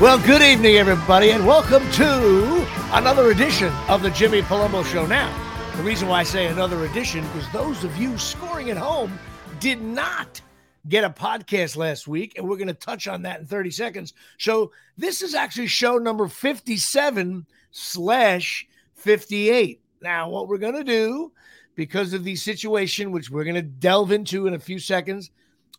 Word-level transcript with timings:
Well, 0.00 0.24
good 0.24 0.42
evening, 0.42 0.76
everybody, 0.76 1.30
and 1.30 1.44
welcome 1.44 1.82
to 1.94 2.66
another 2.92 3.32
edition 3.32 3.72
of 3.88 4.00
the 4.00 4.10
Jimmy 4.10 4.42
Palumbo 4.42 4.84
Show. 4.84 5.06
Now, 5.06 5.28
the 5.76 5.82
reason 5.82 6.06
why 6.06 6.20
I 6.20 6.22
say 6.22 6.46
another 6.46 6.84
edition 6.84 7.24
is 7.36 7.52
those 7.52 7.82
of 7.82 7.96
you 7.96 8.16
scoring 8.16 8.70
at 8.70 8.76
home 8.76 9.18
did 9.58 9.82
not 9.82 10.40
get 10.88 11.02
a 11.02 11.10
podcast 11.10 11.76
last 11.76 12.06
week, 12.06 12.34
and 12.38 12.48
we're 12.48 12.56
going 12.56 12.68
to 12.68 12.74
touch 12.74 13.08
on 13.08 13.22
that 13.22 13.40
in 13.40 13.46
30 13.46 13.72
seconds. 13.72 14.14
So, 14.38 14.70
this 14.96 15.20
is 15.20 15.34
actually 15.34 15.66
show 15.66 15.98
number 15.98 16.28
57 16.28 17.44
slash 17.72 18.68
58. 18.94 19.80
Now, 20.00 20.28
what 20.28 20.46
we're 20.46 20.58
going 20.58 20.76
to 20.76 20.84
do, 20.84 21.32
because 21.74 22.12
of 22.12 22.22
the 22.22 22.36
situation, 22.36 23.10
which 23.10 23.30
we're 23.30 23.42
going 23.42 23.56
to 23.56 23.62
delve 23.62 24.12
into 24.12 24.46
in 24.46 24.54
a 24.54 24.60
few 24.60 24.78
seconds, 24.78 25.32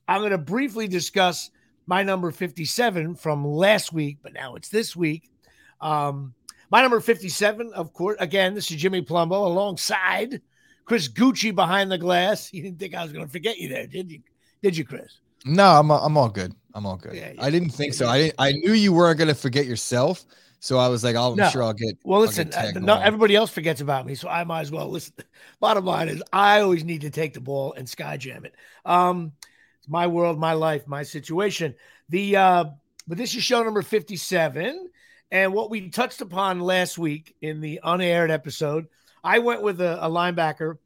I'm 0.10 0.20
going 0.20 0.32
to 0.32 0.38
briefly 0.38 0.90
discuss 0.90 1.52
my 1.90 2.04
number 2.04 2.30
57 2.30 3.16
from 3.16 3.44
last 3.44 3.92
week, 3.92 4.20
but 4.22 4.32
now 4.32 4.54
it's 4.54 4.70
this 4.70 4.96
week. 4.96 5.28
Um, 5.82 6.36
my 6.70 6.84
number 6.84 7.00
57, 7.00 7.74
of 7.74 7.94
course, 7.94 8.16
again, 8.20 8.54
this 8.54 8.70
is 8.70 8.78
Jimmy 8.78 9.02
Palumbo 9.02 9.48
alongside 9.48 10.40
Chris 10.86 11.10
Gucci 11.10 11.54
behind 11.54 11.92
the 11.92 11.98
glass. 11.98 12.54
You 12.54 12.62
didn't 12.62 12.78
think 12.78 12.94
I 12.94 13.02
was 13.02 13.12
going 13.12 13.26
to 13.26 13.32
forget 13.32 13.58
you 13.58 13.70
there, 13.70 13.88
did 13.88 14.12
you? 14.12 14.20
Did 14.62 14.78
you, 14.78 14.86
Chris? 14.86 15.20
No, 15.46 15.66
I'm 15.66 15.90
I'm 15.90 16.16
all 16.16 16.30
good. 16.30 16.54
I'm 16.76 16.86
all 16.86 16.98
good. 16.98 17.16
Yeah, 17.16 17.32
yeah, 17.34 17.44
I 17.44 17.50
didn't 17.50 17.72
think 17.72 17.96
so. 17.96 18.08
I 18.08 18.20
didn't, 18.20 18.36
I 18.38 18.52
knew 18.52 18.74
you 18.74 18.94
weren't 18.94 19.18
going 19.18 19.30
to 19.30 19.34
forget 19.34 19.66
yourself, 19.66 20.26
so 20.60 20.78
I 20.78 20.90
was 20.90 21.04
like, 21.04 21.16
oh, 21.16 21.32
I'm 21.32 21.38
no. 21.38 21.50
sure 21.50 21.64
I'll 21.64 21.74
get. 21.74 21.98
Well, 22.04 22.20
listen, 22.20 22.54
uh, 22.54 22.72
no, 22.76 23.00
everybody 23.00 23.36
else 23.36 23.50
forgets 23.50 23.82
about 23.82 24.06
me, 24.06 24.14
so 24.14 24.30
I 24.30 24.44
might 24.44 24.62
as 24.62 24.72
well 24.72 24.90
listen. 24.90 25.16
Bottom 25.60 25.86
line 25.86 26.10
is, 26.10 26.22
I 26.32 26.60
always 26.60 26.84
need 26.84 27.02
to 27.02 27.10
take 27.10 27.34
the 27.34 27.42
ball 27.42 27.74
and 27.74 27.90
sky 27.90 28.18
jam 28.18 28.46
it. 28.46 28.54
Um, 28.86 29.32
my 29.88 30.08
world, 30.08 30.40
my 30.40 30.54
life, 30.54 30.88
my 30.88 31.04
situation. 31.04 31.76
The 32.10 32.36
uh, 32.36 32.66
but 33.08 33.18
this 33.18 33.36
is 33.36 33.44
show 33.44 33.64
number 33.64 33.82
57. 33.82 34.90
And 35.32 35.54
what 35.54 35.70
we 35.70 35.90
touched 35.90 36.22
upon 36.22 36.60
last 36.60 36.98
week 36.98 37.36
in 37.42 37.60
the 37.60 37.80
unaired 37.84 38.32
episode, 38.32 38.88
I 39.24 39.40
went 39.40 39.62
with 39.62 39.82
a, 39.82 40.06
a 40.06 40.10
linebacker 40.10 40.78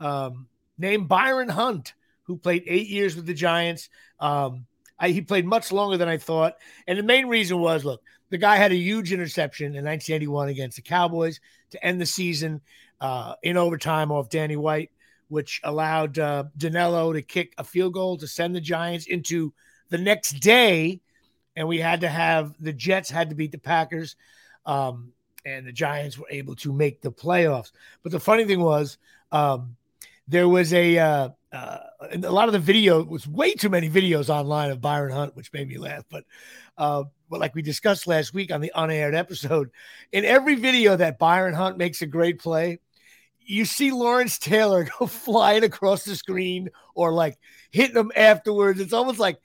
um, 0.00 0.48
named 0.78 1.08
Byron 1.08 1.48
Hunt, 1.48 1.94
who 2.24 2.36
played 2.36 2.64
eight 2.66 2.88
years 2.88 3.16
with 3.16 3.26
the 3.26 3.34
Giants. 3.34 3.88
Um, 4.18 4.66
I, 4.98 5.10
he 5.10 5.20
played 5.20 5.46
much 5.46 5.72
longer 5.72 5.96
than 5.96 6.08
I 6.08 6.18
thought. 6.18 6.54
And 6.86 6.98
the 6.98 7.02
main 7.02 7.26
reason 7.26 7.58
was 7.58 7.84
look, 7.84 8.02
the 8.30 8.38
guy 8.38 8.56
had 8.56 8.72
a 8.72 8.76
huge 8.76 9.12
interception 9.12 9.66
in 9.66 9.84
1981 9.84 10.48
against 10.48 10.76
the 10.76 10.82
Cowboys 10.82 11.40
to 11.70 11.84
end 11.84 12.00
the 12.00 12.06
season 12.06 12.60
uh, 13.00 13.34
in 13.42 13.56
overtime 13.56 14.10
off 14.10 14.28
Danny 14.28 14.56
White 14.56 14.90
which 15.28 15.60
allowed 15.64 16.18
uh, 16.18 16.44
Danelo 16.58 17.12
to 17.12 17.22
kick 17.22 17.54
a 17.58 17.64
field 17.64 17.94
goal 17.94 18.16
to 18.18 18.26
send 18.26 18.54
the 18.54 18.60
Giants 18.60 19.06
into 19.06 19.52
the 19.88 19.98
next 19.98 20.40
day. 20.40 21.00
And 21.56 21.68
we 21.68 21.78
had 21.78 22.00
to 22.00 22.08
have 22.08 22.54
the 22.58 22.72
Jets 22.72 23.10
had 23.10 23.30
to 23.30 23.36
beat 23.36 23.52
the 23.52 23.58
Packers. 23.58 24.16
Um, 24.66 25.12
and 25.44 25.66
the 25.66 25.72
Giants 25.72 26.18
were 26.18 26.26
able 26.30 26.56
to 26.56 26.72
make 26.72 27.00
the 27.00 27.12
playoffs. 27.12 27.70
But 28.02 28.12
the 28.12 28.20
funny 28.20 28.44
thing 28.44 28.60
was, 28.60 28.98
um, 29.30 29.76
there 30.26 30.48
was 30.48 30.72
a 30.72 30.98
uh, 30.98 31.28
uh, 31.52 31.78
a 32.12 32.18
lot 32.18 32.48
of 32.48 32.52
the 32.52 32.58
video 32.58 33.02
was 33.02 33.26
way 33.26 33.54
too 33.54 33.68
many 33.68 33.88
videos 33.90 34.28
online 34.28 34.70
of 34.70 34.80
Byron 34.80 35.12
Hunt, 35.12 35.36
which 35.36 35.52
made 35.52 35.68
me 35.68 35.78
laugh. 35.78 36.04
But 36.10 36.24
uh, 36.78 37.04
but 37.28 37.40
like 37.40 37.54
we 37.54 37.62
discussed 37.62 38.06
last 38.06 38.32
week 38.32 38.50
on 38.50 38.60
the 38.60 38.72
unaired 38.74 39.14
episode, 39.14 39.70
in 40.12 40.24
every 40.24 40.54
video 40.54 40.96
that 40.96 41.18
Byron 41.18 41.54
Hunt 41.54 41.78
makes 41.78 42.02
a 42.02 42.06
great 42.06 42.40
play, 42.40 42.80
you 43.44 43.64
see 43.64 43.90
Lawrence 43.90 44.38
Taylor 44.38 44.88
go 44.98 45.06
flying 45.06 45.64
across 45.64 46.04
the 46.04 46.16
screen 46.16 46.70
or 46.94 47.12
like 47.12 47.38
hitting 47.70 47.96
him 47.96 48.12
afterwards. 48.16 48.80
It's 48.80 48.92
almost 48.92 49.18
like 49.18 49.38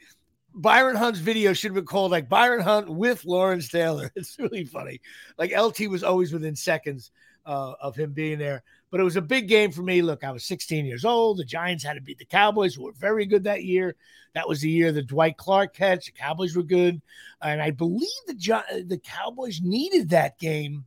Byron 0.53 0.95
Hunt's 0.95 1.19
video 1.19 1.53
should 1.53 1.69
have 1.69 1.75
been 1.75 1.85
called 1.85 2.11
like 2.11 2.29
Byron 2.29 2.61
Hunt 2.61 2.89
with 2.89 3.25
Lawrence 3.25 3.69
Taylor. 3.69 4.11
It's 4.15 4.37
really 4.39 4.65
funny. 4.65 5.01
Like 5.37 5.57
LT 5.57 5.87
was 5.89 6.03
always 6.03 6.33
within 6.33 6.55
seconds 6.55 7.11
uh, 7.45 7.73
of 7.81 7.95
him 7.95 8.13
being 8.13 8.39
there. 8.39 8.63
But 8.91 8.99
it 8.99 9.03
was 9.03 9.17
a 9.17 9.21
big 9.21 9.47
game 9.47 9.71
for 9.71 9.83
me. 9.83 10.01
Look, 10.01 10.23
I 10.23 10.31
was 10.31 10.45
16 10.45 10.85
years 10.85 11.05
old. 11.05 11.37
The 11.37 11.45
Giants 11.45 11.83
had 11.83 11.93
to 11.93 12.01
beat 12.01 12.17
the 12.17 12.25
Cowboys, 12.25 12.73
who 12.73 12.83
were 12.83 12.93
very 12.93 13.25
good 13.25 13.43
that 13.43 13.63
year. 13.63 13.95
That 14.33 14.47
was 14.49 14.61
the 14.61 14.69
year 14.69 14.91
the 14.91 15.03
Dwight 15.03 15.37
Clark 15.37 15.75
catch. 15.75 16.07
The 16.07 16.11
Cowboys 16.11 16.55
were 16.55 16.63
good, 16.63 17.01
and 17.41 17.61
I 17.61 17.71
believe 17.71 18.09
the 18.27 18.85
the 18.87 18.99
Cowboys 18.99 19.61
needed 19.61 20.09
that 20.09 20.39
game 20.39 20.85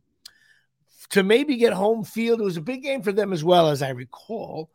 to 1.09 1.23
maybe 1.23 1.57
get 1.57 1.73
home 1.73 2.03
field. 2.03 2.41
It 2.41 2.45
was 2.45 2.57
a 2.57 2.61
big 2.61 2.83
game 2.83 3.01
for 3.01 3.11
them 3.11 3.33
as 3.33 3.43
well, 3.43 3.69
as 3.69 3.81
I 3.81 3.89
recall. 3.89 4.69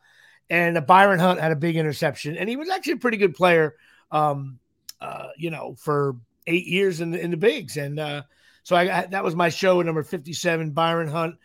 And 0.51 0.87
Byron 0.87 1.21
Hunt 1.21 1.41
had 1.41 1.53
a 1.53 1.57
big 1.57 1.77
interception, 1.77 2.37
and 2.37 2.49
he 2.49 2.57
was 2.57 2.71
actually 2.71 2.95
a 2.95 2.99
pretty 2.99 3.19
good 3.19 3.35
player, 3.35 3.75
um, 4.11 4.59
uh, 5.01 5.29
you 5.37 5.51
know, 5.51 5.75
for 5.79 6.17
eight 6.47 6.67
years 6.67 7.01
in 7.01 7.11
the, 7.11 7.21
in 7.21 7.31
the 7.31 7.37
bigs. 7.37 7.77
And 7.77 8.01
uh, 8.01 8.23
so 8.63 8.75
I, 8.75 9.07
that 9.07 9.25
was 9.25 9.35
my 9.35 9.51
show 9.51 9.83
number 9.83 10.03
57, 10.03 10.71
Byron 10.71 11.09
Hunt. 11.09 11.37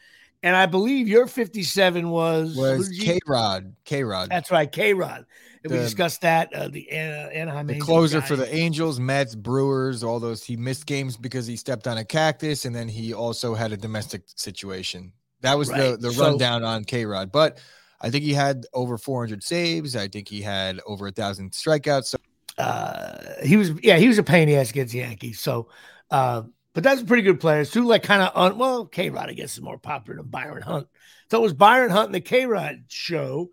And 0.44 0.58
I 0.58 0.66
believe 0.66 1.08
your 1.08 1.26
57 1.26 2.10
was 2.10 2.56
was 2.58 2.90
K 2.90 3.18
Rod. 3.26 3.74
K 3.86 4.04
Rod. 4.04 4.30
That's 4.30 4.52
right, 4.52 4.70
K 4.70 4.94
Rod. 4.94 5.26
we 5.64 5.70
discussed 5.70 6.20
that. 6.22 6.54
Uh, 6.54 6.68
the 6.68 6.86
uh, 6.92 6.96
Anaheim 6.96 7.68
the 7.68 7.80
closer 7.80 8.20
guy. 8.20 8.28
for 8.28 8.36
the 8.36 8.54
Angels, 8.54 9.00
Mets, 9.00 9.36
Brewers, 9.36 10.04
all 10.04 10.20
those. 10.20 10.44
He 10.44 10.58
missed 10.58 10.86
games 10.86 11.16
because 11.16 11.48
he 11.48 11.56
stepped 11.56 11.88
on 11.88 11.98
a 11.98 12.04
cactus, 12.04 12.66
and 12.66 12.76
then 12.76 12.90
he 12.90 13.14
also 13.14 13.56
had 13.56 13.72
a 13.72 13.78
domestic 13.78 14.24
situation. 14.36 15.14
That 15.40 15.58
was 15.58 15.70
right. 15.70 15.92
the 15.92 16.10
the 16.10 16.12
rundown 16.12 16.62
so, 16.62 16.68
on 16.68 16.84
K 16.84 17.06
Rod. 17.06 17.32
But 17.32 17.60
I 18.02 18.10
think 18.10 18.26
he 18.26 18.34
had 18.34 18.66
over 18.74 18.98
400 18.98 19.42
saves. 19.42 19.96
I 19.96 20.10
think 20.10 20.28
he 20.28 20.42
had 20.42 20.82
over 20.86 21.08
a 21.08 21.12
thousand 21.12 21.54
strikeouts. 21.54 22.06
So 22.06 22.18
uh, 22.58 23.42
he 23.46 23.56
was 23.56 23.72
yeah 23.82 23.96
he 23.96 24.10
was 24.10 24.18
a 24.18 24.24
pain 24.24 24.50
in 24.50 24.56
the 24.56 24.58
ass 24.58 24.72
against 24.72 24.92
the 24.92 25.00
Yankees. 25.00 25.40
So. 25.40 25.70
Uh, 26.12 26.44
but 26.74 26.84
that's 26.84 27.02
a 27.02 27.06
pretty 27.06 27.24
good 27.24 27.40
players 27.40 27.72
too. 27.72 27.86
Like 27.86 28.04
kind 28.04 28.22
of 28.22 28.32
on 28.36 28.58
well, 28.58 28.86
K 28.86 29.10
Rod 29.10 29.30
I 29.30 29.34
guess 29.34 29.54
is 29.54 29.62
more 29.62 29.78
popular 29.78 30.18
than 30.18 30.30
Byron 30.30 30.64
Hunt. 30.64 30.88
So 31.30 31.40
it 31.40 31.42
was 31.42 31.54
Byron 31.54 31.92
Hunt 31.92 32.08
and 32.08 32.16
the 32.16 32.22
K 32.22 32.46
Rod 32.46 32.84
show, 32.88 33.50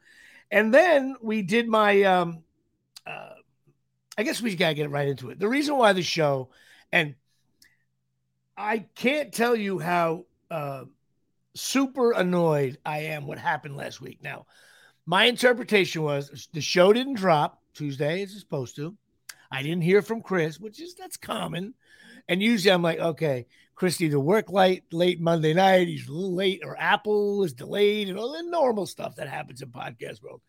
and 0.50 0.72
then 0.72 1.16
we 1.22 1.42
did 1.42 1.69
my. 1.69 2.03
um 2.03 2.42
uh 3.06 3.34
I 4.19 4.22
guess 4.22 4.42
we 4.42 4.54
gotta 4.54 4.75
get 4.75 4.91
right 4.91 5.08
into 5.08 5.31
it. 5.31 5.38
The 5.38 5.48
reason 5.48 5.76
why 5.76 5.94
the 5.94 6.03
show, 6.03 6.50
and 6.92 7.14
I 8.54 8.84
can't 8.94 9.32
tell 9.32 9.56
you 9.56 9.78
how 9.78 10.26
uh, 10.50 10.84
super 11.54 12.12
annoyed 12.12 12.76
I 12.84 13.04
am 13.04 13.26
what 13.26 13.38
happened 13.38 13.76
last 13.76 14.02
week. 14.02 14.19
Now, 14.22 14.44
my 15.06 15.25
interpretation 15.25 16.02
was 16.02 16.48
the 16.52 16.60
show 16.60 16.92
didn't 16.92 17.14
drop 17.14 17.62
Tuesday 17.72 18.22
as 18.22 18.32
it's 18.32 18.41
supposed 18.41 18.76
to. 18.76 18.94
I 19.50 19.62
didn't 19.62 19.81
hear 19.81 20.02
from 20.02 20.20
Chris, 20.20 20.60
which 20.60 20.81
is 20.81 20.94
that's 20.94 21.16
common. 21.16 21.72
And 22.28 22.42
usually 22.42 22.72
I'm 22.72 22.82
like, 22.82 22.98
okay, 22.98 23.47
Chris 23.75 24.00
either 24.00 24.20
work 24.20 24.50
late 24.50 24.84
late 24.92 25.20
Monday 25.20 25.54
night, 25.54 25.88
he's 25.88 26.08
a 26.08 26.12
little 26.12 26.34
late, 26.34 26.60
or 26.64 26.76
Apple 26.78 27.44
is 27.44 27.54
delayed, 27.54 28.08
and 28.08 28.19
all 28.19 28.32
the 28.32 28.42
normal 28.42 28.86
stuff 28.86 29.16
that 29.16 29.28
happens 29.28 29.62
in 29.62 29.69
podcast 29.70 30.22
world. 30.22 30.42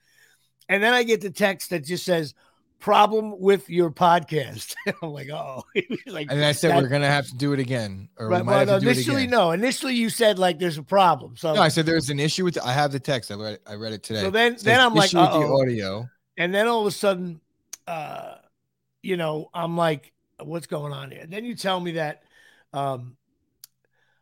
And 0.67 0.83
then 0.83 0.93
I 0.93 1.03
get 1.03 1.21
the 1.21 1.31
text 1.31 1.69
that 1.69 1.85
just 1.85 2.05
says, 2.05 2.33
problem 2.81 3.39
with 3.39 3.69
your 3.69 3.89
podcast. 3.89 4.75
I'm 5.01 5.11
like, 5.11 5.29
oh, 5.29 5.63
like, 6.07 6.27
and 6.29 6.43
I 6.43 6.51
said 6.51 6.75
we're 6.81 6.89
gonna 6.89 7.07
have 7.07 7.27
to 7.27 7.35
do 7.35 7.53
it 7.53 7.59
again. 7.59 8.09
Or 8.17 8.27
right, 8.27 8.45
well, 8.45 8.65
no, 8.65 8.75
initially, 8.75 9.27
no. 9.27 9.51
Initially, 9.51 9.93
you 9.93 10.09
said 10.09 10.37
like 10.37 10.59
there's 10.59 10.77
a 10.77 10.83
problem. 10.83 11.37
So 11.37 11.53
no, 11.53 11.61
I 11.61 11.69
said 11.69 11.85
there's 11.85 12.09
an 12.09 12.19
issue 12.19 12.43
with. 12.43 12.55
The, 12.55 12.65
I 12.65 12.73
have 12.73 12.91
the 12.91 12.99
text. 12.99 13.31
I 13.31 13.35
read. 13.35 13.59
I 13.65 13.75
read 13.75 13.93
it 13.93 14.03
today. 14.03 14.21
So 14.21 14.29
then, 14.29 14.57
then 14.61 14.81
I'm 14.81 14.93
like, 14.93 15.11
the 15.11 15.19
audio. 15.19 16.09
And 16.37 16.53
then 16.53 16.67
all 16.67 16.81
of 16.81 16.87
a 16.87 16.91
sudden, 16.91 17.39
uh, 17.87 18.35
you 19.03 19.15
know, 19.15 19.49
I'm 19.53 19.77
like, 19.77 20.11
what's 20.43 20.67
going 20.67 20.93
on 20.93 21.11
here? 21.11 21.25
Then 21.27 21.45
you 21.45 21.55
tell 21.55 21.79
me 21.79 21.93
that 21.93 22.23
um, 22.73 23.17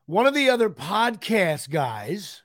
one 0.06 0.26
of 0.26 0.34
the 0.34 0.50
other 0.50 0.70
podcast 0.70 1.70
guys 1.70 2.42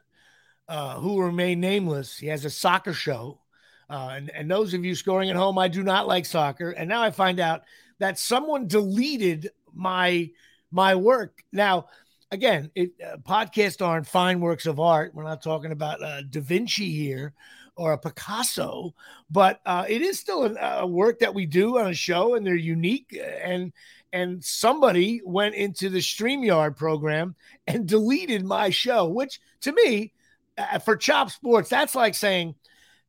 uh, 0.68 0.98
who 0.98 1.20
remain 1.20 1.60
nameless, 1.60 2.18
he 2.18 2.26
has 2.28 2.44
a 2.44 2.50
soccer 2.50 2.92
show. 2.92 3.40
Uh, 3.88 4.12
and, 4.16 4.30
and 4.30 4.50
those 4.50 4.74
of 4.74 4.84
you 4.84 4.94
scoring 4.94 5.30
at 5.30 5.36
home, 5.36 5.58
I 5.58 5.68
do 5.68 5.82
not 5.82 6.06
like 6.06 6.26
soccer. 6.26 6.70
And 6.70 6.88
now 6.88 7.02
I 7.02 7.10
find 7.10 7.38
out 7.38 7.62
that 7.98 8.18
someone 8.18 8.66
deleted 8.66 9.50
my 9.72 10.30
my 10.70 10.94
work. 10.94 11.44
Now, 11.52 11.86
again, 12.30 12.70
it, 12.74 12.92
uh, 13.04 13.16
podcasts 13.18 13.84
aren't 13.84 14.06
fine 14.06 14.40
works 14.40 14.66
of 14.66 14.80
art. 14.80 15.14
We're 15.14 15.22
not 15.22 15.42
talking 15.42 15.70
about 15.70 16.02
uh, 16.02 16.22
Da 16.22 16.40
Vinci 16.40 16.90
here 16.90 17.34
or 17.76 17.92
a 17.92 17.98
Picasso, 17.98 18.94
but 19.30 19.60
uh, 19.66 19.84
it 19.88 20.02
is 20.02 20.18
still 20.18 20.56
a, 20.56 20.86
work 20.86 21.18
that 21.18 21.34
we 21.34 21.46
do 21.46 21.78
on 21.78 21.88
a 21.88 21.94
show, 21.94 22.34
and 22.34 22.46
they're 22.46 22.54
unique. 22.54 23.18
And 23.42 23.72
and 24.12 24.44
somebody 24.44 25.20
went 25.24 25.56
into 25.56 25.88
the 25.88 25.98
Streamyard 25.98 26.76
program 26.76 27.34
and 27.66 27.86
deleted 27.86 28.44
my 28.44 28.70
show, 28.70 29.08
which 29.08 29.40
to 29.62 29.72
me, 29.72 30.12
uh, 30.56 30.78
for 30.78 30.96
Chop 30.96 31.30
Sports, 31.30 31.68
that's 31.68 31.96
like 31.96 32.14
saying, 32.14 32.54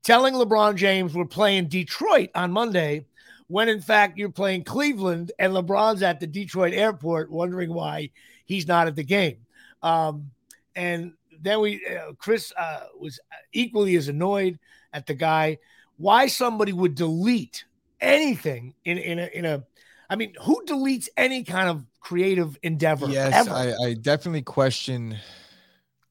telling 0.03 0.33
LeBron 0.33 0.75
James 0.75 1.13
we're 1.13 1.25
playing 1.25 1.67
Detroit 1.67 2.29
on 2.33 2.51
Monday, 2.51 3.05
when 3.47 3.69
in 3.69 3.81
fact 3.81 4.17
you're 4.17 4.29
playing 4.29 4.63
Cleveland 4.63 5.31
and 5.37 5.53
LeBron's 5.53 6.01
at 6.01 6.19
the 6.19 6.27
Detroit 6.27 6.73
airport, 6.73 7.29
wondering 7.29 7.71
why 7.71 8.09
he's 8.45 8.67
not 8.67 8.87
at 8.87 8.95
the 8.95 9.03
game. 9.03 9.37
Um, 9.83 10.31
and 10.75 11.13
then 11.45 11.61
we 11.61 11.85
uh, 11.85 12.13
Chris 12.17 12.51
uh, 12.57 12.85
was 12.99 13.19
equally 13.53 13.95
as 13.95 14.07
annoyed 14.07 14.59
at 14.93 15.05
the 15.05 15.13
guy 15.13 15.57
why 15.97 16.27
somebody 16.27 16.73
would 16.73 16.95
delete 16.95 17.65
anything 18.01 18.73
in 18.83 18.97
in 18.97 19.19
a, 19.19 19.29
in 19.33 19.45
a 19.45 19.63
I 20.09 20.15
mean, 20.15 20.33
who 20.41 20.63
deletes 20.65 21.07
any 21.17 21.43
kind 21.43 21.69
of 21.69 21.85
creative 21.99 22.57
endeavor? 22.63 23.07
Yes, 23.07 23.47
I, 23.47 23.73
I, 23.83 23.93
definitely 23.93 24.43
question. 24.43 25.17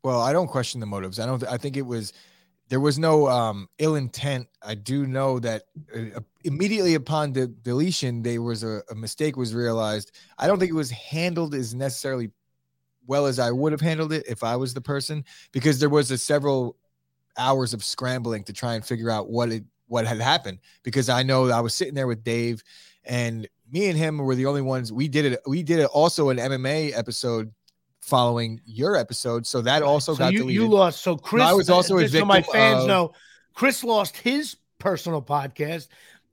Well, 0.02 0.20
I 0.20 0.32
don't 0.32 0.48
question 0.48 0.81
the 0.81 0.86
motives. 0.86 1.20
I 1.20 1.26
don't. 1.26 1.44
I 1.46 1.56
think 1.56 1.76
it 1.76 1.86
was 1.86 2.12
there 2.69 2.81
was 2.81 2.98
no 2.98 3.28
um, 3.28 3.69
ill 3.78 3.94
intent. 3.94 4.48
I 4.62 4.75
do 4.75 5.06
know 5.06 5.38
that 5.40 5.62
uh, 5.94 6.20
immediately 6.44 6.94
upon 6.94 7.32
the 7.32 7.46
deletion, 7.46 8.22
there 8.22 8.42
was 8.42 8.64
a, 8.64 8.82
a 8.90 8.94
mistake 8.94 9.36
was 9.36 9.54
realized. 9.54 10.12
I 10.38 10.46
don't 10.46 10.58
think 10.58 10.70
it 10.70 10.75
was 10.75 10.90
handled 10.90 11.54
as 11.54 11.75
necessarily 11.75 12.31
well 13.06 13.26
as 13.26 13.38
I 13.38 13.50
would 13.50 13.72
have 13.72 13.80
handled 13.80 14.12
it 14.12 14.24
if 14.28 14.42
I 14.42 14.56
was 14.56 14.74
the 14.74 14.80
person, 14.80 15.24
because 15.52 15.78
there 15.78 15.88
was 15.88 16.10
a 16.10 16.18
several 16.18 16.76
hours 17.36 17.74
of 17.74 17.84
scrambling 17.84 18.44
to 18.44 18.52
try 18.52 18.74
and 18.74 18.84
figure 18.84 19.10
out 19.10 19.28
what 19.28 19.50
it 19.50 19.64
what 19.86 20.06
had 20.06 20.20
happened. 20.20 20.58
Because 20.82 21.08
I 21.08 21.22
know 21.22 21.50
I 21.50 21.60
was 21.60 21.74
sitting 21.74 21.94
there 21.94 22.06
with 22.06 22.24
Dave, 22.24 22.62
and 23.04 23.48
me 23.70 23.88
and 23.88 23.98
him 23.98 24.18
were 24.18 24.34
the 24.34 24.46
only 24.46 24.62
ones. 24.62 24.92
We 24.92 25.08
did 25.08 25.24
it. 25.24 25.40
We 25.46 25.62
did 25.62 25.80
it 25.80 25.86
also 25.86 26.30
an 26.30 26.38
MMA 26.38 26.96
episode 26.96 27.52
following 28.00 28.60
your 28.66 28.96
episode. 28.96 29.46
So 29.46 29.62
that 29.62 29.82
also 29.82 30.12
so 30.12 30.18
got 30.18 30.32
you, 30.32 30.40
deleted. 30.40 30.62
You 30.62 30.68
lost. 30.68 31.02
So 31.02 31.16
Chris, 31.16 31.42
I 31.42 31.52
was 31.52 31.70
also 31.70 31.98
uh, 31.98 32.06
so 32.06 32.24
my 32.24 32.42
fans 32.42 32.82
of, 32.82 32.88
know 32.88 33.12
Chris 33.54 33.82
lost 33.82 34.16
his 34.16 34.56
personal 34.78 35.22
podcast 35.22 35.88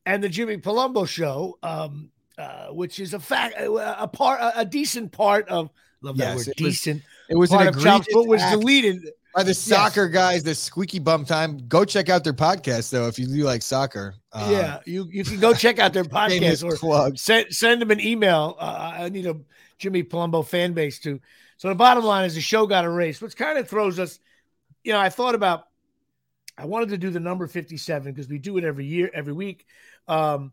and 0.06 0.24
the 0.24 0.30
Jimmy 0.30 0.58
Palumbo 0.58 1.08
show, 1.08 1.58
um, 1.64 2.10
uh, 2.38 2.68
which 2.68 3.00
is 3.00 3.14
a 3.14 3.20
fact, 3.20 3.56
a 3.58 4.08
part, 4.08 4.40
a, 4.56 4.66
decent 4.66 5.12
part 5.12 5.48
of. 5.50 5.70
Love 6.02 6.18
that 6.18 6.38
yes, 6.38 6.38
word. 6.38 6.48
It 6.48 6.58
decent. 6.58 7.04
Was, 7.04 7.04
it 7.30 7.36
was 7.36 7.50
part 7.50 7.68
an 7.68 7.88
of 7.88 8.08
but 8.12 8.28
was 8.28 8.42
deleted 8.52 9.04
by 9.34 9.44
the 9.44 9.54
soccer 9.54 10.06
yes. 10.06 10.14
guys, 10.14 10.44
the 10.44 10.56
squeaky 10.56 11.00
bum 11.00 11.26
time. 11.26 11.60
Go 11.68 11.86
check 11.86 12.10
out 12.10 12.24
their 12.24 12.34
podcast 12.34 12.90
though 12.90 13.08
if 13.08 13.20
you 13.20 13.28
do 13.28 13.44
like 13.44 13.62
soccer. 13.62 14.16
Uh, 14.34 14.50
yeah, 14.52 14.80
you 14.86 15.08
you 15.12 15.24
can 15.24 15.40
go 15.40 15.54
check 15.54 15.80
out 15.80 15.94
their 15.94 16.04
podcast 16.04 16.64
or 16.64 16.76
plug. 16.76 17.18
send 17.18 17.54
send 17.54 17.82
them 17.82 17.92
an 17.92 18.00
email. 18.00 18.56
Uh, 18.60 18.94
I 18.98 19.10
need 19.10 19.28
a 19.28 19.38
Jimmy 19.78 20.04
Palumbo 20.04 20.46
fan 20.46 20.74
base 20.74 21.00
too. 21.00 21.20
So 21.58 21.70
the 21.70 21.76
bottom 21.76 22.04
line 22.04 22.26
is 22.26 22.36
the 22.36 22.42
show 22.42 22.66
got 22.66 22.86
erased, 22.86 23.22
which 23.22 23.36
kind 23.36 23.58
of 23.58 23.70
throws 23.70 24.00
us. 24.00 24.20
You 24.84 24.94
know, 24.94 25.00
I 25.00 25.10
thought 25.10 25.36
about. 25.36 25.68
I 26.58 26.66
wanted 26.66 26.90
to 26.90 26.98
do 26.98 27.10
the 27.10 27.20
number 27.20 27.48
fifty-seven 27.48 28.12
because 28.12 28.28
we 28.28 28.38
do 28.38 28.58
it 28.58 28.64
every 28.64 28.86
year, 28.86 29.10
every 29.14 29.34
week. 29.34 29.66
Um, 30.08 30.52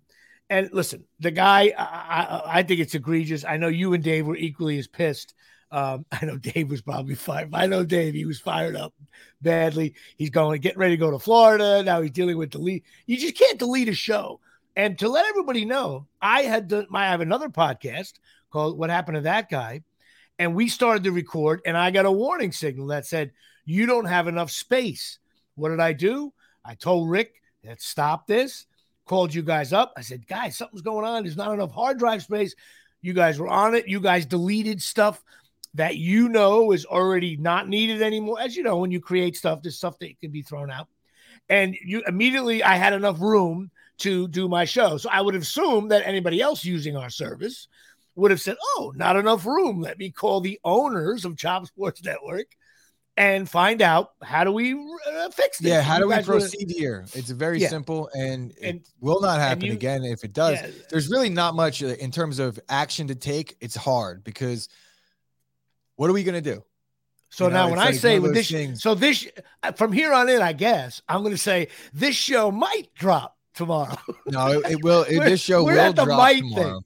and 0.51 0.71
listen, 0.73 1.05
the 1.21 1.31
guy, 1.31 1.73
I, 1.77 1.83
I, 1.85 2.43
I 2.59 2.63
think 2.63 2.81
it's 2.81 2.95
egregious. 2.95 3.45
I 3.45 3.57
know 3.57 3.69
you 3.69 3.93
and 3.93 4.03
Dave 4.03 4.27
were 4.27 4.37
equally 4.37 4.79
as 4.79 4.87
pissed. 4.87 5.35
Um, 5.71 6.07
I 6.13 6.25
know 6.25 6.39
Dave 6.39 6.71
was 6.71 6.83
probably 6.83 7.15
fired. 7.15 7.51
I 7.53 7.67
know 7.67 7.85
Dave, 7.85 8.15
he 8.15 8.25
was 8.25 8.41
fired 8.41 8.77
up 8.77 8.95
badly. 9.43 9.95
He's 10.17 10.31
going, 10.31 10.61
getting 10.61 10.79
ready 10.79 10.97
to 10.97 11.01
go 11.01 11.11
to 11.11 11.19
Florida. 11.19 11.83
Now 11.83 12.01
he's 12.01 12.11
dealing 12.11 12.39
with 12.39 12.51
delete. 12.51 12.85
You 13.07 13.17
just 13.17 13.37
can't 13.37 13.59
delete 13.59 13.89
a 13.89 13.95
show. 13.95 14.41
And 14.77 14.99
to 15.01 15.09
let 15.09 15.27
everybody 15.27 15.65
know, 15.65 16.07
I 16.23 16.43
had 16.43 16.69
done 16.69 16.87
my, 16.89 17.07
I 17.07 17.11
have 17.11 17.21
another 17.21 17.49
podcast 17.49 18.15
called 18.51 18.79
What 18.79 18.91
Happened 18.91 19.17
to 19.17 19.23
That 19.23 19.51
Guy. 19.51 19.83
And 20.39 20.55
we 20.55 20.69
started 20.69 21.03
to 21.05 21.11
record, 21.11 21.61
and 21.67 21.77
I 21.77 21.91
got 21.91 22.07
a 22.07 22.13
warning 22.13 22.53
signal 22.53 22.87
that 22.89 23.07
said, 23.07 23.33
You 23.65 23.87
don't 23.87 24.05
have 24.05 24.29
enough 24.29 24.53
space. 24.53 25.19
What 25.57 25.71
did 25.71 25.81
I 25.81 25.93
do? 25.93 26.33
I 26.65 26.77
told 26.77 27.11
Rick 27.11 27.35
that 27.65 27.83
stop 27.83 28.29
this, 28.29 28.67
called 29.09 29.35
you 29.35 29.43
guys 29.43 29.73
up. 29.73 29.93
I 29.97 30.03
said, 30.03 30.27
Guys, 30.27 30.57
something's 30.57 30.83
going 30.83 31.05
on. 31.05 31.25
There's 31.25 31.37
not 31.37 31.53
enough 31.53 31.73
hard 31.73 31.99
drive 31.99 32.23
space. 32.23 32.55
You 33.03 33.13
guys 33.13 33.39
were 33.39 33.49
on 33.49 33.75
it. 33.75 33.89
You 33.89 34.01
guys 34.01 34.27
deleted 34.27 34.83
stuff 34.83 35.23
that 35.75 35.97
you 35.97 36.29
know 36.29 36.73
is 36.73 36.85
already 36.87 37.37
not 37.37 37.69
needed 37.69 38.03
anymore. 38.03 38.41
As 38.41 38.57
you 38.57 38.63
know, 38.63 38.79
when 38.79 38.91
you 38.91 39.01
create 39.01 39.37
stuff, 39.37 39.63
there's 39.63 39.77
stuff 39.77 39.99
that 39.99 40.21
can 40.21 40.31
be 40.31 40.43
thrown 40.43 40.71
out. 40.71 40.89
And 41.49 41.77
you 41.83 42.03
immediately, 42.07 42.63
I 42.63 42.77
had 42.77 42.93
enough 42.93 43.21
room 43.21 43.71
to 43.99 44.29
do 44.29 44.49
my 44.49 44.65
show. 44.65 44.97
So 44.97 45.09
I 45.11 45.21
would 45.21 45.35
assume 45.35 45.89
that 45.89 46.07
anybody 46.07 46.41
else 46.41 46.65
using 46.65 46.97
our 46.97 47.11
service 47.11 47.69
would 48.15 48.31
have 48.31 48.41
said, 48.41 48.57
Oh, 48.61 48.93
not 48.97 49.17
enough 49.17 49.47
room. 49.47 49.81
Let 49.81 49.99
me 49.99 50.11
call 50.11 50.41
the 50.41 50.61
owners 50.65 51.25
of 51.25 51.37
Chop 51.37 51.67
Sports 51.67 52.03
Network 52.05 52.47
and 53.19 53.51
find 53.51 53.83
out 53.83 54.13
how 54.23 54.45
do 54.45 54.53
we 54.53 54.75
uh, 54.75 55.29
fix 55.31 55.59
this. 55.59 55.69
Yeah, 55.69 55.83
how 55.83 55.99
do 55.99 56.09
we 56.09 56.23
proceed 56.23 56.71
here? 56.71 57.05
It's 57.15 57.31
very 57.31 57.59
yeah. 57.59 57.69
simple 57.69 58.09
and, 58.15 58.55
and 58.63 58.79
it 58.79 58.89
will 59.01 59.21
not 59.21 59.41
happen 59.41 59.65
you, 59.65 59.73
again. 59.73 60.05
If 60.05 60.23
it 60.23 60.33
does, 60.33 60.55
yeah. 60.55 60.71
there's 60.89 61.11
really 61.11 61.29
not 61.29 61.57
much 61.57 61.83
uh, 61.83 61.89
in 61.89 62.13
terms 62.13 62.39
of 62.39 62.61
action 62.69 63.09
to 63.09 63.17
take. 63.17 63.57
It's 63.61 63.75
hard 63.75 64.23
because 64.23 64.69
what 65.97 66.09
are 66.09 66.13
we 66.13 66.23
going 66.23 66.43
to 66.43 66.55
do? 66.55 66.63
So 67.31 67.47
you 67.47 67.51
know, 67.51 67.57
now, 67.57 67.71
when 67.71 67.81
I 67.81 67.91
say 67.91 68.21
with 68.21 68.35
this, 68.35 68.51
things. 68.51 68.83
so 68.83 68.95
this 68.95 69.27
uh, 69.65 69.73
from 69.73 69.93
here 69.93 70.13
on 70.13 70.29
in, 70.29 70.41
I 70.41 70.53
guess 70.53 71.03
I'm 71.09 71.23
going 71.23 71.35
to 71.35 71.39
say 71.39 71.69
this 71.93 72.15
show 72.15 72.53
might 72.53 72.95
drop 72.95 73.37
tomorrow. 73.53 73.99
no, 74.27 74.61
it, 74.61 74.71
it 74.71 74.85
will. 74.85 75.03
It, 75.09 75.25
this 75.25 75.41
show 75.41 75.65
will 75.65 75.75
drop 75.75 75.97
tomorrow. 75.97 76.35
Thing. 76.35 76.81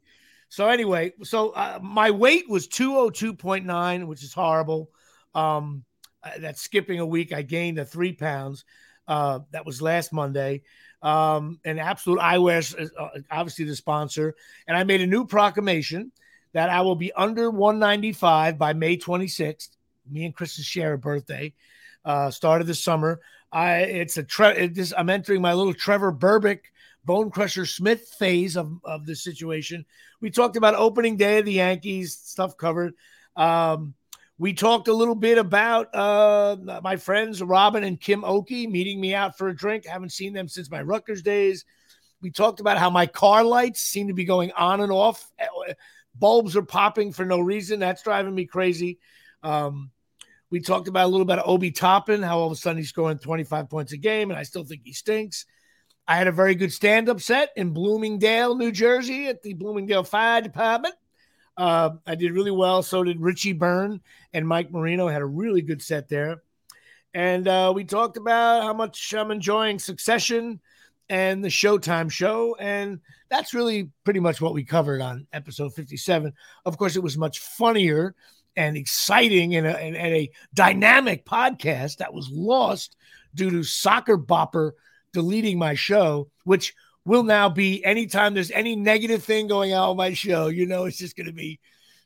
So 0.48 0.68
anyway, 0.68 1.12
so 1.24 1.50
uh, 1.50 1.78
my 1.82 2.10
weight 2.10 2.48
was 2.48 2.68
202.9, 2.68 4.06
which 4.06 4.22
is 4.22 4.32
horrible. 4.32 4.90
Um, 5.34 5.84
that's 6.38 6.62
skipping 6.62 7.00
a 7.00 7.06
week. 7.06 7.32
I 7.32 7.42
gained 7.42 7.78
a 7.78 7.84
three 7.84 8.12
pounds. 8.12 8.64
Uh, 9.08 9.40
that 9.50 9.66
was 9.66 9.82
last 9.82 10.12
Monday. 10.12 10.62
Um, 11.02 11.58
and 11.64 11.80
Absolute 11.80 12.20
Eyewear 12.20 12.58
is 12.58 12.90
uh, 12.98 13.08
obviously 13.30 13.64
the 13.64 13.74
sponsor. 13.74 14.34
And 14.68 14.76
I 14.76 14.84
made 14.84 15.00
a 15.00 15.06
new 15.06 15.26
proclamation 15.26 16.12
that 16.52 16.70
I 16.70 16.82
will 16.82 16.94
be 16.94 17.12
under 17.12 17.50
195 17.50 18.58
by 18.58 18.72
May 18.72 18.96
26th. 18.96 19.68
Me 20.08 20.24
and 20.24 20.34
Chris 20.34 20.54
share 20.54 20.92
a 20.92 20.98
birthday. 20.98 21.52
Uh, 22.04 22.30
start 22.30 22.60
of 22.60 22.66
the 22.66 22.74
summer. 22.74 23.20
I 23.50 23.80
it's 23.80 24.16
a 24.16 24.22
tre- 24.22 24.56
it 24.56 24.74
just, 24.74 24.94
I'm 24.96 25.10
entering 25.10 25.42
my 25.42 25.54
little 25.54 25.74
Trevor 25.74 26.12
Berbick 26.12 26.60
Bone 27.04 27.30
Crusher 27.30 27.66
Smith 27.66 28.08
phase 28.18 28.56
of, 28.56 28.72
of 28.84 29.06
the 29.06 29.14
situation. 29.14 29.84
We 30.20 30.30
talked 30.30 30.56
about 30.56 30.74
opening 30.74 31.16
day 31.16 31.38
of 31.38 31.44
the 31.44 31.54
Yankees, 31.54 32.16
stuff 32.16 32.56
covered. 32.56 32.94
Um, 33.36 33.94
we 34.42 34.52
talked 34.52 34.88
a 34.88 34.92
little 34.92 35.14
bit 35.14 35.38
about 35.38 35.94
uh, 35.94 36.56
my 36.82 36.96
friends 36.96 37.40
Robin 37.40 37.84
and 37.84 38.00
Kim 38.00 38.24
Oki 38.24 38.66
meeting 38.66 39.00
me 39.00 39.14
out 39.14 39.38
for 39.38 39.46
a 39.46 39.54
drink. 39.54 39.86
Haven't 39.86 40.10
seen 40.10 40.32
them 40.32 40.48
since 40.48 40.68
my 40.68 40.82
Rutgers 40.82 41.22
days. 41.22 41.64
We 42.20 42.32
talked 42.32 42.58
about 42.58 42.76
how 42.76 42.90
my 42.90 43.06
car 43.06 43.44
lights 43.44 43.80
seem 43.82 44.08
to 44.08 44.14
be 44.14 44.24
going 44.24 44.50
on 44.56 44.80
and 44.80 44.90
off 44.90 45.30
bulbs 46.16 46.56
are 46.56 46.64
popping 46.64 47.12
for 47.12 47.24
no 47.24 47.38
reason. 47.38 47.78
That's 47.78 48.02
driving 48.02 48.34
me 48.34 48.44
crazy. 48.44 48.98
Um, 49.44 49.92
we 50.50 50.58
talked 50.58 50.88
about 50.88 51.06
a 51.06 51.12
little 51.12 51.24
bit 51.24 51.38
of 51.38 51.48
Obi 51.48 51.70
Toppin, 51.70 52.20
how 52.20 52.40
all 52.40 52.46
of 52.46 52.52
a 52.52 52.56
sudden 52.56 52.78
he's 52.78 52.88
scoring 52.88 53.18
25 53.18 53.70
points 53.70 53.92
a 53.92 53.96
game, 53.96 54.32
and 54.32 54.38
I 54.40 54.42
still 54.42 54.64
think 54.64 54.80
he 54.84 54.92
stinks. 54.92 55.46
I 56.08 56.16
had 56.16 56.26
a 56.26 56.32
very 56.32 56.56
good 56.56 56.72
stand 56.72 57.08
up 57.08 57.20
set 57.20 57.50
in 57.54 57.70
Bloomingdale, 57.70 58.56
New 58.56 58.72
Jersey 58.72 59.28
at 59.28 59.40
the 59.40 59.54
Bloomingdale 59.54 60.02
Fire 60.02 60.40
Department. 60.40 60.96
Uh, 61.56 61.90
I 62.06 62.14
did 62.14 62.32
really 62.32 62.50
well. 62.50 62.82
So 62.82 63.04
did 63.04 63.20
Richie 63.20 63.52
Byrne 63.52 64.00
and 64.32 64.48
Mike 64.48 64.70
Marino 64.70 65.08
had 65.08 65.22
a 65.22 65.26
really 65.26 65.62
good 65.62 65.82
set 65.82 66.08
there. 66.08 66.42
And 67.14 67.46
uh, 67.46 67.72
we 67.74 67.84
talked 67.84 68.16
about 68.16 68.62
how 68.62 68.72
much 68.72 69.12
I'm 69.14 69.30
enjoying 69.30 69.78
Succession 69.78 70.60
and 71.08 71.44
the 71.44 71.48
Showtime 71.48 72.10
show. 72.10 72.56
And 72.58 73.00
that's 73.28 73.52
really 73.52 73.90
pretty 74.04 74.20
much 74.20 74.40
what 74.40 74.54
we 74.54 74.64
covered 74.64 75.02
on 75.02 75.26
episode 75.32 75.74
57. 75.74 76.32
Of 76.64 76.78
course, 76.78 76.96
it 76.96 77.02
was 77.02 77.18
much 77.18 77.40
funnier 77.40 78.14
and 78.56 78.76
exciting 78.76 79.56
and 79.56 79.66
a, 79.66 79.78
a 79.78 80.30
dynamic 80.54 81.24
podcast 81.24 81.98
that 81.98 82.12
was 82.12 82.30
lost 82.30 82.96
due 83.34 83.50
to 83.50 83.62
Soccer 83.62 84.16
Bopper 84.16 84.72
deleting 85.12 85.58
my 85.58 85.74
show, 85.74 86.30
which 86.44 86.74
will 87.04 87.22
now 87.22 87.48
be 87.48 87.84
anytime 87.84 88.34
there's 88.34 88.50
any 88.50 88.76
negative 88.76 89.24
thing 89.24 89.46
going 89.46 89.72
on 89.74 89.90
on 89.90 89.96
my 89.96 90.12
show, 90.12 90.48
you 90.48 90.66
know, 90.66 90.84
it's 90.84 90.98
just 90.98 91.16
going 91.16 91.26
to 91.26 91.32
be 91.32 91.60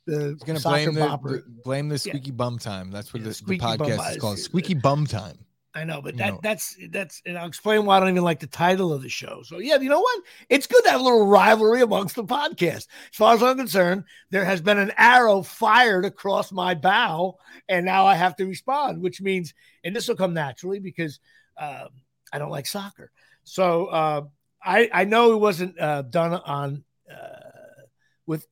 the 0.06 0.38
going 0.46 0.58
to 0.58 0.62
blame 0.62 0.94
the, 0.94 1.42
blame 1.64 1.88
the 1.88 1.98
squeaky 1.98 2.30
yeah. 2.30 2.36
bum 2.36 2.58
time. 2.58 2.90
That's 2.90 3.12
what 3.12 3.22
yeah, 3.22 3.30
the, 3.30 3.44
the, 3.44 3.58
podcast 3.58 4.10
is 4.12 4.16
called. 4.18 4.38
Squeaky 4.38 4.74
bum 4.74 5.06
time. 5.06 5.38
I 5.74 5.84
know, 5.84 6.00
but 6.00 6.16
that 6.16 6.32
know. 6.32 6.40
that's 6.42 6.74
that's 6.90 7.20
and 7.26 7.36
I'll 7.36 7.46
explain 7.46 7.84
why 7.84 7.98
I 7.98 8.00
don't 8.00 8.08
even 8.08 8.24
like 8.24 8.40
the 8.40 8.46
title 8.46 8.94
of 8.94 9.02
the 9.02 9.10
show. 9.10 9.42
So 9.44 9.58
yeah, 9.58 9.76
you 9.76 9.90
know 9.90 10.00
what? 10.00 10.22
It's 10.48 10.66
good 10.66 10.82
to 10.84 10.90
have 10.90 11.00
a 11.00 11.04
little 11.04 11.26
rivalry 11.26 11.82
amongst 11.82 12.16
the 12.16 12.24
podcast. 12.24 12.86
As 12.86 12.88
far 13.12 13.34
as 13.34 13.42
I'm 13.42 13.58
concerned, 13.58 14.04
there 14.30 14.44
has 14.46 14.62
been 14.62 14.78
an 14.78 14.92
arrow 14.96 15.42
fired 15.42 16.06
across 16.06 16.50
my 16.50 16.74
bow, 16.74 17.36
and 17.68 17.84
now 17.84 18.06
I 18.06 18.14
have 18.14 18.36
to 18.36 18.46
respond, 18.46 19.02
which 19.02 19.20
means, 19.20 19.52
and 19.84 19.94
this 19.94 20.08
will 20.08 20.16
come 20.16 20.32
naturally 20.32 20.78
because 20.78 21.20
um, 21.60 21.88
I 22.32 22.38
don't 22.38 22.50
like 22.50 22.66
soccer. 22.66 23.10
So 23.44 23.86
uh, 23.86 24.22
I 24.66 24.90
I 24.92 25.04
know 25.04 25.32
it 25.32 25.38
wasn't 25.38 25.80
uh, 25.80 26.02
done 26.02 26.34
on 26.34 26.84
uh, 27.10 27.84
with 28.26 28.46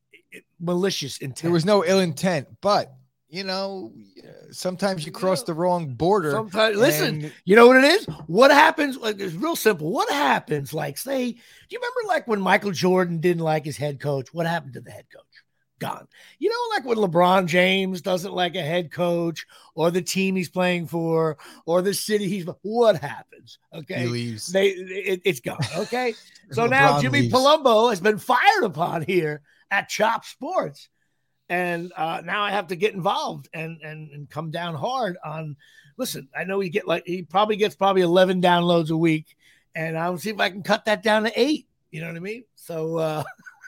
malicious 0.59 1.17
intent. 1.17 1.43
There 1.43 1.51
was 1.51 1.65
no 1.65 1.83
ill 1.85 1.99
intent, 1.99 2.47
but 2.61 2.91
you 3.27 3.43
know, 3.43 3.91
sometimes 4.51 5.05
you 5.05 5.11
cross 5.11 5.43
the 5.43 5.53
wrong 5.53 5.93
border. 5.95 6.31
Sometimes, 6.31 6.77
listen, 6.77 7.31
you 7.43 7.57
know 7.57 7.67
what 7.67 7.77
it 7.77 7.83
is? 7.83 8.05
What 8.27 8.49
happens? 8.51 8.97
Like, 8.97 9.19
it's 9.19 9.33
real 9.33 9.57
simple. 9.57 9.91
What 9.91 10.09
happens? 10.09 10.73
Like, 10.73 10.97
say, 10.97 11.31
do 11.33 11.37
you 11.69 11.79
remember 11.79 12.07
like 12.07 12.27
when 12.27 12.39
Michael 12.39 12.71
Jordan 12.71 13.19
didn't 13.19 13.43
like 13.43 13.65
his 13.65 13.75
head 13.75 13.99
coach? 13.99 14.33
What 14.33 14.45
happened 14.45 14.73
to 14.75 14.81
the 14.81 14.91
head 14.91 15.07
coach? 15.13 15.25
Gone. 15.77 16.07
You 16.39 16.49
know, 16.49 16.75
like 16.75 16.85
when 16.85 16.97
LeBron 16.97 17.47
James 17.47 18.01
doesn't 18.01 18.33
like 18.33 18.55
a 18.55 18.61
head 18.61 18.91
coach 18.91 19.45
or 19.73 19.91
the 19.91 20.01
team 20.01 20.37
he's 20.37 20.47
playing 20.47 20.87
for 20.87 21.37
or 21.65 21.81
the 21.81 21.93
city 21.93 22.29
he's 22.29 22.45
what 22.61 22.97
happens? 23.01 23.59
Okay. 23.73 24.03
He 24.03 24.07
leaves. 24.07 24.47
They 24.47 24.69
it, 24.69 25.21
has 25.25 25.41
gone. 25.41 25.59
Okay. 25.75 26.13
so 26.51 26.65
now 26.65 27.01
Jimmy 27.01 27.23
leaves. 27.23 27.33
Palumbo 27.33 27.89
has 27.89 27.99
been 27.99 28.17
fired 28.19 28.63
upon 28.63 29.01
here 29.01 29.41
at 29.69 29.89
Chop 29.89 30.23
Sports. 30.23 30.87
And 31.49 31.91
uh, 31.95 32.21
now 32.23 32.41
I 32.41 32.51
have 32.51 32.67
to 32.67 32.75
get 32.75 32.93
involved 32.93 33.49
and, 33.53 33.79
and 33.83 34.09
and 34.11 34.29
come 34.29 34.51
down 34.51 34.75
hard 34.75 35.17
on. 35.23 35.57
Listen, 35.97 36.27
I 36.35 36.43
know 36.43 36.59
he 36.59 36.69
get 36.69 36.87
like 36.87 37.03
he 37.05 37.21
probably 37.21 37.55
gets 37.55 37.75
probably 37.75 38.01
eleven 38.01 38.41
downloads 38.41 38.89
a 38.89 38.97
week, 38.97 39.35
and 39.75 39.95
I'll 39.97 40.17
see 40.17 40.31
if 40.31 40.39
I 40.39 40.49
can 40.49 40.63
cut 40.63 40.85
that 40.85 41.03
down 41.03 41.23
to 41.23 41.39
eight. 41.39 41.67
You 41.91 42.01
know 42.01 42.07
what 42.07 42.15
I 42.15 42.19
mean? 42.19 42.45
So 42.55 42.97
uh, 42.97 43.23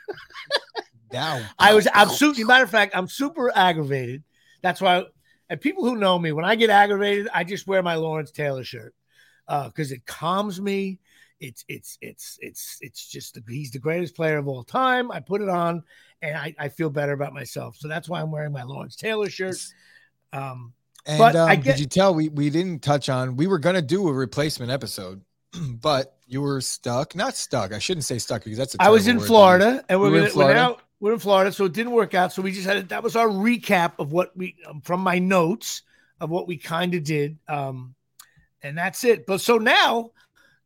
down. 1.10 1.44
I 1.60 1.74
was 1.74 1.88
absolutely 1.94 2.44
matter 2.44 2.64
of 2.64 2.70
fact, 2.70 2.96
I'm 2.96 3.08
super 3.08 3.52
aggravated. 3.56 4.24
That's 4.62 4.82
why 4.82 5.06
and 5.50 5.62
people 5.62 5.84
who 5.84 5.96
know 5.96 6.20
me, 6.20 6.32
when 6.32 6.46
I 6.46 6.56
get 6.56 6.70
aggravated, 6.70 7.30
I 7.34 7.44
just 7.44 7.68
wear 7.68 7.82
my 7.82 7.96
Lawrence 7.96 8.32
Taylor 8.32 8.64
shirt 8.64 8.94
because 9.48 9.92
uh, 9.92 9.96
it 9.96 10.06
calms 10.06 10.60
me. 10.60 11.00
It's 11.40 11.64
it's 11.68 11.98
it's 12.02 12.38
it's 12.42 12.78
it's 12.82 13.08
just 13.08 13.38
he's 13.48 13.72
the 13.72 13.80
greatest 13.80 14.16
player 14.16 14.38
of 14.38 14.48
all 14.48 14.64
time. 14.64 15.12
I 15.12 15.20
put 15.20 15.42
it 15.42 15.50
on 15.50 15.84
and 16.22 16.36
I, 16.36 16.56
I 16.58 16.70
feel 16.70 16.90
better 16.90 17.14
about 17.14 17.34
myself. 17.34 17.78
So 17.78 17.88
that's 17.88 18.10
why 18.10 18.22
I'm 18.22 18.32
wearing 18.32 18.52
my 18.52 18.64
Lawrence 18.64 18.96
Taylor 18.96 19.30
shirt. 19.30 19.56
Um, 20.34 20.74
and 21.06 21.20
but 21.20 21.36
um, 21.36 21.48
I 21.48 21.56
get, 21.56 21.74
did 21.74 21.80
you 21.80 21.86
tell 21.86 22.14
we 22.14 22.30
we 22.30 22.50
didn't 22.50 22.82
touch 22.82 23.08
on 23.08 23.36
we 23.36 23.48
were 23.48 23.60
gonna 23.60 23.84
do 23.84 24.08
a 24.08 24.14
replacement 24.14 24.72
episode, 24.72 25.22
but 25.82 26.18
you 26.26 26.42
were 26.42 26.60
stuck. 26.60 27.16
Not 27.16 27.36
stuck. 27.38 27.72
I 27.72 27.80
shouldn't 27.80 28.04
say 28.04 28.18
stuck 28.18 28.44
because 28.44 28.58
that's. 28.58 28.76
I 28.80 28.90
was 28.90 29.08
in 29.08 29.20
Florida, 29.20 29.86
and 29.88 30.02
we're, 30.02 30.12
we 30.12 30.20
gonna, 30.20 30.32
we're 30.36 30.54
now 30.54 30.78
we're 31.00 31.14
in 31.14 31.20
Florida, 31.20 31.52
so 31.52 31.66
it 31.66 31.74
didn't 31.74 31.92
work 31.92 32.14
out. 32.14 32.34
So 32.34 32.42
we 32.42 32.52
just 32.52 32.68
had 32.68 32.78
it. 32.78 32.90
that 32.90 33.04
was 33.04 33.16
our 33.16 33.28
recap 33.28 33.94
of 34.00 34.12
what 34.12 34.36
we 34.36 34.56
um, 34.68 34.82
from 34.82 35.02
my 35.02 35.20
notes 35.20 35.84
of 36.20 36.30
what 36.30 36.48
we 36.48 36.58
kind 36.58 36.96
of 36.96 37.04
did, 37.04 37.38
um, 37.48 37.94
and 38.64 38.78
that's 38.78 39.04
it. 39.04 39.26
But 39.26 39.42
so 39.42 39.58
now, 39.58 40.12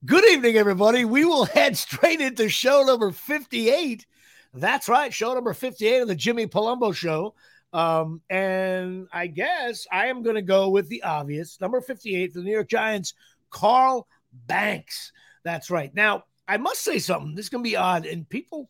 good 0.05 0.25
evening, 0.29 0.55
everybody. 0.55 1.05
We 1.05 1.25
will 1.25 1.45
head 1.57 1.77
straight 1.77 2.21
into 2.21 2.49
show 2.49 2.83
number 2.83 3.11
fifty-eight. 3.11 4.05
That's 4.53 4.87
right, 4.87 5.13
show 5.13 5.33
number 5.33 5.53
fifty-eight 5.53 6.01
of 6.01 6.07
the 6.07 6.15
Jimmy 6.15 6.47
Palumbo 6.47 6.95
Show. 6.95 7.33
Um, 7.73 8.21
and 8.29 9.07
I 9.13 9.27
guess 9.27 9.87
I 9.91 10.07
am 10.07 10.23
going 10.23 10.35
to 10.35 10.41
go 10.41 10.69
with 10.69 10.89
the 10.89 11.03
obvious 11.03 11.59
number 11.61 11.79
58 11.79 12.33
for 12.33 12.39
the 12.39 12.45
New 12.45 12.51
York 12.51 12.67
Giants, 12.67 13.13
Carl 13.49 14.07
Banks. 14.45 15.11
That's 15.43 15.71
right. 15.71 15.93
Now, 15.95 16.25
I 16.47 16.57
must 16.57 16.81
say 16.81 16.99
something. 16.99 17.33
This 17.33 17.45
is 17.45 17.49
going 17.49 17.63
to 17.63 17.69
be 17.69 17.77
odd. 17.77 18.05
And 18.05 18.27
people, 18.27 18.69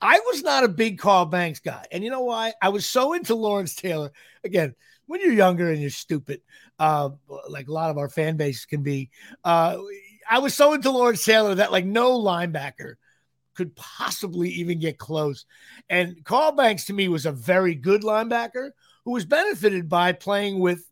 I 0.00 0.20
was 0.26 0.42
not 0.42 0.64
a 0.64 0.68
big 0.68 0.98
Carl 0.98 1.26
Banks 1.26 1.60
guy. 1.60 1.84
And 1.90 2.04
you 2.04 2.10
know 2.10 2.22
why? 2.22 2.52
I 2.62 2.68
was 2.68 2.86
so 2.86 3.14
into 3.14 3.34
Lawrence 3.34 3.74
Taylor. 3.74 4.12
Again, 4.44 4.74
when 5.06 5.20
you're 5.20 5.32
younger 5.32 5.70
and 5.70 5.80
you're 5.80 5.90
stupid, 5.90 6.40
uh, 6.78 7.10
like 7.48 7.68
a 7.68 7.72
lot 7.72 7.90
of 7.90 7.98
our 7.98 8.08
fan 8.08 8.36
base 8.36 8.64
can 8.64 8.82
be, 8.82 9.10
uh, 9.44 9.78
I 10.30 10.38
was 10.38 10.54
so 10.54 10.74
into 10.74 10.90
Lawrence 10.90 11.24
Taylor 11.24 11.54
that 11.56 11.72
like 11.72 11.84
no 11.84 12.20
linebacker 12.20 12.94
could 13.54 13.74
possibly 13.74 14.50
even 14.50 14.78
get 14.78 14.98
close. 14.98 15.46
And 15.90 16.22
Carl 16.24 16.52
Banks 16.52 16.84
to 16.86 16.92
me 16.92 17.08
was 17.08 17.26
a 17.26 17.32
very 17.32 17.74
good 17.74 18.02
linebacker 18.02 18.70
who 19.04 19.12
was 19.12 19.24
benefited 19.24 19.88
by 19.88 20.12
playing 20.12 20.60
with 20.60 20.88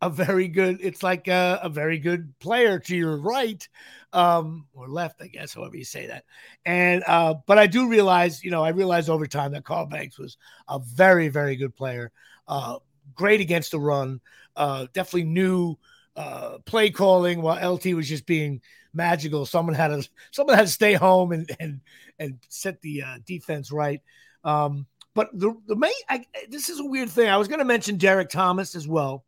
a 0.00 0.08
very 0.08 0.48
good, 0.48 0.78
it's 0.80 1.02
like 1.02 1.28
a, 1.28 1.60
a 1.62 1.68
very 1.68 1.98
good 1.98 2.38
player 2.38 2.78
to 2.78 2.96
your 2.96 3.16
right 3.18 3.66
um, 4.12 4.66
or 4.72 4.88
left, 4.88 5.20
I 5.20 5.26
guess, 5.26 5.54
however 5.54 5.76
you 5.76 5.84
say 5.84 6.06
that. 6.06 6.24
And 6.64 7.02
uh, 7.06 7.34
but 7.46 7.58
I 7.58 7.66
do 7.66 7.88
realize, 7.88 8.42
you 8.44 8.50
know, 8.50 8.64
I 8.64 8.70
realized 8.70 9.10
over 9.10 9.26
time 9.26 9.52
that 9.52 9.64
Carl 9.64 9.86
Banks 9.86 10.18
was 10.18 10.36
a 10.68 10.78
very, 10.78 11.28
very 11.28 11.56
good 11.56 11.74
player, 11.74 12.12
uh, 12.46 12.78
great 13.14 13.40
against 13.40 13.72
the 13.72 13.80
run, 13.80 14.20
uh, 14.56 14.86
definitely 14.92 15.24
knew 15.24 15.76
uh, 16.16 16.58
play 16.64 16.90
calling 16.90 17.42
while 17.42 17.74
LT 17.74 17.86
was 17.94 18.08
just 18.08 18.26
being 18.26 18.60
magical. 18.92 19.46
Someone 19.46 19.74
had 19.74 19.88
to 19.88 20.08
someone 20.30 20.56
had 20.56 20.66
to 20.66 20.72
stay 20.72 20.94
home 20.94 21.32
and 21.32 21.50
and 21.58 21.80
and 22.18 22.38
set 22.48 22.80
the 22.82 23.02
uh, 23.02 23.18
defense 23.26 23.72
right. 23.72 24.00
Um, 24.44 24.86
but 25.14 25.30
the 25.32 25.54
the 25.66 25.76
main 25.76 25.92
I, 26.08 26.24
this 26.48 26.68
is 26.68 26.78
a 26.78 26.84
weird 26.84 27.10
thing. 27.10 27.28
I 27.28 27.36
was 27.36 27.48
going 27.48 27.58
to 27.58 27.64
mention 27.64 27.96
Derrick 27.96 28.30
Thomas 28.30 28.74
as 28.74 28.86
well 28.86 29.24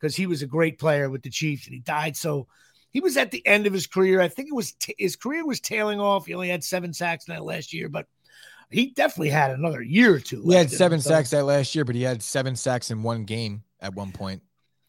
because 0.00 0.16
he 0.16 0.26
was 0.26 0.42
a 0.42 0.46
great 0.46 0.78
player 0.78 1.10
with 1.10 1.22
the 1.22 1.30
Chiefs 1.30 1.66
and 1.66 1.74
he 1.74 1.80
died 1.80 2.16
so 2.16 2.46
he 2.90 3.00
was 3.00 3.16
at 3.16 3.30
the 3.30 3.46
end 3.46 3.66
of 3.66 3.72
his 3.72 3.86
career. 3.86 4.20
I 4.20 4.28
think 4.28 4.48
it 4.48 4.54
was 4.54 4.72
t- 4.72 4.94
his 4.98 5.16
career 5.16 5.46
was 5.46 5.60
tailing 5.60 6.00
off. 6.00 6.26
He 6.26 6.34
only 6.34 6.48
had 6.48 6.64
seven 6.64 6.92
sacks 6.92 7.26
in 7.28 7.34
that 7.34 7.44
last 7.44 7.72
year, 7.72 7.88
but 7.88 8.06
he 8.70 8.90
definitely 8.90 9.30
had 9.30 9.50
another 9.50 9.82
year 9.82 10.14
or 10.14 10.20
two. 10.20 10.42
He 10.42 10.54
had 10.54 10.70
seven 10.70 10.96
him, 10.96 11.02
sacks 11.02 11.30
that 11.30 11.44
last 11.44 11.74
year, 11.74 11.84
but 11.84 11.94
he 11.94 12.02
had 12.02 12.22
seven 12.22 12.56
sacks 12.56 12.90
in 12.90 13.02
one 13.02 13.24
game 13.24 13.62
at 13.80 13.94
one 13.94 14.12
point. 14.12 14.42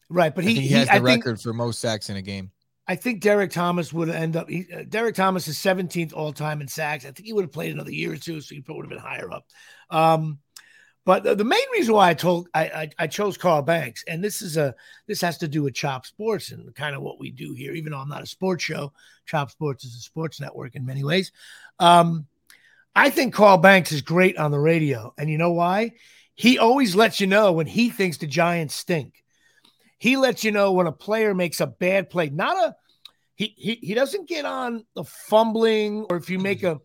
Right, 0.08 0.34
but 0.34 0.44
he, 0.44 0.54
he 0.54 0.68
has 0.68 0.88
the 0.88 0.94
I 0.94 0.98
record 0.98 1.24
think, 1.24 1.40
for 1.40 1.52
most 1.52 1.80
sacks 1.80 2.10
in 2.10 2.16
a 2.16 2.22
game. 2.22 2.50
I 2.86 2.96
think 2.96 3.22
Derrick 3.22 3.50
Thomas 3.50 3.92
would 3.92 4.08
end 4.08 4.36
up. 4.36 4.48
He, 4.48 4.66
uh, 4.74 4.82
Derrick 4.88 5.14
Thomas 5.14 5.48
is 5.48 5.56
17th 5.56 6.12
all 6.12 6.32
time 6.32 6.60
in 6.60 6.68
sacks. 6.68 7.04
I 7.04 7.12
think 7.12 7.26
he 7.26 7.32
would 7.32 7.44
have 7.44 7.52
played 7.52 7.72
another 7.72 7.92
year 7.92 8.12
or 8.12 8.16
two, 8.16 8.40
so 8.40 8.54
he 8.54 8.60
probably 8.60 8.82
would 8.82 8.92
have 8.92 9.02
been 9.02 9.10
higher 9.10 9.32
up. 9.32 9.46
Um, 9.90 10.38
but 11.04 11.24
the, 11.24 11.34
the 11.34 11.44
main 11.44 11.70
reason 11.72 11.94
why 11.94 12.10
I 12.10 12.14
told 12.14 12.48
I, 12.54 12.64
I, 12.64 12.90
I 13.00 13.06
chose 13.08 13.36
Carl 13.36 13.62
Banks, 13.62 14.04
and 14.06 14.22
this 14.22 14.40
is 14.40 14.56
a 14.56 14.74
this 15.06 15.20
has 15.20 15.38
to 15.38 15.48
do 15.48 15.62
with 15.62 15.74
Chop 15.74 16.06
Sports 16.06 16.52
and 16.52 16.72
kind 16.74 16.94
of 16.94 17.02
what 17.02 17.18
we 17.18 17.30
do 17.30 17.54
here. 17.54 17.72
Even 17.72 17.92
though 17.92 17.98
I'm 17.98 18.08
not 18.08 18.22
a 18.22 18.26
sports 18.26 18.62
show, 18.62 18.92
Chop 19.26 19.50
Sports 19.50 19.84
is 19.84 19.96
a 19.96 20.00
sports 20.00 20.40
network 20.40 20.76
in 20.76 20.86
many 20.86 21.02
ways. 21.02 21.32
Um, 21.78 22.26
I 22.94 23.10
think 23.10 23.34
Carl 23.34 23.58
Banks 23.58 23.90
is 23.90 24.02
great 24.02 24.36
on 24.36 24.52
the 24.52 24.60
radio, 24.60 25.12
and 25.18 25.28
you 25.28 25.38
know 25.38 25.52
why? 25.52 25.92
He 26.34 26.58
always 26.58 26.94
lets 26.94 27.20
you 27.20 27.26
know 27.26 27.52
when 27.52 27.66
he 27.66 27.90
thinks 27.90 28.18
the 28.18 28.26
Giants 28.26 28.74
stink. 28.74 29.24
He 29.98 30.16
lets 30.16 30.44
you 30.44 30.52
know 30.52 30.72
when 30.72 30.86
a 30.86 30.92
player 30.92 31.34
makes 31.34 31.60
a 31.60 31.66
bad 31.66 32.10
play. 32.10 32.28
Not 32.30 32.56
a 32.56 32.76
he 33.34 33.54
he, 33.56 33.74
he 33.82 33.94
doesn't 33.94 34.28
get 34.28 34.44
on 34.44 34.84
the 34.94 35.04
fumbling 35.04 36.06
or 36.10 36.16
if 36.16 36.30
you 36.30 36.38
make 36.38 36.62
a 36.62 36.80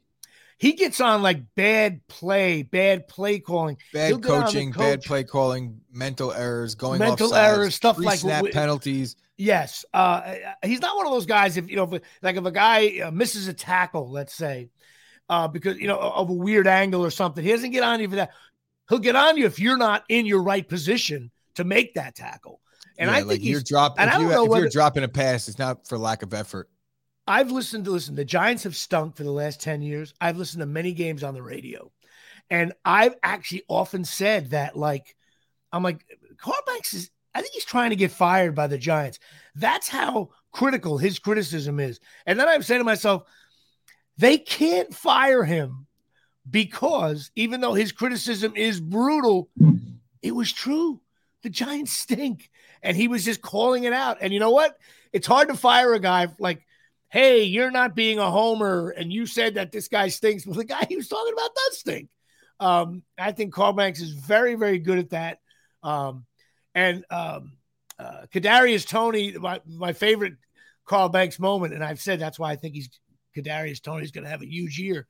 he 0.57 0.73
gets 0.73 0.99
on 0.99 1.21
like 1.21 1.43
bad 1.55 2.05
play, 2.07 2.63
bad 2.63 3.07
play 3.07 3.39
calling, 3.39 3.77
bad 3.93 4.21
coaching, 4.23 4.71
coach. 4.71 4.79
bad 4.79 5.01
play 5.03 5.23
calling, 5.23 5.81
mental 5.91 6.33
errors, 6.33 6.75
going 6.75 6.99
mental 6.99 7.33
errors, 7.33 7.75
stuff 7.75 7.99
like 7.99 8.19
snap 8.19 8.43
penalties. 8.51 9.15
Yes, 9.37 9.85
uh, 9.93 10.35
he's 10.63 10.81
not 10.81 10.95
one 10.95 11.05
of 11.05 11.11
those 11.11 11.27
guys. 11.27 11.57
If 11.57 11.69
you 11.69 11.75
know, 11.75 11.83
if, 11.93 12.01
like 12.23 12.35
if 12.35 12.45
a 12.45 12.51
guy 12.51 13.01
uh, 13.01 13.11
misses 13.11 13.47
a 13.47 13.53
tackle, 13.53 14.09
let's 14.09 14.33
say, 14.33 14.69
uh, 15.29 15.47
because 15.47 15.77
you 15.77 15.87
know 15.87 15.99
of 15.99 16.29
a 16.29 16.33
weird 16.33 16.67
angle 16.67 17.05
or 17.05 17.11
something, 17.11 17.43
he 17.43 17.51
doesn't 17.51 17.71
get 17.71 17.83
on 17.83 17.99
you 17.99 18.09
for 18.09 18.15
that. 18.15 18.31
He'll 18.89 18.99
get 18.99 19.15
on 19.15 19.37
you 19.37 19.45
if 19.45 19.59
you're 19.59 19.77
not 19.77 20.05
in 20.09 20.25
your 20.25 20.41
right 20.41 20.67
position 20.67 21.29
to 21.55 21.65
make 21.65 21.93
that 21.95 22.15
tackle. 22.15 22.61
And 22.97 23.09
yeah, 23.09 23.15
I 23.15 23.19
think 23.19 23.29
like 23.29 23.43
you're 23.43 23.61
dropping. 23.61 24.07
If, 24.07 24.19
you, 24.19 24.31
if 24.31 24.49
whether, 24.49 24.63
you're 24.63 24.69
dropping 24.71 25.03
a 25.03 25.07
pass, 25.07 25.47
it's 25.47 25.59
not 25.59 25.87
for 25.87 25.99
lack 25.99 26.23
of 26.23 26.33
effort. 26.33 26.67
I've 27.27 27.51
listened 27.51 27.86
to 27.86 27.91
listen. 27.91 28.15
The 28.15 28.25
Giants 28.25 28.63
have 28.63 28.75
stunk 28.75 29.15
for 29.15 29.24
the 29.24 29.31
last 29.31 29.62
10 29.62 29.81
years. 29.81 30.13
I've 30.22 30.38
listened 30.38 30.62
to 30.62 30.65
many 30.65 30.93
games 30.93 31.24
on 31.24 31.34
the 31.34 31.43
radio. 31.43 31.91
And 32.50 32.74
I've 32.86 33.15
actually 33.22 33.63
often 33.67 34.05
said 34.05 34.51
that, 34.51 34.77
like, 34.77 35.15
I'm 35.74 35.84
like, 35.84 36.05
Carl 36.38 36.57
Banks 36.65 36.93
is, 36.93 37.10
I 37.36 37.41
think 37.41 37.53
he's 37.53 37.65
trying 37.65 37.89
to 37.89 37.98
get 37.98 38.12
fired 38.12 38.55
by 38.55 38.67
the 38.67 38.77
Giants. 38.77 39.19
That's 39.55 39.89
how 39.89 40.29
critical 40.51 40.98
his 40.98 41.19
criticism 41.19 41.79
is. 41.79 42.00
And 42.25 42.39
then 42.39 42.48
I'm 42.48 42.63
saying 42.63 42.79
to 42.79 42.86
myself, 42.86 43.24
they 44.17 44.38
can't 44.38 44.93
fire 44.93 45.43
him 45.43 45.88
because 46.50 47.31
even 47.36 47.60
though 47.60 47.74
his 47.74 47.91
criticism 47.91 48.53
is 48.55 48.79
brutal, 48.79 49.50
it 50.22 50.34
was 50.34 50.53
true. 50.53 51.01
The 51.43 51.50
Giants 51.50 51.91
stink. 51.91 52.50
And 52.81 52.96
he 52.96 53.10
was 53.10 53.25
just 53.25 53.41
calling 53.41 53.84
it 53.84 53.93
out. 53.93 54.17
And 54.22 54.34
you 54.34 54.39
know 54.39 54.51
what? 54.51 54.77
It's 55.12 55.27
hard 55.27 55.50
to 55.50 55.55
fire 55.55 55.93
a 55.93 56.00
guy 56.00 56.27
like 56.39 56.65
hey, 57.09 57.43
you're 57.43 57.71
not 57.71 57.95
being 57.95 58.19
a 58.19 58.29
homer, 58.29 58.89
and 58.89 59.11
you 59.11 59.25
said 59.25 59.55
that 59.55 59.71
this 59.71 59.87
guy 59.87 60.09
stinks. 60.09 60.45
Well, 60.47 60.55
the 60.55 60.65
guy 60.65 60.85
he 60.87 60.95
was 60.95 61.07
talking 61.07 61.33
about 61.33 61.55
does 61.55 61.79
stink. 61.79 62.09
Um, 62.59 63.03
I 63.17 63.31
think 63.31 63.53
Carl 63.53 63.73
Banks 63.73 64.01
is 64.01 64.11
very, 64.11 64.55
very 64.55 64.79
good 64.79 64.99
at 64.99 65.11
that. 65.11 65.39
Um, 65.83 66.25
and 66.73 67.05
um, 67.09 67.53
uh, 67.99 68.25
Kadarius 68.33 68.87
Toney, 68.87 69.33
my, 69.33 69.61
my 69.65 69.93
favorite 69.93 70.33
Carl 70.85 71.09
Banks 71.09 71.39
moment, 71.39 71.73
and 71.73 71.83
I've 71.83 72.01
said 72.01 72.19
that's 72.19 72.39
why 72.39 72.51
I 72.51 72.55
think 72.55 72.75
he's 72.75 72.89
Kadarius 73.35 73.81
Toney 73.81 74.03
is 74.03 74.11
going 74.11 74.23
to 74.23 74.29
have 74.29 74.41
a 74.41 74.51
huge 74.51 74.79
year. 74.79 75.05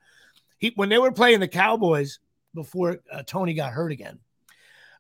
He 0.58 0.74
when 0.76 0.90
they 0.90 0.98
were 0.98 1.12
playing 1.12 1.40
the 1.40 1.48
Cowboys 1.48 2.20
before 2.54 3.00
uh, 3.12 3.24
Toney 3.24 3.54
got 3.54 3.72
hurt 3.72 3.92
again, 3.92 4.20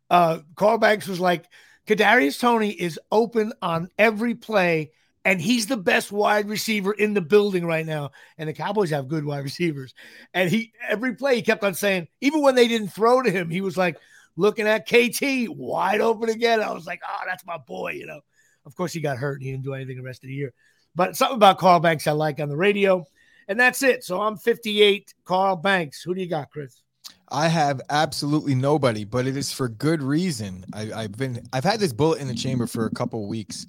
uh, 0.10 0.40
Carl 0.56 0.78
Banks 0.78 1.08
was 1.08 1.20
like, 1.20 1.46
Kadarius 1.88 2.40
Toney 2.40 2.72
is 2.72 3.00
open 3.12 3.54
on 3.62 3.90
every 3.98 4.36
play 4.36 4.92
and 5.28 5.42
he's 5.42 5.68
the 5.68 5.76
best 5.76 6.10
wide 6.10 6.48
receiver 6.48 6.94
in 6.94 7.14
the 7.14 7.20
building 7.20 7.66
right 7.66 7.86
now. 7.86 8.12
And 8.38 8.48
the 8.48 8.54
Cowboys 8.54 8.92
have 8.92 9.10
good 9.10 9.26
wide 9.26 9.44
receivers. 9.44 9.94
And 10.34 10.50
he 10.50 10.72
every 10.88 11.16
play 11.16 11.36
he 11.36 11.42
kept 11.42 11.66
on 11.66 11.74
saying, 11.74 12.08
even 12.22 12.42
when 12.42 12.56
they 12.56 12.70
didn't 12.70 12.94
throw 12.94 13.22
to 13.22 13.30
him, 13.30 13.50
he 13.50 13.60
was 13.60 13.76
like 13.76 13.98
looking 14.38 14.68
at 14.68 14.88
KT 14.88 15.50
wide 15.50 16.00
open 16.00 16.30
again. 16.30 16.62
I 16.62 16.72
was 16.72 16.86
like, 16.86 17.02
oh, 17.06 17.24
that's 17.28 17.46
my 17.46 17.58
boy, 17.58 17.92
you 17.92 18.06
know. 18.06 18.22
Of 18.66 18.74
course, 18.78 18.94
he 18.94 19.02
got 19.02 19.18
hurt 19.18 19.34
and 19.34 19.44
he 19.44 19.52
didn't 19.52 19.66
do 19.66 19.74
anything 19.74 19.98
the 19.98 20.02
rest 20.04 20.24
of 20.24 20.30
the 20.30 20.34
year. 20.34 20.54
But 20.96 21.18
something 21.18 21.36
about 21.36 21.58
Carl 21.58 21.82
Banks 21.82 22.08
I 22.08 22.14
like 22.14 22.40
on 22.40 22.48
the 22.48 22.56
radio. 22.56 23.06
And 23.50 23.60
that's 23.60 23.84
it. 23.84 24.06
So 24.06 24.22
I'm 24.22 24.38
58, 24.38 25.14
Carl 25.26 25.58
Banks. 25.58 26.02
Who 26.04 26.16
do 26.16 26.22
you 26.22 26.30
got, 26.30 26.52
Chris? 26.52 26.84
I 27.28 27.50
have 27.50 27.82
absolutely 27.90 28.56
nobody, 28.56 29.04
but 29.04 29.28
it 29.28 29.36
is 29.36 29.52
for 29.52 29.68
good 29.68 30.02
reason. 30.02 30.64
I, 30.72 31.02
have 31.02 31.18
been 31.18 31.46
I've 31.52 31.66
had 31.66 31.82
this 31.82 31.92
bullet 31.92 32.22
in 32.22 32.30
the 32.30 32.34
chamber 32.34 32.66
for 32.66 32.86
a 32.86 32.92
couple 32.92 33.28
weeks 33.28 33.66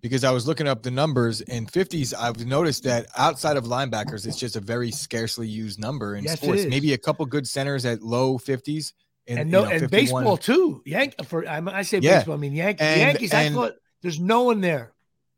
because 0.00 0.24
I 0.24 0.30
was 0.30 0.46
looking 0.46 0.66
up 0.66 0.82
the 0.82 0.90
numbers 0.90 1.40
in 1.40 1.66
50s. 1.66 2.14
I've 2.18 2.46
noticed 2.46 2.84
that 2.84 3.06
outside 3.16 3.56
of 3.56 3.64
linebackers, 3.64 4.26
it's 4.26 4.38
just 4.38 4.56
a 4.56 4.60
very 4.60 4.90
scarcely 4.90 5.46
used 5.46 5.78
number 5.78 6.14
in 6.14 6.24
yes, 6.24 6.40
sports. 6.40 6.64
Maybe 6.66 6.92
a 6.92 6.98
couple 6.98 7.26
good 7.26 7.46
centers 7.46 7.84
at 7.84 8.02
low 8.02 8.38
50s. 8.38 8.92
In, 9.26 9.38
and 9.38 9.50
no, 9.50 9.60
you 9.60 9.66
know, 9.66 9.70
and 9.72 9.90
baseball 9.90 10.36
too. 10.36 10.82
Yank 10.86 11.14
for 11.26 11.46
I, 11.46 11.82
say 11.82 11.98
yeah. 11.98 12.18
baseball. 12.18 12.34
I 12.34 12.38
mean 12.38 12.54
Yan- 12.54 12.76
and, 12.78 13.00
Yankees. 13.00 13.32
And, 13.32 13.54
I 13.54 13.56
thought 13.56 13.74
there's 14.02 14.18
no 14.18 14.42
one 14.42 14.60
there. 14.60 14.92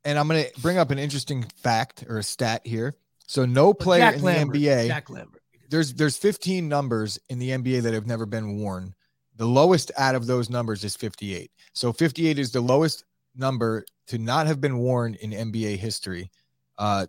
And 0.04 0.18
I'm 0.18 0.28
going 0.28 0.44
to 0.44 0.60
bring 0.60 0.78
up 0.78 0.90
an 0.90 0.98
interesting 0.98 1.44
fact 1.62 2.04
or 2.08 2.18
a 2.18 2.22
stat 2.22 2.62
here. 2.64 2.94
So 3.26 3.44
no 3.44 3.72
player 3.72 4.12
in 4.12 4.22
Lambert, 4.22 4.54
the 4.54 4.66
NBA. 4.66 4.86
Jack 4.88 5.10
Lambert. 5.10 5.42
There's 5.68 5.94
there's 5.94 6.16
15 6.16 6.68
numbers 6.68 7.18
in 7.28 7.38
the 7.38 7.50
NBA 7.50 7.82
that 7.82 7.94
have 7.94 8.06
never 8.06 8.26
been 8.26 8.58
worn. 8.58 8.94
The 9.36 9.46
lowest 9.46 9.90
out 9.96 10.14
of 10.14 10.26
those 10.26 10.50
numbers 10.50 10.84
is 10.84 10.96
58. 10.96 11.50
So 11.72 11.92
58 11.92 12.38
is 12.38 12.52
the 12.52 12.60
lowest 12.60 13.04
number 13.34 13.84
to 14.08 14.18
not 14.18 14.46
have 14.46 14.60
been 14.60 14.78
worn 14.78 15.14
in 15.14 15.30
NBA 15.30 15.76
history. 15.76 16.30
Uh, 16.78 17.06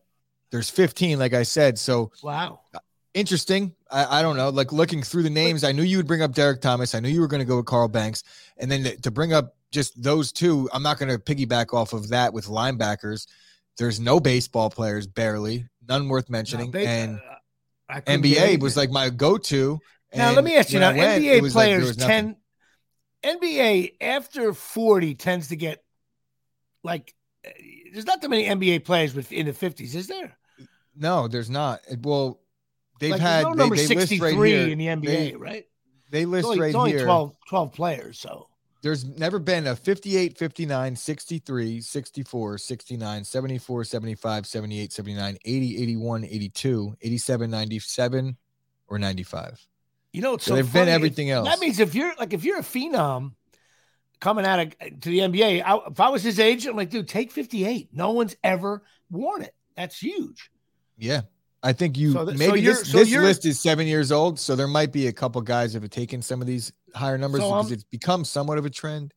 there's 0.51 0.69
15, 0.69 1.19
like 1.19 1.33
I 1.33 1.43
said. 1.43 1.79
So 1.79 2.11
wow, 2.21 2.61
interesting. 3.13 3.73
I, 3.89 4.19
I 4.19 4.21
don't 4.21 4.37
know. 4.37 4.49
Like 4.49 4.71
looking 4.71 5.01
through 5.01 5.23
the 5.23 5.29
names, 5.29 5.63
I 5.63 5.71
knew 5.71 5.83
you 5.83 5.97
would 5.97 6.07
bring 6.07 6.21
up 6.21 6.33
Derrick 6.33 6.61
Thomas. 6.61 6.95
I 6.95 6.99
knew 6.99 7.09
you 7.09 7.21
were 7.21 7.27
going 7.27 7.39
to 7.39 7.45
go 7.45 7.57
with 7.57 7.65
Carl 7.65 7.87
Banks, 7.87 8.23
and 8.57 8.71
then 8.71 8.83
to 9.01 9.11
bring 9.11 9.33
up 9.33 9.55
just 9.71 10.01
those 10.01 10.31
two, 10.31 10.69
I'm 10.71 10.83
not 10.83 10.99
going 10.99 11.09
to 11.09 11.17
piggyback 11.17 11.73
off 11.73 11.93
of 11.93 12.09
that 12.09 12.33
with 12.33 12.45
linebackers. 12.45 13.27
There's 13.77 13.99
no 13.99 14.19
baseball 14.19 14.69
players, 14.69 15.07
barely 15.07 15.67
none 15.87 16.07
worth 16.07 16.29
mentioning, 16.29 16.71
no, 16.71 16.79
and 16.79 17.19
uh, 17.89 18.01
NBA 18.01 18.61
was 18.61 18.77
like 18.77 18.91
my 18.91 19.09
go-to. 19.09 19.79
Now 20.15 20.31
let 20.31 20.43
me 20.43 20.55
ask 20.55 20.71
you: 20.71 20.79
now 20.79 20.95
went, 20.95 21.23
NBA 21.23 21.51
players 21.51 21.97
like 21.97 22.07
tend 22.07 22.35
NBA 23.23 23.95
after 24.01 24.53
40 24.53 25.15
tends 25.15 25.47
to 25.47 25.55
get 25.55 25.82
like 26.83 27.13
eh, 27.43 27.49
there's 27.91 28.05
not 28.05 28.21
that 28.21 28.29
many 28.29 28.45
NBA 28.45 28.85
players 28.85 29.13
within 29.15 29.45
the 29.45 29.53
50s, 29.53 29.95
is 29.95 30.07
there? 30.07 30.37
No, 30.95 31.27
there's 31.27 31.49
not. 31.49 31.81
Well, 32.01 32.39
they've 32.99 33.11
like, 33.11 33.21
had 33.21 33.43
no 33.43 33.53
number 33.53 33.75
they, 33.75 33.85
they 33.85 33.95
63 34.05 34.35
right 34.35 34.69
in 34.69 34.77
the 34.77 34.87
NBA, 34.87 35.05
they, 35.05 35.35
right? 35.35 35.65
They 36.11 36.25
list 36.25 36.45
only, 36.45 36.59
right 36.59 36.75
only 36.75 36.91
here. 36.91 37.05
12, 37.05 37.35
12 37.47 37.73
players, 37.73 38.19
so 38.19 38.47
there's 38.83 39.05
never 39.05 39.39
been 39.39 39.65
a 39.67 39.75
58, 39.75 40.37
59, 40.37 40.95
63, 40.95 41.81
64, 41.81 42.57
69, 42.57 43.23
74, 43.23 43.83
75, 43.85 44.45
78, 44.45 44.93
79, 44.93 45.37
80, 45.45 45.81
81, 45.81 46.25
82, 46.25 46.95
87, 47.01 47.49
97, 47.49 48.37
or 48.89 48.99
95. 48.99 49.67
You 50.11 50.21
know, 50.21 50.33
it's 50.33 50.43
so, 50.43 50.51
so 50.51 50.55
they've 50.55 50.67
funny. 50.67 50.85
been 50.85 50.93
everything 50.93 51.31
else. 51.31 51.47
That 51.47 51.59
means 51.59 51.79
if 51.79 51.95
you're 51.95 52.13
like 52.19 52.33
if 52.33 52.43
you're 52.43 52.59
a 52.59 52.63
phenom 52.63 53.31
coming 54.20 54.46
out 54.46 54.60
of 54.60 54.79
to 55.01 55.10
the 55.10 55.20
NBA, 55.20 55.63
I, 55.65 55.79
if 55.89 56.00
I 56.00 56.10
was 56.10 56.24
his 56.24 56.39
agent, 56.39 56.72
I'm 56.72 56.77
like, 56.77 56.89
dude, 56.89 57.08
take 57.08 57.32
58. 57.32 57.89
No 57.93 58.12
one's 58.12 58.36
ever 58.43 58.84
worn 59.10 59.43
it. 59.43 59.53
That's 59.75 59.98
huge. 59.98 60.50
Yeah. 60.98 61.22
I 61.63 61.72
think 61.72 61.98
you 61.98 62.12
so 62.12 62.25
th- 62.25 62.38
maybe 62.38 62.63
so 62.65 62.72
this, 62.72 62.91
so 62.91 62.98
this 62.98 63.12
list 63.13 63.46
is 63.46 63.60
seven 63.60 63.88
years 63.88 64.12
old, 64.12 64.38
so 64.38 64.53
there 64.55 64.67
might 64.67 64.91
be 64.91 65.08
a 65.08 65.13
couple 65.13 65.41
guys 65.41 65.72
that 65.74 65.82
have 65.82 65.91
taken 65.91 66.22
some 66.22 66.41
of 66.41 66.48
these 66.48 66.74
higher 66.93 67.17
numbers 67.17 67.39
because 67.39 67.67
um, 67.67 67.74
it's 67.74 67.86
become 67.86 68.25
somewhat 68.25 68.58
of 68.58 68.65
a 68.65 68.70
trend. 68.70 69.13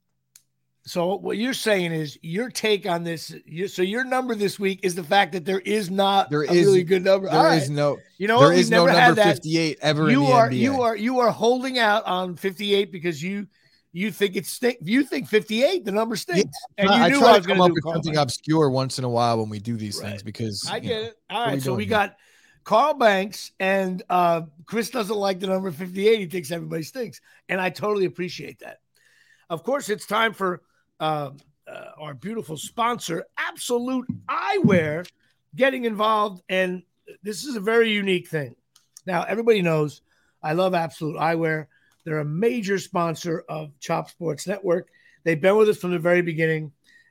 So 0.84 1.16
what 1.16 1.36
you're 1.36 1.52
saying 1.52 1.90
is 1.90 2.16
your 2.22 2.48
take 2.48 2.86
on 2.86 3.02
this. 3.02 3.34
You, 3.44 3.66
so 3.66 3.82
your 3.82 4.04
number 4.04 4.36
this 4.36 4.60
week 4.60 4.78
is 4.84 4.94
the 4.94 5.02
fact 5.02 5.32
that 5.32 5.44
there 5.44 5.58
is 5.58 5.90
not 5.90 6.30
there 6.30 6.44
is, 6.44 6.50
a 6.50 6.54
really 6.54 6.84
good 6.84 7.02
number. 7.02 7.28
There 7.28 7.54
is 7.54 7.68
no. 7.68 7.98
You 8.18 8.28
know 8.28 8.38
there 8.38 8.52
is 8.56 8.70
no 8.70 8.86
number 8.86 9.20
58 9.20 9.78
ever. 9.82 10.08
You 10.08 10.26
are 10.26 10.48
NBA. 10.48 10.56
you 10.56 10.82
are 10.82 10.96
you 10.96 11.18
are 11.18 11.32
holding 11.32 11.80
out 11.80 12.04
on 12.04 12.36
58 12.36 12.92
because 12.92 13.20
you 13.20 13.48
you 13.96 14.12
think 14.12 14.36
it's 14.36 14.50
stink. 14.50 14.76
You 14.82 15.04
think 15.04 15.26
58, 15.26 15.86
the 15.86 15.90
number 15.90 16.16
stinks. 16.16 16.58
Yeah, 16.76 16.84
and 16.84 16.90
you 16.90 17.02
I 17.02 17.08
knew 17.08 17.18
try 17.18 17.28
I 17.30 17.36
was 17.38 17.46
to 17.46 17.52
come 17.52 17.62
up 17.62 17.72
with 17.72 17.82
something 17.82 18.18
obscure 18.18 18.68
once 18.68 18.98
in 18.98 19.04
a 19.04 19.08
while 19.08 19.38
when 19.38 19.48
we 19.48 19.58
do 19.58 19.78
these 19.78 19.98
right. 20.02 20.10
things 20.10 20.22
because 20.22 20.68
I 20.70 20.80
get 20.80 20.88
know, 20.90 21.08
it. 21.08 21.18
All 21.30 21.46
right, 21.46 21.62
so 21.62 21.74
we 21.74 21.84
here? 21.84 21.90
got 21.90 22.16
Carl 22.64 22.92
Banks 22.92 23.52
and 23.58 24.02
uh, 24.10 24.42
Chris 24.66 24.90
doesn't 24.90 25.16
like 25.16 25.40
the 25.40 25.46
number 25.46 25.70
58. 25.70 26.18
He 26.18 26.26
thinks 26.26 26.50
everybody 26.50 26.82
stinks, 26.82 27.22
and 27.48 27.58
I 27.58 27.70
totally 27.70 28.04
appreciate 28.04 28.58
that. 28.58 28.80
Of 29.48 29.62
course, 29.62 29.88
it's 29.88 30.04
time 30.04 30.34
for 30.34 30.60
uh, 31.00 31.30
uh, 31.66 31.84
our 31.98 32.12
beautiful 32.12 32.58
sponsor, 32.58 33.24
Absolute 33.38 34.06
Eyewear, 34.28 35.08
getting 35.54 35.86
involved, 35.86 36.42
and 36.50 36.82
this 37.22 37.44
is 37.44 37.56
a 37.56 37.60
very 37.60 37.92
unique 37.92 38.28
thing. 38.28 38.56
Now, 39.06 39.22
everybody 39.22 39.62
knows 39.62 40.02
I 40.42 40.52
love 40.52 40.74
Absolute 40.74 41.16
Eyewear. 41.16 41.68
They're 42.06 42.20
a 42.20 42.24
major 42.24 42.78
sponsor 42.78 43.44
of 43.48 43.72
Chop 43.80 44.08
Sports 44.08 44.46
Network. 44.46 44.88
They've 45.24 45.40
been 45.40 45.56
with 45.56 45.68
us 45.68 45.78
from 45.78 45.90
the 45.90 45.98
very 45.98 46.22
beginning, 46.22 46.70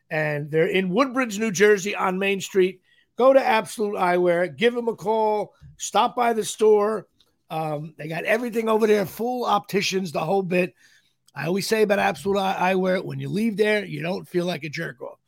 and 0.10 0.50
they're 0.50 0.68
in 0.68 0.90
Woodbridge, 0.90 1.38
New 1.38 1.52
Jersey 1.52 1.94
on 1.94 2.18
Main 2.18 2.40
Street. 2.40 2.80
Go 3.18 3.34
to 3.34 3.46
Absolute 3.46 3.96
Eyewear, 3.96 4.56
give 4.56 4.74
them 4.74 4.88
a 4.88 4.96
call, 4.96 5.54
stop 5.76 6.16
by 6.16 6.32
the 6.32 6.46
store. 6.46 7.08
Um, 7.50 7.94
they 7.98 8.08
got 8.08 8.24
everything 8.24 8.70
over 8.70 8.88
there, 8.88 9.06
full 9.06 9.46
opticians, 9.46 10.14
the 10.14 10.22
whole 10.22 10.44
bit. 10.44 10.74
I 11.36 11.48
always 11.48 11.68
say 11.68 11.82
about 11.82 12.00
Absolute 12.00 12.38
Eyewear 12.38 13.04
when 13.04 13.20
you 13.20 13.28
leave 13.28 13.58
there, 13.58 13.84
you 13.84 14.02
don't 14.02 14.26
feel 14.26 14.46
like 14.46 14.64
a 14.64 14.70
jerk 14.70 15.02
off, 15.02 15.20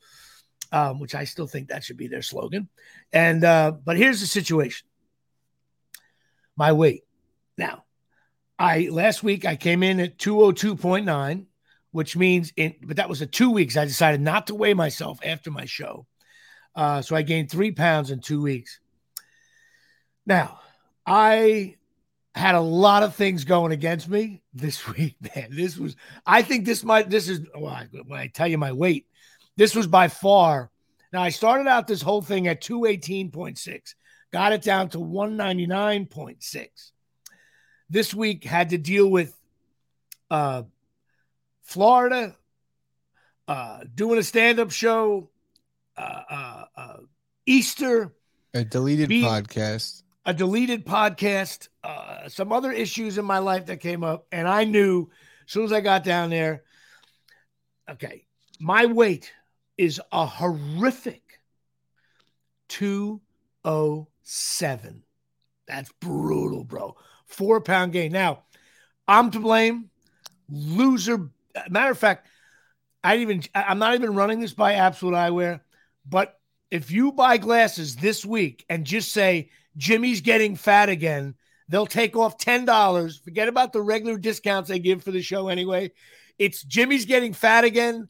um, 0.71 1.01
which 1.01 1.13
I 1.13 1.25
still 1.25 1.47
think 1.47 1.67
that 1.67 1.83
should 1.83 1.97
be 1.97 2.07
their 2.07 2.21
slogan. 2.21 2.69
And, 3.11 3.43
uh, 3.43 3.73
but 3.83 3.97
here's 3.97 4.21
the 4.21 4.27
situation 4.27 4.87
my 6.55 6.71
weight. 6.71 7.03
Now, 7.57 7.83
I 8.59 8.89
last 8.91 9.23
week 9.23 9.45
I 9.45 9.55
came 9.55 9.83
in 9.83 9.99
at 9.99 10.17
202.9, 10.17 11.45
which 11.91 12.17
means 12.17 12.51
in 12.55 12.75
but 12.83 12.97
that 12.97 13.09
was 13.09 13.21
a 13.21 13.27
two 13.27 13.51
weeks. 13.51 13.77
I 13.77 13.85
decided 13.85 14.21
not 14.21 14.47
to 14.47 14.55
weigh 14.55 14.73
myself 14.73 15.19
after 15.23 15.51
my 15.51 15.65
show. 15.65 16.07
Uh, 16.75 17.01
so 17.01 17.15
I 17.15 17.21
gained 17.21 17.49
three 17.49 17.71
pounds 17.71 18.11
in 18.11 18.19
two 18.19 18.41
weeks. 18.41 18.79
Now, 20.25 20.59
I 21.05 21.75
had 22.35 22.55
a 22.55 22.61
lot 22.61 23.03
of 23.03 23.15
things 23.15 23.45
going 23.45 23.71
against 23.71 24.07
me 24.07 24.43
this 24.53 24.87
week, 24.97 25.15
man. 25.35 25.49
This 25.51 25.77
was, 25.77 25.95
I 26.25 26.41
think 26.43 26.65
this 26.65 26.83
might, 26.83 27.09
this 27.09 27.29
is, 27.29 27.41
well, 27.57 27.83
when 28.05 28.19
I 28.19 28.27
tell 28.27 28.47
you 28.47 28.57
my 28.57 28.73
weight, 28.73 29.07
this 29.55 29.73
was 29.73 29.87
by 29.87 30.07
far. 30.07 30.69
Now, 31.11 31.23
I 31.23 31.29
started 31.29 31.67
out 31.67 31.87
this 31.87 32.01
whole 32.01 32.21
thing 32.21 32.47
at 32.47 32.61
218.6, 32.61 33.95
got 34.31 34.51
it 34.51 34.61
down 34.61 34.89
to 34.89 34.99
199.6 34.99 36.91
this 37.89 38.13
week 38.13 38.43
had 38.43 38.69
to 38.69 38.77
deal 38.77 39.09
with 39.09 39.35
uh, 40.29 40.61
Florida, 41.63 42.35
uh, 43.47 43.79
doing 43.93 44.19
a 44.19 44.23
stand 44.23 44.59
up 44.59 44.71
show, 44.71 45.29
uh, 45.97 46.21
uh, 46.29 46.65
uh, 46.75 46.97
Easter, 47.45 48.13
a 48.53 48.65
deleted 48.65 49.09
being, 49.09 49.25
podcast, 49.25 50.03
a 50.25 50.33
deleted 50.33 50.85
podcast, 50.85 51.69
uh, 51.83 52.27
some 52.27 52.51
other 52.51 52.71
issues 52.71 53.17
in 53.17 53.25
my 53.25 53.39
life 53.39 53.65
that 53.67 53.77
came 53.77 54.03
up. 54.03 54.27
And 54.31 54.47
I 54.47 54.65
knew 54.65 55.09
as 55.45 55.51
soon 55.51 55.65
as 55.65 55.73
I 55.73 55.81
got 55.81 56.03
down 56.03 56.29
there, 56.29 56.63
okay, 57.89 58.25
my 58.59 58.85
weight 58.85 59.33
is 59.77 59.99
a 60.11 60.25
horrific 60.25 61.39
207. 62.67 65.03
That's 65.67 65.91
brutal, 66.01 66.63
bro 66.63 66.95
four 67.27 67.61
pound 67.61 67.93
gain. 67.93 68.11
Now, 68.11 68.43
I'm 69.07 69.31
to 69.31 69.39
blame. 69.39 69.89
Loser. 70.49 71.29
Matter 71.69 71.91
of 71.91 71.97
fact, 71.97 72.27
I 73.03 73.17
even 73.17 73.43
I'm 73.53 73.79
not 73.79 73.95
even 73.95 74.15
running 74.15 74.39
this 74.39 74.53
by 74.53 74.73
Absolute 74.73 75.15
Eyewear, 75.15 75.61
but 76.05 76.39
if 76.71 76.91
you 76.91 77.11
buy 77.11 77.37
glasses 77.37 77.95
this 77.95 78.25
week 78.25 78.65
and 78.69 78.85
just 78.85 79.11
say 79.11 79.49
Jimmy's 79.77 80.21
getting 80.21 80.55
fat 80.55 80.89
again, 80.89 81.35
they'll 81.69 81.85
take 81.85 82.15
off 82.15 82.37
ten 82.37 82.65
dollars. 82.65 83.17
Forget 83.17 83.47
about 83.47 83.73
the 83.73 83.81
regular 83.81 84.17
discounts 84.17 84.69
they 84.69 84.79
give 84.79 85.03
for 85.03 85.11
the 85.11 85.21
show 85.21 85.47
anyway. 85.47 85.91
It's 86.37 86.63
Jimmy's 86.63 87.05
getting 87.05 87.33
fat 87.33 87.63
again. 87.63 88.09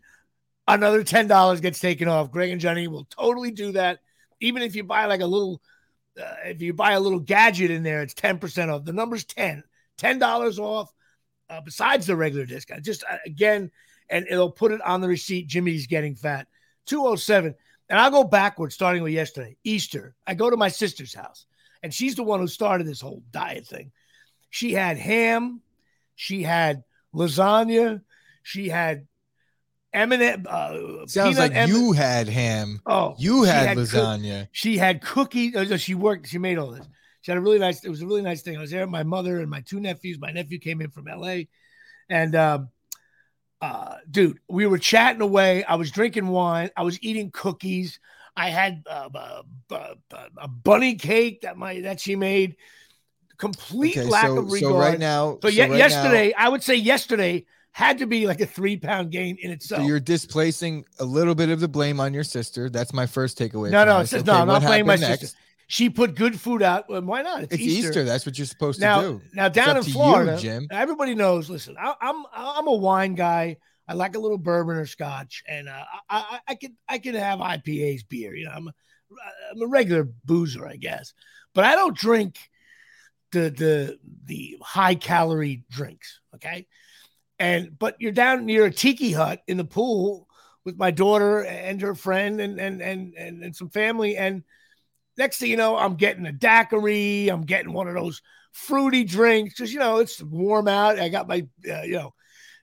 Another 0.68 1.04
ten 1.04 1.28
dollars 1.28 1.62
gets 1.62 1.80
taken 1.80 2.08
off. 2.08 2.32
Greg 2.32 2.52
and 2.52 2.62
Johnny 2.62 2.88
will 2.88 3.06
totally 3.06 3.52
do 3.52 3.74
that. 3.74 4.00
Even 4.40 4.62
if 4.62 4.76
you 4.76 4.84
buy 4.84 5.06
like 5.06 5.22
a 5.22 5.26
little 5.26 5.62
uh, 6.18 6.36
if 6.46 6.62
you 6.62 6.74
buy 6.74 6.94
a 6.94 7.00
little 7.00 7.20
gadget 7.20 7.72
in 7.72 7.84
there, 7.84 8.02
it's 8.02 8.14
10% 8.14 8.74
off. 8.74 8.86
The 8.86 8.94
number's 8.94 9.26
10, 9.26 9.64
$10 10.00 10.60
off 10.60 10.94
uh, 11.50 11.62
besides 11.62 12.08
the 12.08 12.16
regular 12.16 12.46
discount. 12.46 12.84
Just 12.84 13.04
uh, 13.10 13.18
again, 13.26 13.72
and 14.10 14.26
it'll 14.30 14.52
put 14.52 14.72
it 14.72 14.82
on 14.82 15.02
the 15.02 15.08
receipt. 15.08 15.48
Jimmy's 15.48 15.88
getting 15.88 16.16
fat. 16.16 16.48
207. 16.88 17.56
And 17.90 18.00
I'll 18.00 18.12
go 18.12 18.24
backwards 18.24 18.76
starting 18.76 19.04
with 19.04 19.14
yesterday, 19.14 19.58
Easter. 19.64 20.16
I 20.26 20.34
go 20.34 20.50
to 20.50 20.58
my 20.58 20.70
sister's 20.70 21.14
house, 21.14 21.46
and 21.82 21.94
she's 21.94 22.16
the 22.16 22.24
one 22.24 22.40
who 22.40 22.48
started 22.48 22.86
this 22.86 23.02
whole 23.02 23.24
diet 23.32 23.66
thing. 23.66 23.92
She 24.50 24.74
had 24.74 24.98
ham, 24.98 25.62
she 26.16 26.44
had 26.44 26.84
lasagna, 27.14 28.02
she 28.44 28.68
had 28.70 29.08
M&M. 29.94 30.46
Uh, 30.48 31.06
Sounds 31.08 31.38
like 31.38 31.56
M- 31.56 31.70
you 31.70 31.92
had 31.94 32.28
ham. 32.28 32.82
Oh, 32.86 33.16
you 33.18 33.44
had, 33.44 33.68
had 33.68 33.78
lasagna. 33.78 34.44
Co- 34.44 34.50
she 34.52 34.78
had 34.78 35.02
cookies. 35.02 35.56
Uh, 35.56 35.78
she 35.78 35.96
worked. 35.96 36.28
She 36.28 36.38
made 36.38 36.58
all 36.58 36.72
this. 36.72 36.88
She 37.22 37.32
had 37.32 37.38
a 37.38 37.42
really 37.42 37.60
nice. 37.60 37.84
It 37.84 37.90
was 37.90 38.02
a 38.02 38.06
really 38.06 38.22
nice 38.22 38.42
thing. 38.42 38.58
I 38.58 38.62
was 38.62 38.72
there. 38.72 38.86
My 38.86 39.04
mother 39.04 39.40
and 39.40 39.50
my 39.50 39.62
two 39.62 39.80
nephews. 39.80 40.20
My 40.20 40.32
nephew 40.32 40.60
came 40.60 40.82
in 40.82 40.92
from 40.92 41.08
L.A. 41.08 41.48
and 42.10 42.36
um, 42.36 42.70
uh, 43.62 43.96
dude, 44.10 44.40
we 44.48 44.66
were 44.68 44.78
chatting 44.78 45.22
away. 45.22 45.64
I 45.64 45.76
was 45.76 45.92
drinking 45.92 46.28
wine. 46.28 46.70
I 46.76 46.84
was 46.84 47.02
eating 47.02 47.32
cookies. 47.32 48.00
I 48.36 48.50
had 48.50 48.84
uh, 48.90 49.10
uh, 49.72 49.96
a 50.38 50.48
bunny 50.48 50.96
cake 50.96 51.42
that 51.42 51.58
my 51.58 51.82
that 51.82 52.00
she 52.00 52.16
made. 52.16 52.56
Complete 53.38 53.96
okay, 53.98 54.08
lack 54.08 54.26
so, 54.26 54.40
of 54.40 54.52
regard. 54.52 54.74
So 54.74 54.80
right 54.80 55.00
now, 55.00 55.34
so, 55.34 55.40
so 55.44 55.48
ye- 55.50 55.62
right 55.62 55.78
yesterday, 55.78 56.34
now, 56.36 56.46
I 56.46 56.50
would 56.50 56.64
say 56.64 56.74
yesterday 56.74 57.46
had 57.78 58.00
to 58.00 58.08
be 58.08 58.26
like 58.26 58.42
a 58.42 58.46
three 58.48 58.76
pound 58.76 59.12
gain 59.12 59.38
in 59.40 59.52
itself. 59.52 59.82
So 59.82 59.88
you're 59.88 60.00
displacing 60.00 60.84
a 60.98 61.06
little 61.06 61.36
bit 61.36 61.50
of 61.50 61.60
the 61.60 61.68
blame 61.68 62.00
on 62.00 62.12
your 62.12 62.24
sister. 62.24 62.72
That's 62.72 62.92
my 62.92 63.06
first 63.06 63.38
takeaway. 63.38 63.70
No, 63.70 63.86
no, 63.86 64.00
okay, 64.00 64.24
no, 64.24 64.34
I'm 64.34 64.48
not 64.48 64.64
blaming 64.64 64.88
my 64.88 64.96
next? 64.96 65.22
sister. 65.22 65.38
She 65.68 65.92
put 65.92 66.16
good 66.16 66.40
food 66.40 66.64
out. 66.64 66.90
Well, 66.90 67.04
why 67.04 67.22
not? 67.22 67.44
It's, 67.44 67.54
it's 67.54 67.62
Easter. 67.62 67.90
Easter. 67.90 68.04
That's 68.04 68.26
what 68.26 68.36
you're 68.36 68.48
supposed 68.48 68.82
now, 68.82 69.02
to 69.02 69.08
do. 69.08 69.22
Now 69.32 69.50
down 69.50 69.78
in 69.78 69.84
Florida, 69.84 70.34
you, 70.34 70.40
Jim. 70.40 70.68
everybody 70.72 71.14
knows. 71.14 71.52
Listen, 71.52 71.76
I, 71.80 71.90
am 71.90 71.96
I'm, 72.02 72.26
I'm 72.34 72.68
a 72.68 72.76
wine 72.76 73.14
guy. 73.14 73.58
I 73.88 73.94
like 73.94 74.16
a 74.16 74.20
little 74.20 74.40
bourbon 74.40 74.78
or 74.78 74.88
scotch, 74.88 75.44
and 75.48 75.70
uh, 75.70 75.84
I, 76.10 76.18
I, 76.18 76.40
I 76.48 76.56
can 76.56 76.78
I 76.90 76.98
can 76.98 77.14
have 77.14 77.38
IPAs, 77.38 78.10
beer. 78.10 78.34
You 78.34 78.46
know, 78.46 78.54
I'm 78.56 78.68
a, 78.70 78.74
I'm 79.52 79.62
a 79.62 79.68
regular 79.68 80.10
boozer, 80.26 80.68
I 80.68 80.78
guess, 80.78 81.14
but 81.54 81.64
I 81.64 81.76
don't 81.76 81.96
drink 81.96 82.40
the 83.34 83.52
the 83.52 84.00
the 84.26 84.58
high 84.64 84.96
calorie 84.96 85.64
drinks. 85.70 86.22
Okay, 86.34 86.66
and 87.40 87.78
but 87.78 87.96
you're 88.00 88.12
down 88.12 88.46
near 88.46 88.66
a 88.66 88.72
tiki 88.72 89.12
hut 89.12 89.42
in 89.48 89.58
the 89.58 89.66
pool 89.66 90.28
with 90.66 90.78
my 90.78 90.92
daughter 90.92 91.44
and 91.46 91.82
her 91.82 91.96
friend 91.96 92.42
and 92.42 92.60
and 92.60 92.82
and 92.82 93.14
and, 93.16 93.44
and 93.44 93.56
some 93.56 93.70
family 93.70 94.18
and 94.18 94.44
next 95.18 95.40
thing 95.40 95.50
you 95.50 95.58
know, 95.58 95.76
I'm 95.76 95.96
getting 95.96 96.26
a 96.26 96.32
daiquiri. 96.32 97.30
I'm 97.30 97.42
getting 97.42 97.74
one 97.74 97.88
of 97.88 97.96
those 97.96 98.22
fruity 98.52 99.04
drinks 99.04 99.56
because 99.56 99.74
you 99.74 99.80
know 99.80 99.98
it's 99.98 100.22
warm 100.22 100.68
out. 100.68 101.00
I 101.00 101.10
got 101.10 101.28
my, 101.28 101.48
uh, 101.70 101.82
you 101.82 101.94
know, 101.94 102.14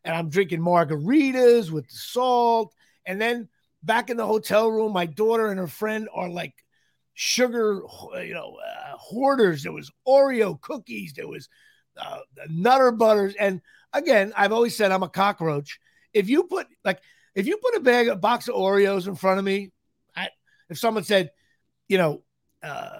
and 0.04 0.14
I'm 0.14 0.30
drinking 0.30 0.60
margaritas 0.60 1.70
with 1.70 1.88
the 1.88 1.96
salt. 1.96 2.72
And 3.06 3.20
then 3.20 3.48
back 3.82 4.08
in 4.08 4.16
the 4.16 4.26
hotel 4.26 4.70
room, 4.70 4.92
my 4.92 5.06
daughter 5.06 5.48
and 5.48 5.58
her 5.58 5.66
friend 5.66 6.08
are 6.14 6.28
like 6.28 6.54
sugar, 7.14 7.82
you 8.14 8.34
know, 8.34 8.56
uh, 8.56 8.96
hoarders. 8.96 9.62
There 9.62 9.72
was 9.72 9.90
Oreo 10.06 10.60
cookies. 10.60 11.12
There 11.12 11.28
was 11.28 11.48
uh, 11.96 12.20
Nutter 12.48 12.92
Butters. 12.92 13.34
And 13.38 13.60
again, 13.94 14.32
I've 14.36 14.52
always 14.52 14.76
said 14.76 14.92
I'm 14.92 15.02
a 15.02 15.08
cockroach. 15.08 15.78
If 16.12 16.28
you 16.28 16.44
put 16.44 16.66
like, 16.84 17.00
if 17.34 17.46
you 17.46 17.56
put 17.56 17.76
a 17.76 17.80
bag, 17.80 18.08
a 18.08 18.16
box 18.16 18.48
of 18.48 18.54
Oreos 18.54 19.08
in 19.08 19.14
front 19.14 19.38
of 19.38 19.44
me, 19.44 19.72
I, 20.14 20.28
if 20.68 20.78
someone 20.78 21.04
said, 21.04 21.30
you 21.88 21.98
know, 21.98 22.22
uh, 22.62 22.98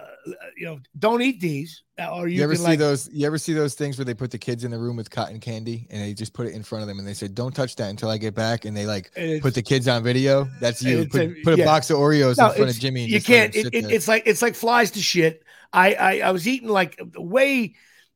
you 0.57 0.65
know, 0.65 0.79
don't 0.97 1.21
eat 1.21 1.39
these. 1.39 1.83
Or 2.11 2.27
you, 2.27 2.37
you 2.37 2.43
ever 2.43 2.55
see 2.55 2.63
like, 2.63 2.79
those? 2.79 3.09
You 3.11 3.25
ever 3.25 3.37
see 3.37 3.53
those 3.53 3.73
things 3.73 3.97
where 3.97 4.05
they 4.05 4.13
put 4.13 4.29
the 4.29 4.37
kids 4.37 4.63
in 4.63 4.71
the 4.71 4.77
room 4.77 4.95
with 4.95 5.09
cotton 5.09 5.39
candy 5.39 5.87
and 5.89 6.01
they 6.01 6.13
just 6.13 6.33
put 6.33 6.45
it 6.45 6.53
in 6.53 6.61
front 6.61 6.81
of 6.81 6.87
them 6.87 6.99
and 6.99 7.07
they 7.07 7.13
say, 7.13 7.27
"Don't 7.27 7.55
touch 7.55 7.75
that 7.77 7.89
until 7.89 8.09
I 8.09 8.17
get 8.17 8.35
back," 8.35 8.65
and 8.65 8.75
they 8.75 8.85
like 8.85 9.11
put 9.41 9.55
the 9.55 9.63
kids 9.63 9.87
on 9.87 10.03
video. 10.03 10.47
That's 10.59 10.83
you. 10.83 11.07
Put, 11.07 11.21
a, 11.21 11.35
put 11.43 11.59
a 11.59 11.63
box 11.63 11.89
of 11.89 11.97
Oreos 11.97 12.37
no, 12.37 12.49
in 12.49 12.55
front 12.55 12.69
of 12.69 12.79
Jimmy. 12.79 13.05
you 13.05 13.21
can't. 13.21 13.55
It, 13.55 13.67
it, 13.73 13.85
it's 13.91 14.07
like 14.07 14.23
it's 14.25 14.41
like 14.41 14.55
flies 14.55 14.91
to 14.91 14.99
shit. 14.99 15.43
I 15.71 15.93
I, 15.93 16.19
I 16.19 16.31
was 16.31 16.47
eating 16.47 16.69
like 16.69 16.99
way. 17.15 17.75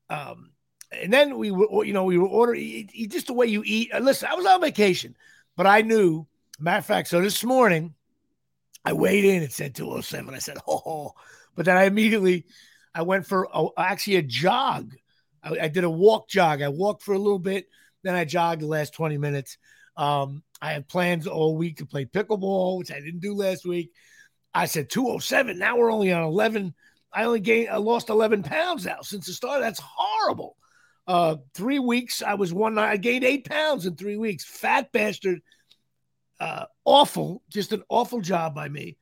Um, 0.09 0.48
and 0.91 1.13
then 1.13 1.37
we 1.37 1.51
were, 1.51 1.83
you 1.83 1.93
know, 1.93 2.03
we 2.03 2.17
were 2.17 2.27
ordering 2.27 2.89
just 3.09 3.27
the 3.27 3.33
way 3.33 3.47
you 3.47 3.63
eat. 3.65 3.91
Listen, 4.01 4.29
I 4.31 4.35
was 4.35 4.45
on 4.45 4.61
vacation, 4.61 5.15
but 5.55 5.67
I 5.67 5.81
knew. 5.81 6.25
Matter 6.59 6.79
of 6.79 6.85
fact, 6.85 7.07
so 7.07 7.21
this 7.21 7.43
morning, 7.43 7.93
I 8.83 8.93
weighed 8.93 9.23
in. 9.23 9.43
It 9.43 9.53
said 9.53 9.75
207. 9.75 10.33
I 10.33 10.39
said, 10.39 10.57
oh, 10.67 11.13
but 11.55 11.65
then 11.65 11.77
I 11.77 11.83
immediately 11.85 12.45
I 12.93 13.03
went 13.03 13.25
for 13.25 13.47
a, 13.53 13.67
actually 13.77 14.17
a 14.17 14.21
jog. 14.21 14.93
I, 15.43 15.57
I, 15.61 15.67
did 15.67 15.83
a 15.83 15.89
walk 15.89 16.27
jog. 16.27 16.61
I 16.61 16.69
walked 16.69 17.03
for 17.03 17.13
a 17.13 17.19
little 17.19 17.39
bit, 17.39 17.67
then 18.03 18.15
I 18.15 18.25
jogged 18.25 18.61
the 18.61 18.67
last 18.67 18.93
20 18.93 19.17
minutes. 19.17 19.57
Um, 19.95 20.43
I 20.61 20.73
have 20.73 20.87
plans 20.87 21.27
all 21.27 21.55
week 21.55 21.77
to 21.77 21.85
play 21.85 22.05
pickleball, 22.05 22.77
which 22.77 22.91
I 22.91 22.99
didn't 22.99 23.21
do 23.21 23.33
last 23.33 23.65
week. 23.65 23.91
I 24.53 24.65
said 24.65 24.89
207. 24.89 25.57
Now 25.57 25.77
we're 25.77 25.91
only 25.91 26.11
on 26.11 26.23
11. 26.23 26.73
I 27.13 27.23
only 27.23 27.39
gained, 27.39 27.69
I 27.69 27.77
lost 27.77 28.09
11 28.09 28.43
pounds 28.43 28.85
now 28.85 29.01
since 29.01 29.27
the 29.27 29.33
start. 29.33 29.61
That's 29.61 29.81
horrible. 29.83 30.57
Uh, 31.09 31.37
three 31.55 31.79
weeks, 31.79 32.21
I 32.21 32.35
was 32.35 32.53
one, 32.53 32.77
I 32.77 32.95
gained 32.97 33.23
eight 33.23 33.49
pounds 33.49 33.87
in 33.87 33.95
three 33.95 34.15
weeks. 34.15 34.45
Fat 34.45 34.91
bastard. 34.91 35.41
Uh, 36.39 36.65
awful, 36.85 37.41
just 37.49 37.73
an 37.73 37.81
awful 37.89 38.21
job 38.21 38.53
by 38.53 38.69
me. 38.69 38.95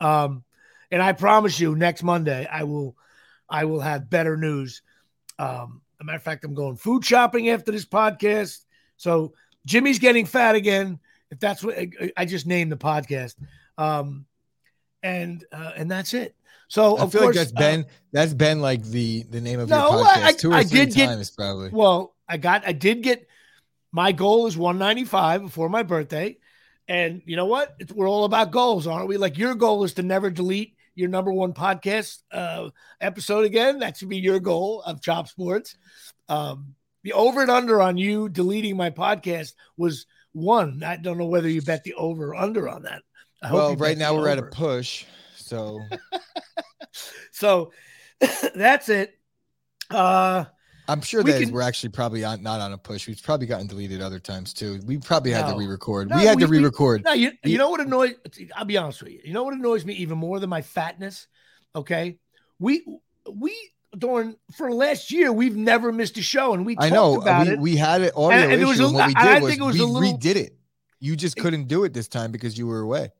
Um, 0.00 0.44
and 0.92 1.02
I 1.02 1.12
promise 1.12 1.58
you, 1.58 1.74
next 1.74 2.04
Monday 2.04 2.46
I 2.46 2.62
will, 2.62 2.96
I 3.50 3.64
will 3.64 3.80
have 3.80 4.08
better 4.08 4.36
news. 4.36 4.82
Um, 5.36 5.82
a 6.00 6.04
matter 6.04 6.18
of 6.18 6.22
fact, 6.22 6.44
I'm 6.44 6.54
going 6.54 6.76
food 6.76 7.04
shopping 7.04 7.48
after 7.48 7.72
this 7.72 7.84
podcast. 7.84 8.64
So 8.96 9.34
Jimmy's 9.66 9.98
getting 9.98 10.26
fat 10.26 10.54
again. 10.54 11.00
If 11.32 11.40
that's 11.40 11.64
what 11.64 11.76
I 12.16 12.24
just 12.24 12.46
named 12.46 12.70
the 12.70 12.76
podcast, 12.76 13.34
um, 13.76 14.26
and 15.02 15.44
uh, 15.52 15.72
and 15.76 15.90
that's 15.90 16.14
it. 16.14 16.36
So 16.68 16.98
I 16.98 17.06
feel 17.08 17.22
course, 17.22 17.36
like 17.36 17.48
that's 17.48 17.52
been 17.52 17.80
uh, 17.80 17.88
that's 18.12 18.34
been 18.34 18.60
like 18.60 18.82
the 18.84 19.24
the 19.24 19.40
name 19.40 19.58
of 19.58 19.68
no, 19.68 19.90
your 19.90 20.04
podcast 20.04 20.22
I, 20.22 20.32
two 20.32 20.50
or 20.50 20.54
I 20.54 20.64
three 20.64 20.86
did 20.86 20.94
times 20.94 21.30
get, 21.30 21.36
probably. 21.36 21.70
Well, 21.70 22.14
I 22.28 22.36
got 22.36 22.66
I 22.66 22.72
did 22.72 23.02
get 23.02 23.26
my 23.92 24.12
goal 24.12 24.46
is 24.46 24.56
195 24.56 25.42
before 25.42 25.68
my 25.68 25.82
birthday. 25.82 26.36
And 26.86 27.22
you 27.26 27.36
know 27.36 27.46
what? 27.46 27.74
It's, 27.78 27.92
we're 27.92 28.08
all 28.08 28.24
about 28.24 28.50
goals, 28.50 28.86
aren't 28.86 29.08
we? 29.08 29.16
Like 29.16 29.38
your 29.38 29.54
goal 29.54 29.84
is 29.84 29.94
to 29.94 30.02
never 30.02 30.30
delete 30.30 30.74
your 30.94 31.08
number 31.08 31.32
one 31.32 31.52
podcast 31.52 32.22
uh, 32.32 32.70
episode 33.00 33.44
again. 33.44 33.80
That 33.80 33.96
should 33.96 34.08
be 34.08 34.18
your 34.18 34.40
goal 34.40 34.82
of 34.82 35.02
Chop 35.02 35.28
Sports. 35.28 35.76
Um, 36.28 36.74
the 37.02 37.12
over 37.12 37.40
and 37.40 37.50
under 37.50 37.80
on 37.80 37.96
you 37.96 38.28
deleting 38.28 38.76
my 38.76 38.90
podcast 38.90 39.52
was 39.76 40.06
one. 40.32 40.82
I 40.82 40.96
don't 40.96 41.18
know 41.18 41.26
whether 41.26 41.48
you 41.48 41.62
bet 41.62 41.84
the 41.84 41.94
over 41.94 42.28
or 42.28 42.34
under 42.34 42.68
on 42.68 42.82
that. 42.82 43.02
I 43.42 43.52
well, 43.52 43.76
right 43.76 43.96
now 43.96 44.14
we're 44.14 44.20
over. 44.20 44.30
at 44.30 44.38
a 44.38 44.42
push. 44.42 45.04
So, 45.48 45.80
so 47.32 47.72
that's 48.54 48.88
it. 48.88 49.18
Uh, 49.90 50.44
I'm 50.88 51.02
sure 51.02 51.22
we 51.22 51.32
that 51.32 51.42
can, 51.42 51.52
we're 51.52 51.62
actually 51.62 51.90
probably 51.90 52.24
on, 52.24 52.42
not 52.42 52.60
on 52.60 52.72
a 52.72 52.78
push. 52.78 53.06
We've 53.06 53.22
probably 53.22 53.46
gotten 53.46 53.66
deleted 53.66 54.00
other 54.00 54.18
times 54.18 54.54
too. 54.54 54.80
We 54.86 54.98
probably 54.98 55.32
had 55.32 55.46
no, 55.46 55.52
to 55.52 55.58
re-record. 55.58 56.08
No, 56.08 56.16
we 56.16 56.24
had 56.24 56.36
we, 56.36 56.42
to 56.42 56.48
re-record. 56.48 57.04
no, 57.04 57.12
you, 57.12 57.32
you 57.44 57.58
know 57.58 57.68
what 57.68 57.80
annoys? 57.80 58.14
I'll 58.54 58.64
be 58.64 58.78
honest 58.78 59.02
with 59.02 59.12
you. 59.12 59.20
You 59.24 59.34
know 59.34 59.42
what 59.42 59.54
annoys 59.54 59.84
me 59.84 59.94
even 59.94 60.16
more 60.18 60.40
than 60.40 60.48
my 60.48 60.62
fatness? 60.62 61.26
Okay, 61.76 62.18
we 62.58 62.84
we 63.30 63.54
during 63.96 64.36
for 64.56 64.72
last 64.72 65.10
year 65.10 65.30
we've 65.30 65.56
never 65.56 65.92
missed 65.92 66.16
a 66.16 66.22
show, 66.22 66.54
and 66.54 66.64
we 66.64 66.76
I 66.78 66.88
know 66.88 67.20
about 67.20 67.46
we, 67.46 67.52
it. 67.52 67.58
We 67.58 67.76
had 67.76 68.00
it 68.00 68.14
audio 68.16 68.38
and, 68.38 68.52
and 68.52 68.62
issue. 68.62 68.84
A, 68.84 68.92
what 68.92 69.06
we 69.08 69.14
did 69.14 69.26
I 69.26 69.40
was, 69.40 69.58
was 69.58 69.74
we 69.74 69.80
little, 69.82 70.18
redid 70.18 70.36
it. 70.36 70.58
You 71.00 71.16
just 71.16 71.36
couldn't 71.36 71.68
do 71.68 71.84
it 71.84 71.92
this 71.92 72.08
time 72.08 72.32
because 72.32 72.56
you 72.56 72.66
were 72.66 72.80
away. 72.80 73.12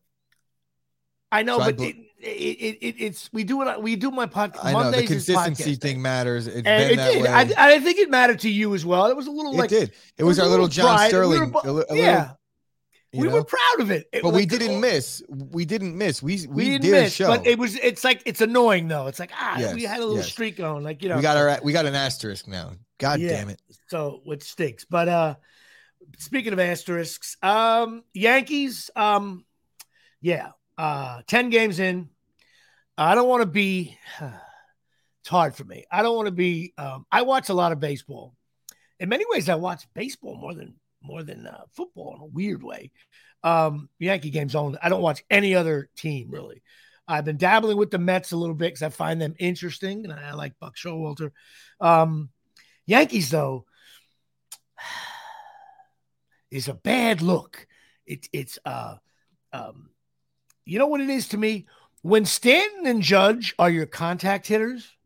I 1.30 1.42
know, 1.42 1.58
so 1.58 1.64
but. 1.66 1.80
I, 1.80 1.84
it, 1.84 1.96
it, 2.20 2.78
it, 2.80 2.94
it's 2.98 3.32
we 3.32 3.44
do 3.44 3.62
it 3.62 3.82
we 3.82 3.96
do 3.96 4.10
my 4.10 4.26
podcast. 4.26 4.64
I 4.64 4.72
know 4.72 4.90
the 4.90 5.06
consistency 5.06 5.76
thing 5.76 6.02
matters. 6.02 6.46
It's 6.46 6.56
and 6.56 6.64
been 6.64 6.90
it 6.90 6.96
that 6.96 7.12
did. 7.46 7.56
I, 7.58 7.74
I, 7.74 7.80
think 7.80 7.98
it 7.98 8.10
mattered 8.10 8.40
to 8.40 8.50
you 8.50 8.74
as 8.74 8.84
well. 8.84 9.06
It 9.06 9.16
was 9.16 9.26
a 9.26 9.30
little 9.30 9.54
like 9.54 9.70
it 9.72 9.78
did. 9.78 9.92
It, 10.16 10.24
was, 10.24 10.38
was, 10.38 10.40
our 10.40 10.46
little 10.46 10.68
John 10.68 10.96
pride. 10.96 11.08
Sterling. 11.08 11.52
We 11.64 11.70
were, 11.70 11.86
a, 11.88 11.92
a 11.92 11.96
yeah, 11.96 12.30
we 13.12 13.28
know? 13.28 13.34
were 13.34 13.44
proud 13.44 13.80
of 13.80 13.90
it. 13.90 14.08
it 14.12 14.22
but 14.22 14.34
we 14.34 14.46
didn't 14.46 14.80
miss. 14.80 15.22
We 15.28 15.64
didn't 15.64 15.96
miss. 15.96 16.22
We 16.22 16.46
we, 16.48 16.54
we 16.54 16.64
didn't 16.64 16.82
did 16.82 16.90
miss. 16.90 17.14
Show. 17.14 17.28
But 17.28 17.46
it 17.46 17.58
was. 17.58 17.76
It's 17.76 18.04
like 18.04 18.22
it's 18.26 18.40
annoying 18.40 18.88
though. 18.88 19.06
It's 19.06 19.20
like 19.20 19.30
ah, 19.34 19.58
yes, 19.58 19.74
we 19.74 19.84
had 19.84 19.98
a 19.98 20.00
little 20.00 20.16
yes. 20.16 20.28
streak 20.28 20.56
going. 20.56 20.84
Like 20.84 21.02
you 21.02 21.08
know, 21.08 21.16
we 21.16 21.22
got 21.22 21.36
our 21.36 21.58
we 21.62 21.72
got 21.72 21.86
an 21.86 21.94
asterisk 21.94 22.48
now. 22.48 22.72
God 22.98 23.20
yeah, 23.20 23.30
damn 23.30 23.48
it. 23.48 23.62
So 23.88 24.20
which 24.24 24.42
stinks. 24.42 24.84
But 24.84 25.08
uh, 25.08 25.34
speaking 26.18 26.52
of 26.52 26.58
asterisks, 26.58 27.36
um, 27.42 28.02
Yankees, 28.12 28.90
um, 28.96 29.44
yeah, 30.20 30.50
uh, 30.78 31.20
ten 31.26 31.50
games 31.50 31.80
in 31.80 32.08
I 32.98 33.14
don't 33.14 33.28
want 33.28 33.42
to 33.42 33.46
be. 33.46 33.96
It's 35.22 35.30
hard 35.30 35.56
for 35.56 35.64
me. 35.64 35.84
I 35.90 36.02
don't 36.02 36.14
want 36.14 36.26
to 36.26 36.32
be. 36.32 36.72
Um, 36.78 37.04
I 37.10 37.22
watch 37.22 37.48
a 37.48 37.54
lot 37.54 37.72
of 37.72 37.80
baseball. 37.80 38.36
In 39.00 39.08
many 39.08 39.24
ways, 39.28 39.48
I 39.48 39.56
watch 39.56 39.84
baseball 39.92 40.36
more 40.36 40.54
than 40.54 40.76
more 41.02 41.24
than 41.24 41.44
uh, 41.44 41.64
football 41.72 42.14
in 42.14 42.22
a 42.22 42.26
weird 42.26 42.62
way. 42.62 42.92
Um, 43.42 43.88
Yankee 43.98 44.30
games 44.30 44.54
only. 44.54 44.78
I 44.80 44.88
don't 44.88 45.02
watch 45.02 45.24
any 45.28 45.56
other 45.56 45.90
team 45.96 46.30
really. 46.30 46.62
I've 47.08 47.24
been 47.24 47.36
dabbling 47.36 47.76
with 47.76 47.90
the 47.90 47.98
Mets 47.98 48.30
a 48.30 48.36
little 48.36 48.54
bit 48.54 48.68
because 48.68 48.82
I 48.82 48.90
find 48.90 49.20
them 49.20 49.34
interesting, 49.38 50.04
and 50.04 50.12
I 50.14 50.34
like 50.34 50.58
Buck 50.60 50.76
Showalter. 50.76 51.32
Um, 51.80 52.30
Yankees 52.86 53.28
though 53.28 53.66
is 56.50 56.68
a 56.68 56.74
bad 56.74 57.22
look. 57.22 57.66
It's 58.06 58.28
it's 58.32 58.58
uh 58.64 58.94
um, 59.52 59.90
you 60.68 60.78
know 60.78 60.86
what 60.86 61.00
it 61.00 61.10
is 61.10 61.28
to 61.28 61.36
me 61.36 61.66
when 62.02 62.24
Stanton 62.24 62.86
and 62.86 63.02
Judge 63.02 63.54
are 63.58 63.70
your 63.70 63.86
contact 63.86 64.46
hitters, 64.46 64.96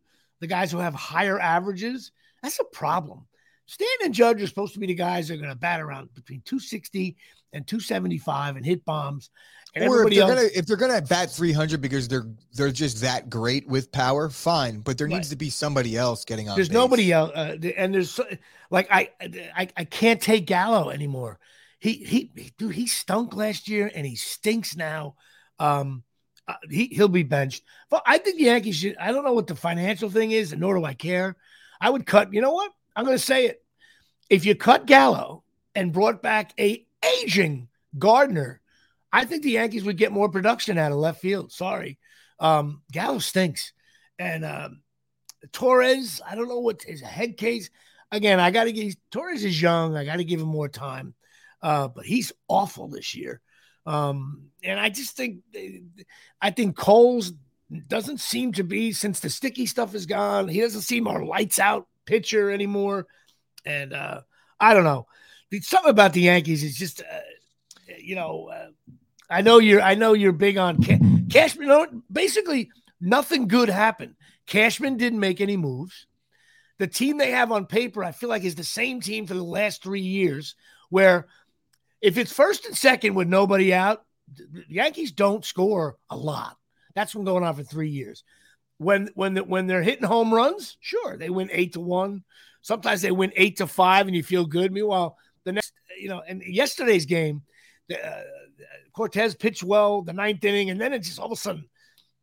the 0.41 0.47
guys 0.47 0.71
who 0.73 0.79
have 0.79 0.95
higher 0.95 1.39
averages, 1.39 2.13
that's 2.43 2.59
a 2.59 2.65
problem. 2.65 3.27
Stanton 3.67 4.07
and 4.07 4.15
Judge 4.15 4.43
are 4.43 4.47
supposed 4.47 4.75
to 4.75 4.81
be 4.81 4.87
the 4.87 4.95
guys 4.95 5.29
that 5.29 5.35
are 5.35 5.39
going 5.39 5.49
to 5.49 5.57
bat 5.57 5.81
around 5.81 6.13
between 6.15 6.43
260 6.45 7.17
and 7.53 7.67
275 7.67 8.57
and 8.57 8.67
hit 8.67 8.85
bombs. 8.85 9.31
And 9.75 9.89
or 9.89 10.05
if 10.05 10.11
they're 10.11 10.23
else, 10.23 10.35
gonna 10.35 10.49
if 10.55 10.67
they're 10.67 10.77
gonna 10.77 11.01
bat 11.01 11.31
300 11.31 11.81
because 11.81 12.07
they're 12.07 12.27
they're 12.53 12.71
just 12.71 13.01
that 13.01 13.31
great 13.31 13.67
with 13.67 13.91
power, 13.91 14.29
fine. 14.29 14.81
But 14.81 14.99
there 14.99 15.07
right. 15.07 15.15
needs 15.15 15.31
to 15.31 15.37
be 15.37 15.49
somebody 15.49 15.97
else 15.97 16.27
getting 16.27 16.51
on. 16.51 16.57
There's 16.57 16.69
base. 16.69 16.75
nobody 16.75 17.11
else, 17.11 17.33
uh, 17.35 17.57
and 17.79 17.95
there's 17.95 18.21
like 18.69 18.89
I, 18.91 19.09
I 19.57 19.69
I 19.75 19.85
can't 19.85 20.21
take 20.21 20.45
Gallo 20.45 20.91
anymore. 20.91 21.39
he 21.79 21.95
he 21.95 22.53
dude 22.59 22.75
he 22.75 22.87
stunk 22.87 23.35
last 23.35 23.67
year 23.67 23.91
and 23.95 24.05
he 24.05 24.15
stinks 24.15 24.77
now. 24.77 25.15
Um, 25.63 26.03
uh, 26.49 26.55
he 26.69 26.87
he'll 26.87 27.07
be 27.09 27.23
benched. 27.23 27.63
But 27.89 28.03
I 28.05 28.19
think 28.19 28.37
the 28.37 28.45
Yankees 28.45 28.77
should. 28.77 28.97
I 28.99 29.13
don't 29.13 29.25
know 29.25 29.33
what 29.33 29.47
the 29.47 29.55
financial 29.55 30.11
thing 30.11 30.33
is, 30.33 30.51
and 30.53 30.61
nor 30.61 30.75
do 30.75 30.85
I 30.85 30.95
care. 30.95 31.37
I 31.81 31.89
would 31.89 32.05
cut. 32.05 32.33
You 32.33 32.41
know 32.41 32.53
what? 32.53 32.73
I'm 32.97 33.05
going 33.05 33.17
to 33.17 33.25
say 33.25 33.47
it. 33.47 33.63
If 34.29 34.45
you 34.45 34.55
cut 34.57 34.87
Gallo 34.87 35.45
and 35.75 35.93
brought 35.93 36.21
back 36.21 36.53
a 36.59 36.85
aging 37.23 37.69
Gardner, 37.97 38.61
I 39.13 39.25
think 39.25 39.45
the 39.45 39.53
Yankees 39.53 39.85
would 39.85 39.97
get 39.97 40.11
more 40.11 40.29
production 40.29 40.79
out 40.79 40.91
of 40.91 40.99
left 40.99 41.21
field. 41.21 41.53
Sorry, 41.53 41.99
um, 42.41 42.83
Gallo 42.91 43.21
stinks, 43.21 43.73
and 44.19 44.45
um, 44.45 44.83
Torres. 45.53 46.21
I 46.29 46.35
don't 46.35 46.49
know 46.49 46.59
what 46.59 46.83
his 46.83 47.01
head 47.01 47.37
case. 47.37 47.71
Again, 48.11 48.41
I 48.41 48.51
got 48.51 48.65
to 48.65 48.73
give 48.73 48.97
Torres 49.13 49.45
is 49.45 49.63
young. 49.63 49.97
I 49.97 50.05
got 50.05 50.17
to 50.17 50.25
give 50.25 50.41
him 50.41 50.49
more 50.49 50.69
time. 50.69 51.15
Uh, 51.63 51.87
but 51.87 52.05
he's 52.05 52.33
awful 52.49 52.89
this 52.89 53.15
year. 53.15 53.41
Um, 53.87 54.51
and 54.63 54.79
I 54.79 54.91
just 54.91 55.17
think, 55.17 55.39
I 56.41 56.51
think 56.51 56.77
Cole's 56.77 57.33
doesn't 57.89 58.21
seem 58.21 58.53
to 58.53 58.63
be 58.63 58.93
since 58.93 59.21
the 59.21 59.31
sticky 59.31 59.67
stuff 59.67 59.95
is 59.95 60.07
gone. 60.07 60.49
He 60.49 60.61
doesn't 60.61 60.83
seem 60.83 61.09
our 61.09 61.25
lights 61.25 61.59
out 61.59 61.89
pitcher 62.05 62.51
anymore. 62.51 63.07
And 63.65 63.93
uh, 63.93 64.23
I 64.61 64.75
don't 64.75 64.85
know. 64.85 65.07
Something 65.61 65.91
about 65.91 66.13
the 66.13 66.23
Yankees 66.23 66.63
is 66.63 66.77
just, 66.77 67.03
uh, 67.03 67.21
you 67.99 68.15
know, 68.15 68.51
uh, 68.53 68.69
I 69.29 69.43
know 69.43 69.59
you're, 69.59 69.83
I 69.83 69.95
know 69.95 70.13
you're 70.13 70.33
big 70.33 70.59
on 70.59 70.83
Ca- 70.83 70.99
Cashman. 71.31 72.03
Basically, 72.11 72.71
nothing 73.01 73.49
good 73.49 73.69
happened. 73.69 74.15
Cashman 74.47 74.97
didn't 74.97 75.21
make 75.21 75.41
any 75.41 75.57
moves. 75.57 76.07
The 76.79 76.87
team 76.87 77.17
they 77.19 77.31
have 77.31 77.53
on 77.53 77.67
paper, 77.67 78.03
I 78.03 78.13
feel 78.13 78.29
like, 78.29 78.45
is 78.45 78.55
the 78.55 78.65
same 78.65 79.01
team 79.01 79.27
for 79.27 79.35
the 79.35 79.43
last 79.43 79.83
three 79.83 80.01
years, 80.01 80.57
where 80.89 81.29
if 82.03 82.19
it's 82.19 82.33
first 82.33 82.67
and 82.67 82.77
second 82.77 83.15
with 83.15 83.29
nobody 83.29 83.73
out, 83.73 84.05
the 84.35 84.65
Yankees 84.69 85.13
don't 85.13 85.45
score 85.45 85.97
a 86.11 86.17
lot. 86.17 86.57
That's 86.95 87.15
been 87.15 87.25
going 87.25 87.45
on 87.45 87.55
for 87.55 87.63
three 87.63 87.91
years. 87.91 88.25
When 88.79 89.11
when 89.15 89.35
the, 89.35 89.45
when 89.45 89.67
they're 89.67 89.83
hitting 89.83 90.05
home 90.05 90.35
runs, 90.35 90.77
sure 90.81 91.17
they 91.17 91.31
win 91.31 91.49
eight 91.53 91.75
to 91.75 91.81
one. 91.81 92.25
Sometimes 92.61 93.03
they 93.03 93.13
win 93.13 93.33
eight 93.37 93.59
to 93.59 93.67
five, 93.67 94.07
and 94.07 94.17
you 94.17 94.23
feel 94.23 94.45
good. 94.45 94.73
Meanwhile, 94.73 95.17
the 95.45 95.53
next, 95.53 95.73
you 95.99 96.09
know, 96.09 96.23
and 96.27 96.43
yesterday's 96.43 97.07
game, 97.07 97.43
uh, 97.93 98.23
Cortes 98.93 99.35
pitched 99.35 99.63
well 99.63 100.03
the 100.03 100.13
ninth 100.13 100.45
inning, 100.45 100.71
and 100.71 100.81
then 100.81 100.93
it 100.93 101.01
just 101.01 101.19
all 101.19 101.27
of 101.27 101.33
a 101.33 101.37
sudden, 101.37 101.69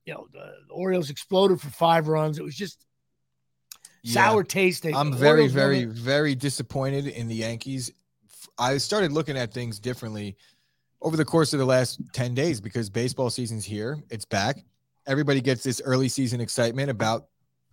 you 0.06 0.14
know, 0.14 0.28
the, 0.32 0.52
the 0.68 0.74
Orioles 0.74 1.10
exploded 1.10 1.62
for 1.62 1.70
five 1.70 2.08
runs. 2.08 2.38
It 2.38 2.44
was 2.44 2.56
just 2.56 2.86
sour 4.04 4.42
yeah. 4.42 4.48
taste. 4.48 4.86
I'm 4.86 5.14
very, 5.14 5.48
very, 5.48 5.86
very 5.86 6.36
disappointed 6.36 7.08
in 7.08 7.28
the 7.28 7.36
Yankees 7.36 7.92
I 8.60 8.78
started 8.78 9.12
looking 9.12 9.38
at 9.38 9.54
things 9.54 9.80
differently 9.80 10.36
over 11.02 11.16
the 11.16 11.26
course 11.26 11.54
of 11.54 11.60
the 11.60 11.66
last 11.66 12.02
10 12.14 12.34
days 12.34 12.60
because 12.60 12.90
baseball 12.90 13.30
season's 13.30 13.66
here, 13.66 13.98
it's 14.10 14.26
back. 14.26 14.58
Everybody 15.08 15.42
gets 15.42 15.64
this 15.64 15.82
early 15.86 16.10
season 16.10 16.42
excitement 16.42 16.90
about 16.90 17.28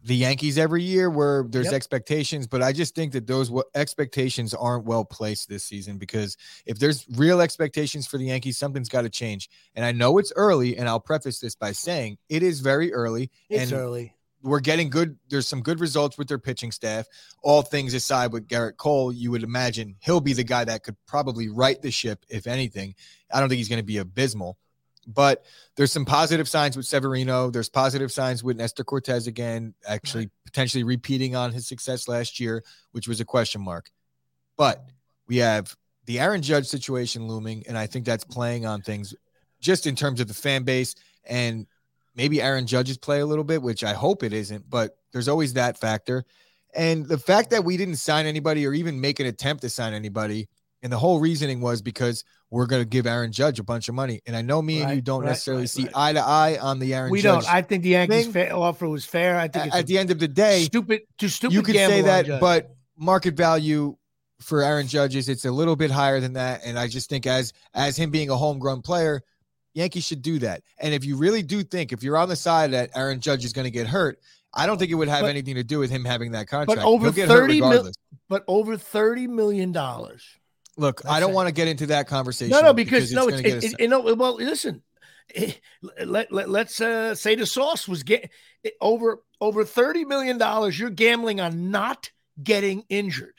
the 0.04 0.14
Yankees 0.14 0.56
every 0.56 0.84
year 0.84 1.10
where 1.10 1.44
there's 1.48 1.66
yep. 1.66 1.74
expectations, 1.74 2.46
but 2.46 2.62
I 2.62 2.72
just 2.72 2.94
think 2.94 3.12
that 3.12 3.26
those 3.26 3.50
expectations 3.74 4.54
aren't 4.54 4.84
well 4.84 5.04
placed 5.04 5.48
this 5.48 5.64
season 5.64 5.98
because 5.98 6.36
if 6.64 6.78
there's 6.78 7.04
real 7.16 7.40
expectations 7.40 8.06
for 8.06 8.16
the 8.16 8.26
Yankees, 8.26 8.56
something's 8.56 8.88
got 8.88 9.02
to 9.02 9.10
change. 9.10 9.50
And 9.74 9.84
I 9.84 9.90
know 9.90 10.18
it's 10.18 10.32
early, 10.36 10.76
and 10.76 10.88
I'll 10.88 11.00
preface 11.00 11.40
this 11.40 11.56
by 11.56 11.72
saying 11.72 12.18
it 12.28 12.44
is 12.44 12.60
very 12.60 12.92
early. 12.92 13.30
It's 13.50 13.72
early 13.72 14.15
we're 14.46 14.60
getting 14.60 14.88
good. 14.88 15.18
There's 15.28 15.48
some 15.48 15.60
good 15.60 15.80
results 15.80 16.16
with 16.16 16.28
their 16.28 16.38
pitching 16.38 16.70
staff. 16.70 17.06
All 17.42 17.62
things 17.62 17.94
aside, 17.94 18.32
with 18.32 18.46
Gerrit 18.46 18.76
Cole, 18.76 19.12
you 19.12 19.30
would 19.32 19.42
imagine 19.42 19.96
he'll 20.00 20.20
be 20.20 20.32
the 20.32 20.44
guy 20.44 20.64
that 20.64 20.84
could 20.84 20.96
probably 21.06 21.48
right 21.48 21.80
the 21.82 21.90
ship, 21.90 22.24
if 22.28 22.46
anything. 22.46 22.94
I 23.32 23.40
don't 23.40 23.48
think 23.48 23.58
he's 23.58 23.68
going 23.68 23.80
to 23.80 23.86
be 23.86 23.98
abysmal, 23.98 24.56
but 25.06 25.44
there's 25.76 25.92
some 25.92 26.04
positive 26.04 26.48
signs 26.48 26.76
with 26.76 26.86
Severino. 26.86 27.50
There's 27.50 27.68
positive 27.68 28.12
signs 28.12 28.44
with 28.44 28.56
Nestor 28.56 28.84
Cortes 28.84 29.26
again, 29.26 29.74
actually 29.86 30.30
potentially 30.44 30.84
repeating 30.84 31.34
on 31.34 31.52
his 31.52 31.66
success 31.66 32.06
last 32.06 32.38
year, 32.38 32.62
which 32.92 33.08
was 33.08 33.20
a 33.20 33.24
question 33.24 33.60
mark. 33.60 33.90
But 34.56 34.84
we 35.26 35.38
have 35.38 35.74
the 36.04 36.20
Aaron 36.20 36.40
Judge 36.40 36.66
situation 36.66 37.26
looming, 37.26 37.64
and 37.66 37.76
I 37.76 37.88
think 37.88 38.04
that's 38.04 38.24
playing 38.24 38.64
on 38.64 38.80
things 38.80 39.12
just 39.60 39.88
in 39.88 39.96
terms 39.96 40.20
of 40.20 40.28
the 40.28 40.34
fan 40.34 40.62
base 40.62 40.94
and 41.24 41.66
maybe 42.16 42.42
Aaron 42.42 42.66
Judge's 42.66 42.98
play 42.98 43.20
a 43.20 43.26
little 43.26 43.44
bit, 43.44 43.62
which 43.62 43.84
I 43.84 43.92
hope 43.92 44.22
it 44.22 44.32
isn't, 44.32 44.68
but 44.68 44.96
there's 45.12 45.28
always 45.28 45.52
that 45.52 45.78
factor. 45.78 46.24
And 46.74 47.06
the 47.06 47.18
fact 47.18 47.50
that 47.50 47.64
we 47.64 47.76
didn't 47.76 47.96
sign 47.96 48.26
anybody 48.26 48.66
or 48.66 48.72
even 48.72 49.00
make 49.00 49.20
an 49.20 49.26
attempt 49.26 49.62
to 49.62 49.70
sign 49.70 49.94
anybody, 49.94 50.48
and 50.82 50.92
the 50.92 50.98
whole 50.98 51.20
reasoning 51.20 51.60
was 51.60 51.80
because 51.80 52.24
we're 52.50 52.66
going 52.66 52.82
to 52.82 52.88
give 52.88 53.06
Aaron 53.06 53.32
Judge 53.32 53.58
a 53.58 53.62
bunch 53.62 53.88
of 53.88 53.94
money. 53.94 54.20
And 54.26 54.36
I 54.36 54.42
know 54.42 54.60
me 54.60 54.80
right, 54.80 54.88
and 54.88 54.96
you 54.96 55.02
don't 55.02 55.22
right, 55.22 55.28
necessarily 55.28 55.62
right, 55.62 55.70
see 55.70 55.88
eye 55.94 56.12
to 56.12 56.20
eye 56.20 56.58
on 56.60 56.78
the 56.78 56.94
Aaron. 56.94 57.10
We 57.10 57.22
Judge 57.22 57.44
don't. 57.44 57.54
I 57.54 57.62
think 57.62 57.82
the 57.82 57.90
Yankees 57.90 58.28
fa- 58.28 58.50
offer 58.50 58.88
was 58.88 59.04
fair. 59.04 59.38
I 59.38 59.48
think 59.48 59.66
at, 59.66 59.80
at 59.80 59.86
the 59.86 59.98
end 59.98 60.10
of 60.10 60.18
the 60.18 60.28
day, 60.28 60.64
stupid, 60.64 61.02
too 61.18 61.28
stupid. 61.28 61.54
You 61.54 61.62
could 61.62 61.76
say 61.76 62.02
that, 62.02 62.40
but 62.40 62.74
market 62.96 63.34
value 63.34 63.96
for 64.40 64.62
Aaron 64.62 64.86
Judge 64.86 65.16
is 65.16 65.28
it's 65.28 65.44
a 65.46 65.50
little 65.50 65.76
bit 65.76 65.90
higher 65.90 66.20
than 66.20 66.34
that. 66.34 66.60
And 66.64 66.78
I 66.78 66.88
just 66.88 67.08
think 67.08 67.26
as 67.26 67.52
as 67.74 67.96
him 67.96 68.10
being 68.10 68.30
a 68.30 68.36
homegrown 68.36 68.82
player, 68.82 69.22
Yankees 69.76 70.04
should 70.06 70.22
do 70.22 70.38
that. 70.38 70.62
And 70.78 70.94
if 70.94 71.04
you 71.04 71.16
really 71.16 71.42
do 71.42 71.62
think, 71.62 71.92
if 71.92 72.02
you're 72.02 72.16
on 72.16 72.30
the 72.30 72.36
side 72.36 72.70
that 72.70 72.90
Aaron 72.96 73.20
Judge 73.20 73.44
is 73.44 73.52
going 73.52 73.66
to 73.66 73.70
get 73.70 73.86
hurt, 73.86 74.18
I 74.54 74.64
don't 74.64 74.78
think 74.78 74.90
it 74.90 74.94
would 74.94 75.08
have 75.08 75.20
but, 75.20 75.28
anything 75.28 75.56
to 75.56 75.64
do 75.64 75.78
with 75.78 75.90
him 75.90 76.02
having 76.02 76.32
that 76.32 76.48
contract. 76.48 76.80
But 76.80 76.86
over 76.86 77.12
thirty, 77.12 77.60
mil- 77.60 77.92
but 78.26 78.42
over 78.48 78.78
thirty 78.78 79.26
million 79.26 79.72
dollars. 79.72 80.24
Look, 80.78 81.02
That's 81.02 81.14
I 81.14 81.20
don't 81.20 81.34
want 81.34 81.48
to 81.48 81.52
get 81.52 81.68
into 81.68 81.86
that 81.88 82.08
conversation. 82.08 82.52
No, 82.52 82.62
no, 82.62 82.72
because, 82.72 83.10
because 83.10 83.12
no, 83.12 83.28
it's, 83.28 83.40
it's 83.40 83.74
it, 83.74 83.80
it, 83.80 83.90
no. 83.90 84.00
Well, 84.14 84.36
listen, 84.36 84.82
let, 86.04 86.32
let 86.32 86.48
let's 86.48 86.80
uh, 86.80 87.14
say 87.14 87.34
the 87.34 87.44
sauce 87.44 87.86
was 87.86 88.02
get 88.02 88.30
over 88.80 89.20
over 89.42 89.62
thirty 89.66 90.06
million 90.06 90.38
dollars. 90.38 90.78
You're 90.78 90.88
gambling 90.88 91.38
on 91.38 91.70
not 91.70 92.10
getting 92.42 92.84
injured 92.88 93.35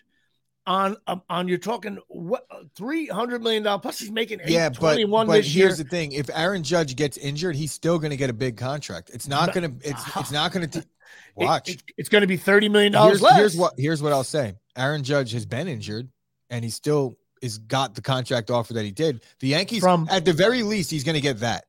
on 0.68 0.98
um, 1.08 1.22
on 1.30 1.48
you're 1.48 1.58
talking 1.58 1.98
what 2.10 2.46
three 2.76 3.08
hundred 3.08 3.42
million 3.42 3.64
dollar 3.64 3.80
plus 3.80 4.00
he's 4.00 4.12
making 4.12 4.42
yeah, 4.46 4.70
but, 4.70 5.00
but 5.10 5.46
here's 5.46 5.56
year. 5.56 5.74
the 5.74 5.84
thing: 5.86 6.12
if 6.12 6.30
Aaron 6.34 6.62
Judge 6.62 6.96
gets 6.96 7.18
injured, 7.18 7.56
he's 7.56 7.72
still 7.72 7.98
going 7.98 8.12
to 8.12 8.18
get 8.18 8.30
a 8.30 8.34
big 8.34 8.58
contract. 8.58 9.10
It's 9.14 9.28
not 9.28 9.54
going 9.54 9.80
to. 9.80 9.90
It's 9.90 10.18
it's 10.18 10.32
not 10.32 10.52
going 10.52 10.70
to. 10.70 10.86
Watch. 11.36 11.70
It, 11.70 11.76
it, 11.76 11.94
it's 11.98 12.10
going 12.10 12.22
to 12.22 12.28
be 12.28 12.36
thirty 12.36 12.68
million 12.68 12.92
dollars 12.92 13.22
less. 13.22 13.38
Here's 13.38 13.56
what 13.56 13.74
here's 13.78 14.02
what 14.04 14.12
I'll 14.12 14.24
say: 14.24 14.56
Aaron 14.76 15.04
Judge 15.04 15.32
has 15.32 15.46
been 15.46 15.68
injured, 15.68 16.10
and 16.50 16.66
he 16.66 16.70
still 16.70 17.18
is 17.42 17.60
got 17.60 17.96
the 17.96 18.02
contract 18.02 18.52
offer 18.52 18.74
that 18.74 18.84
he 18.84 18.92
did. 18.92 19.24
The 19.40 19.50
Yankees, 19.50 19.80
From, 19.80 20.08
at 20.10 20.26
the 20.26 20.34
very 20.34 20.64
least, 20.64 20.92
he's 20.92 21.04
going 21.04 21.16
to 21.16 21.22
get 21.22 21.40
that. 21.40 21.66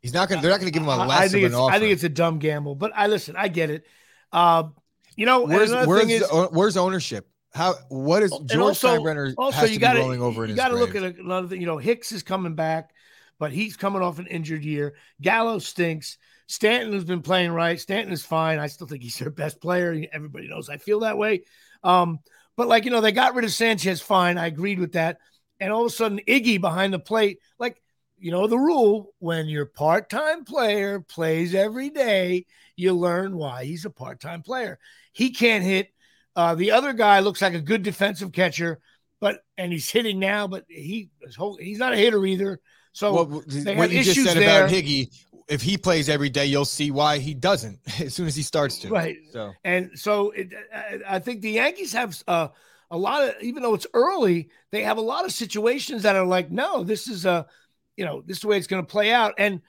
He's 0.00 0.14
not 0.14 0.28
going. 0.28 0.40
to 0.40 0.42
They're 0.42 0.52
not 0.52 0.60
going 0.60 0.72
to 0.72 0.78
give 0.78 0.82
him 0.82 0.88
a 0.88 1.04
less 1.04 1.20
I 1.20 1.28
think 1.28 1.44
of 1.44 1.52
an 1.52 1.58
offer. 1.58 1.74
I 1.74 1.78
think 1.78 1.92
it's 1.92 2.04
a 2.04 2.08
dumb 2.08 2.38
gamble, 2.38 2.74
but 2.74 2.92
I 2.94 3.08
listen. 3.08 3.34
I 3.36 3.48
get 3.48 3.70
it. 3.70 3.84
Uh, 4.32 4.64
you 5.16 5.26
know, 5.26 5.42
where's 5.42 5.70
where's, 5.70 6.10
is, 6.10 6.24
where's 6.52 6.76
ownership? 6.76 7.28
How 7.54 7.74
what 7.88 8.22
is 8.22 8.30
George 8.30 8.54
also, 8.54 8.98
Steinbrenner 8.98 9.34
also 9.36 9.66
you 9.66 9.78
got 9.78 9.92
to 9.92 10.00
rolling 10.00 10.22
over 10.22 10.46
you 10.46 10.54
got 10.54 10.68
to 10.68 10.76
look 10.76 10.94
at 10.94 11.02
another 11.02 11.48
thing. 11.48 11.60
You 11.60 11.66
know, 11.66 11.76
Hicks 11.76 12.10
is 12.10 12.22
coming 12.22 12.54
back, 12.54 12.94
but 13.38 13.52
he's 13.52 13.76
coming 13.76 14.00
off 14.00 14.18
an 14.18 14.26
injured 14.26 14.64
year. 14.64 14.94
Gallo 15.20 15.58
stinks. 15.58 16.16
Stanton 16.46 16.94
has 16.94 17.04
been 17.04 17.22
playing 17.22 17.52
right. 17.52 17.78
Stanton 17.78 18.12
is 18.12 18.24
fine. 18.24 18.58
I 18.58 18.66
still 18.68 18.86
think 18.86 19.02
he's 19.02 19.18
their 19.18 19.30
best 19.30 19.60
player. 19.60 20.02
Everybody 20.12 20.48
knows 20.48 20.70
I 20.70 20.78
feel 20.78 21.00
that 21.00 21.18
way. 21.18 21.44
Um, 21.84 22.20
but 22.56 22.68
like 22.68 22.86
you 22.86 22.90
know, 22.90 23.02
they 23.02 23.12
got 23.12 23.34
rid 23.34 23.44
of 23.44 23.52
Sanchez. 23.52 24.00
Fine, 24.00 24.38
I 24.38 24.46
agreed 24.46 24.78
with 24.78 24.92
that. 24.92 25.18
And 25.60 25.72
all 25.72 25.82
of 25.82 25.92
a 25.92 25.94
sudden, 25.94 26.20
Higgy 26.26 26.60
behind 26.60 26.94
the 26.94 26.98
plate, 26.98 27.38
like 27.58 27.82
you 28.18 28.30
know 28.30 28.46
the 28.46 28.58
rule: 28.58 29.12
when 29.18 29.46
your 29.46 29.66
part-time 29.66 30.44
player 30.44 31.00
plays 31.00 31.54
every 31.54 31.90
day, 31.90 32.46
you 32.76 32.94
learn 32.94 33.36
why 33.36 33.64
he's 33.64 33.84
a 33.84 33.90
part-time 33.90 34.42
player. 34.42 34.78
He 35.12 35.30
can't 35.30 35.62
hit 35.62 35.91
uh, 36.36 36.54
the 36.54 36.70
other 36.70 36.92
guy 36.92 37.20
looks 37.20 37.42
like 37.42 37.54
a 37.54 37.60
good 37.60 37.82
defensive 37.82 38.32
catcher, 38.32 38.80
but 39.20 39.44
and 39.58 39.72
he's 39.72 39.90
hitting 39.90 40.18
now, 40.18 40.46
but 40.46 40.64
he 40.68 41.10
he's 41.58 41.78
not 41.78 41.92
a 41.92 41.96
hitter 41.96 42.24
either. 42.24 42.60
So 42.92 43.24
what 43.24 43.90
you 43.90 44.02
just 44.02 44.22
said 44.22 44.36
there. 44.36 44.64
about 44.64 44.70
Higgy, 44.70 45.10
if 45.48 45.62
he 45.62 45.78
plays 45.78 46.08
every 46.08 46.28
day, 46.28 46.46
you'll 46.46 46.64
see 46.64 46.90
why 46.90 47.18
he 47.18 47.34
doesn't 47.34 47.78
as 48.00 48.14
soon 48.14 48.26
as 48.26 48.36
he 48.36 48.42
starts 48.42 48.78
to. 48.80 48.88
Right. 48.88 49.16
So 49.30 49.52
and 49.64 49.90
so 49.94 50.30
it, 50.30 50.52
I 51.08 51.18
think 51.18 51.42
the 51.42 51.52
Yankees 51.52 51.92
have 51.92 52.22
uh, 52.26 52.48
a 52.90 52.96
lot 52.96 53.22
of, 53.26 53.34
even 53.42 53.62
though 53.62 53.74
it's 53.74 53.86
early, 53.94 54.50
they 54.70 54.82
have 54.82 54.98
a 54.98 55.02
lot 55.02 55.24
of 55.24 55.32
situations 55.32 56.02
that 56.02 56.14
are 56.14 56.26
like, 56.26 56.50
no, 56.50 56.84
this 56.84 57.08
is 57.08 57.24
a, 57.24 57.46
you 57.96 58.04
know, 58.04 58.22
this 58.26 58.36
is 58.36 58.42
the 58.42 58.48
way 58.48 58.58
it's 58.58 58.66
going 58.66 58.84
to 58.84 58.90
play 58.90 59.12
out. 59.12 59.34
And 59.38 59.62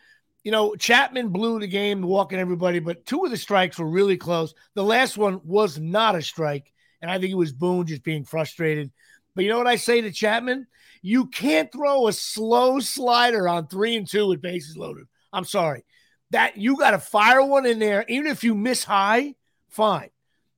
you 0.44 0.52
know, 0.52 0.76
Chapman 0.76 1.30
blew 1.30 1.60
the 1.60 1.68
game, 1.68 2.02
walking 2.02 2.40
everybody, 2.40 2.80
but 2.80 3.06
two 3.06 3.24
of 3.24 3.32
the 3.32 3.38
strikes 3.38 3.80
were 3.80 3.88
really 3.88 4.18
close. 4.18 4.54
The 4.76 4.84
last 4.84 5.18
one 5.18 5.40
was 5.44 5.80
not 5.80 6.16
a 6.16 6.22
strike, 6.22 6.72
and 7.02 7.10
I 7.10 7.18
think 7.18 7.32
it 7.32 7.38
was 7.38 7.54
Boone 7.54 7.88
just 7.88 8.04
being 8.04 8.26
frustrated. 8.26 8.92
But 9.36 9.46
you 9.46 9.50
know 9.50 9.58
what 9.58 9.68
I 9.68 9.78
say 9.78 10.02
to 10.02 10.12
Chapman? 10.12 10.68
You 11.02 11.28
can't 11.28 11.72
throw 11.72 12.08
a 12.08 12.14
slow 12.14 12.80
slider 12.80 13.48
on 13.48 13.68
three 13.68 13.96
and 13.96 14.08
two 14.08 14.28
with 14.28 14.42
bases 14.42 14.78
loaded. 14.78 15.06
I'm 15.32 15.46
sorry. 15.46 15.86
That 16.32 16.58
you 16.58 16.78
got 16.78 16.92
to 16.92 17.00
fire 17.00 17.44
one 17.44 17.66
in 17.66 17.80
there, 17.80 18.06
even 18.08 18.28
if 18.28 18.44
you 18.44 18.56
miss 18.56 18.84
high, 18.84 19.36
fine. 19.70 20.10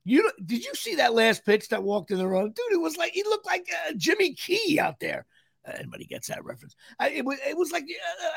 You 0.04 0.32
did 0.43 0.63
you 0.63 0.74
see 0.76 0.95
that 0.95 1.15
last 1.15 1.45
pitch 1.45 1.69
that 1.69 1.84
walked 1.84 2.12
in 2.12 2.17
the 2.17 2.28
run, 2.28 2.45
dude? 2.45 2.74
It 2.74 2.82
was 2.82 2.95
like 2.95 3.13
he 3.13 3.24
looked 3.24 3.45
like 3.45 3.67
uh, 3.88 3.93
Jimmy 3.98 4.34
Key 4.34 4.80
out 4.80 5.00
there. 5.00 5.26
Anybody 5.67 6.06
gets 6.06 6.28
that 6.28 6.45
reference? 6.45 6.75
I, 6.99 7.10
it 7.10 7.25
was 7.25 7.39
it 7.47 7.58
was 7.58 7.71
like 7.71 7.86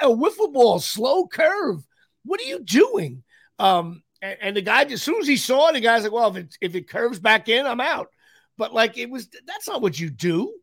a, 0.02 0.06
a 0.06 0.16
wiffle 0.16 0.52
ball, 0.52 0.78
slow 0.80 1.26
curve. 1.26 1.86
What 2.24 2.40
are 2.40 2.44
you 2.44 2.60
doing? 2.60 3.22
Um, 3.58 4.02
and, 4.22 4.38
and, 4.40 4.56
the 4.56 4.62
guy, 4.62 4.84
as 4.84 5.02
soon 5.02 5.20
as 5.20 5.26
he 5.26 5.36
saw 5.36 5.68
it, 5.68 5.74
the 5.74 5.80
guy's 5.80 6.02
like, 6.02 6.12
"Well, 6.12 6.30
if 6.30 6.36
it 6.36 6.56
if 6.60 6.74
it 6.74 6.88
curves 6.88 7.18
back 7.18 7.48
in, 7.48 7.66
I'm 7.66 7.80
out." 7.80 8.08
But 8.56 8.72
like, 8.72 8.98
it 8.98 9.10
was 9.10 9.28
that's 9.46 9.68
not 9.68 9.82
what 9.82 9.98
you 9.98 10.10
do. 10.10 10.54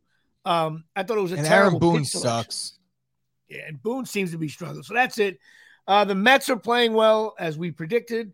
Um, 0.44 0.84
I 0.94 1.02
thought 1.02 1.18
it 1.18 1.22
was 1.22 1.32
a 1.32 1.36
and 1.36 1.46
terrible. 1.46 1.78
Aaron 1.82 1.96
Boone 1.98 2.04
sucks. 2.04 2.78
Yeah, 3.48 3.62
and 3.66 3.82
Boone 3.82 4.06
seems 4.06 4.32
to 4.32 4.38
be 4.38 4.48
struggling. 4.48 4.82
So 4.82 4.94
that's 4.94 5.18
it. 5.18 5.38
Uh, 5.86 6.04
the 6.04 6.14
Mets 6.14 6.50
are 6.50 6.56
playing 6.56 6.92
well 6.92 7.34
as 7.38 7.56
we 7.56 7.70
predicted. 7.70 8.32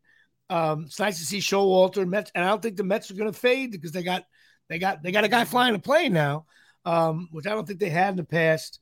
Um, 0.49 0.85
it's 0.87 0.99
nice 0.99 1.19
to 1.19 1.25
see 1.25 1.39
Showalter 1.39 2.07
Mets, 2.07 2.31
and 2.35 2.45
I 2.45 2.49
don't 2.49 2.61
think 2.61 2.77
the 2.77 2.85
Mets 2.85 3.11
are 3.11 3.15
going 3.15 3.33
to 3.33 3.39
fade 3.39 3.73
because 3.73 3.93
they 3.93 4.03
got 4.03 4.25
they 4.69 4.79
got 4.79 5.03
they 5.03 5.13
got 5.13 5.25
a 5.25 5.29
guy 5.29 5.45
flying 5.45 5.75
a 5.75 5.79
plane 5.79 6.13
now, 6.13 6.47
um, 6.85 7.29
which 7.33 7.47
I 7.47 7.51
don't 7.51 7.67
think 7.67 7.81
they 7.81 7.91
had 7.91 8.11
in 8.11 8.17
the 8.17 8.25
past. 8.25 8.81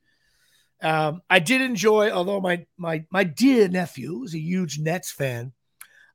Um, 0.83 1.23
I 1.29 1.41
did 1.41 1.61
enjoy, 1.61 2.11
although 2.11 2.41
my 2.41 2.67
my 2.79 3.05
my 3.11 3.25
dear 3.25 3.69
nephew 3.69 4.23
is 4.25 4.35
a 4.35 4.39
huge 4.39 4.79
Nets 4.79 5.11
fan. 5.11 5.53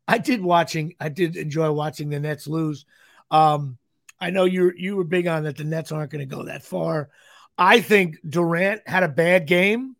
I 0.07 0.17
did 0.17 0.41
watching. 0.41 0.95
I 0.99 1.09
did 1.09 1.35
enjoy 1.35 1.71
watching 1.71 2.09
the 2.09 2.19
Nets 2.19 2.47
lose. 2.47 2.85
Um, 3.31 3.77
I 4.19 4.29
know 4.29 4.45
you 4.45 4.71
you 4.75 4.95
were 4.95 5.03
big 5.03 5.27
on 5.27 5.43
that. 5.43 5.57
The 5.57 5.63
Nets 5.63 5.91
aren't 5.91 6.11
going 6.11 6.27
to 6.27 6.35
go 6.35 6.43
that 6.43 6.63
far. 6.63 7.09
I 7.57 7.79
think 7.79 8.17
Durant 8.27 8.87
had 8.87 9.03
a 9.03 9.07
bad 9.07 9.47
game. 9.47 9.95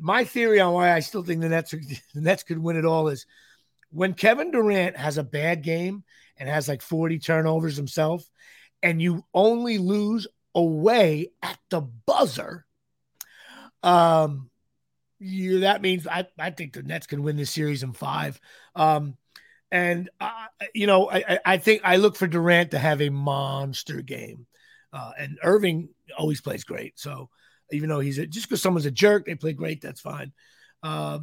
My 0.00 0.24
theory 0.24 0.60
on 0.60 0.72
why 0.72 0.92
I 0.92 1.00
still 1.00 1.22
think 1.22 1.40
the 1.40 1.48
Nets 1.48 1.70
the 2.14 2.20
Nets 2.20 2.42
could 2.42 2.58
win 2.58 2.76
it 2.76 2.84
all 2.84 3.08
is 3.08 3.26
when 3.90 4.14
Kevin 4.14 4.50
Durant 4.50 4.96
has 4.96 5.18
a 5.18 5.24
bad 5.24 5.62
game 5.62 6.04
and 6.36 6.48
has 6.48 6.68
like 6.68 6.82
40 6.82 7.18
turnovers 7.18 7.76
himself, 7.76 8.24
and 8.82 9.00
you 9.00 9.24
only 9.34 9.78
lose 9.78 10.26
away 10.54 11.28
at 11.42 11.58
the 11.70 11.80
buzzer. 11.80 12.66
Um, 13.82 14.50
you, 15.18 15.60
that 15.60 15.82
means 15.82 16.06
I, 16.06 16.26
I 16.38 16.50
think 16.50 16.72
the 16.72 16.82
Nets 16.82 17.06
can 17.06 17.22
win 17.22 17.36
this 17.36 17.50
series 17.50 17.82
in 17.82 17.92
five. 17.92 18.40
Um, 18.74 19.16
and 19.70 20.10
uh, 20.20 20.46
you 20.74 20.86
know, 20.86 21.10
I, 21.10 21.38
I 21.44 21.56
think 21.58 21.82
I 21.84 21.96
look 21.96 22.16
for 22.16 22.26
Durant 22.26 22.72
to 22.72 22.78
have 22.78 23.00
a 23.00 23.10
monster 23.10 24.02
game. 24.02 24.46
Uh, 24.92 25.12
and 25.18 25.38
Irving 25.42 25.90
always 26.18 26.40
plays 26.40 26.64
great. 26.64 26.98
So 26.98 27.30
even 27.70 27.88
though 27.88 28.00
he's 28.00 28.18
a, 28.18 28.26
just 28.26 28.48
because 28.48 28.60
someone's 28.62 28.86
a 28.86 28.90
jerk, 28.90 29.26
they 29.26 29.36
play 29.36 29.52
great. 29.52 29.80
That's 29.80 30.00
fine. 30.00 30.32
Uh, 30.82 31.20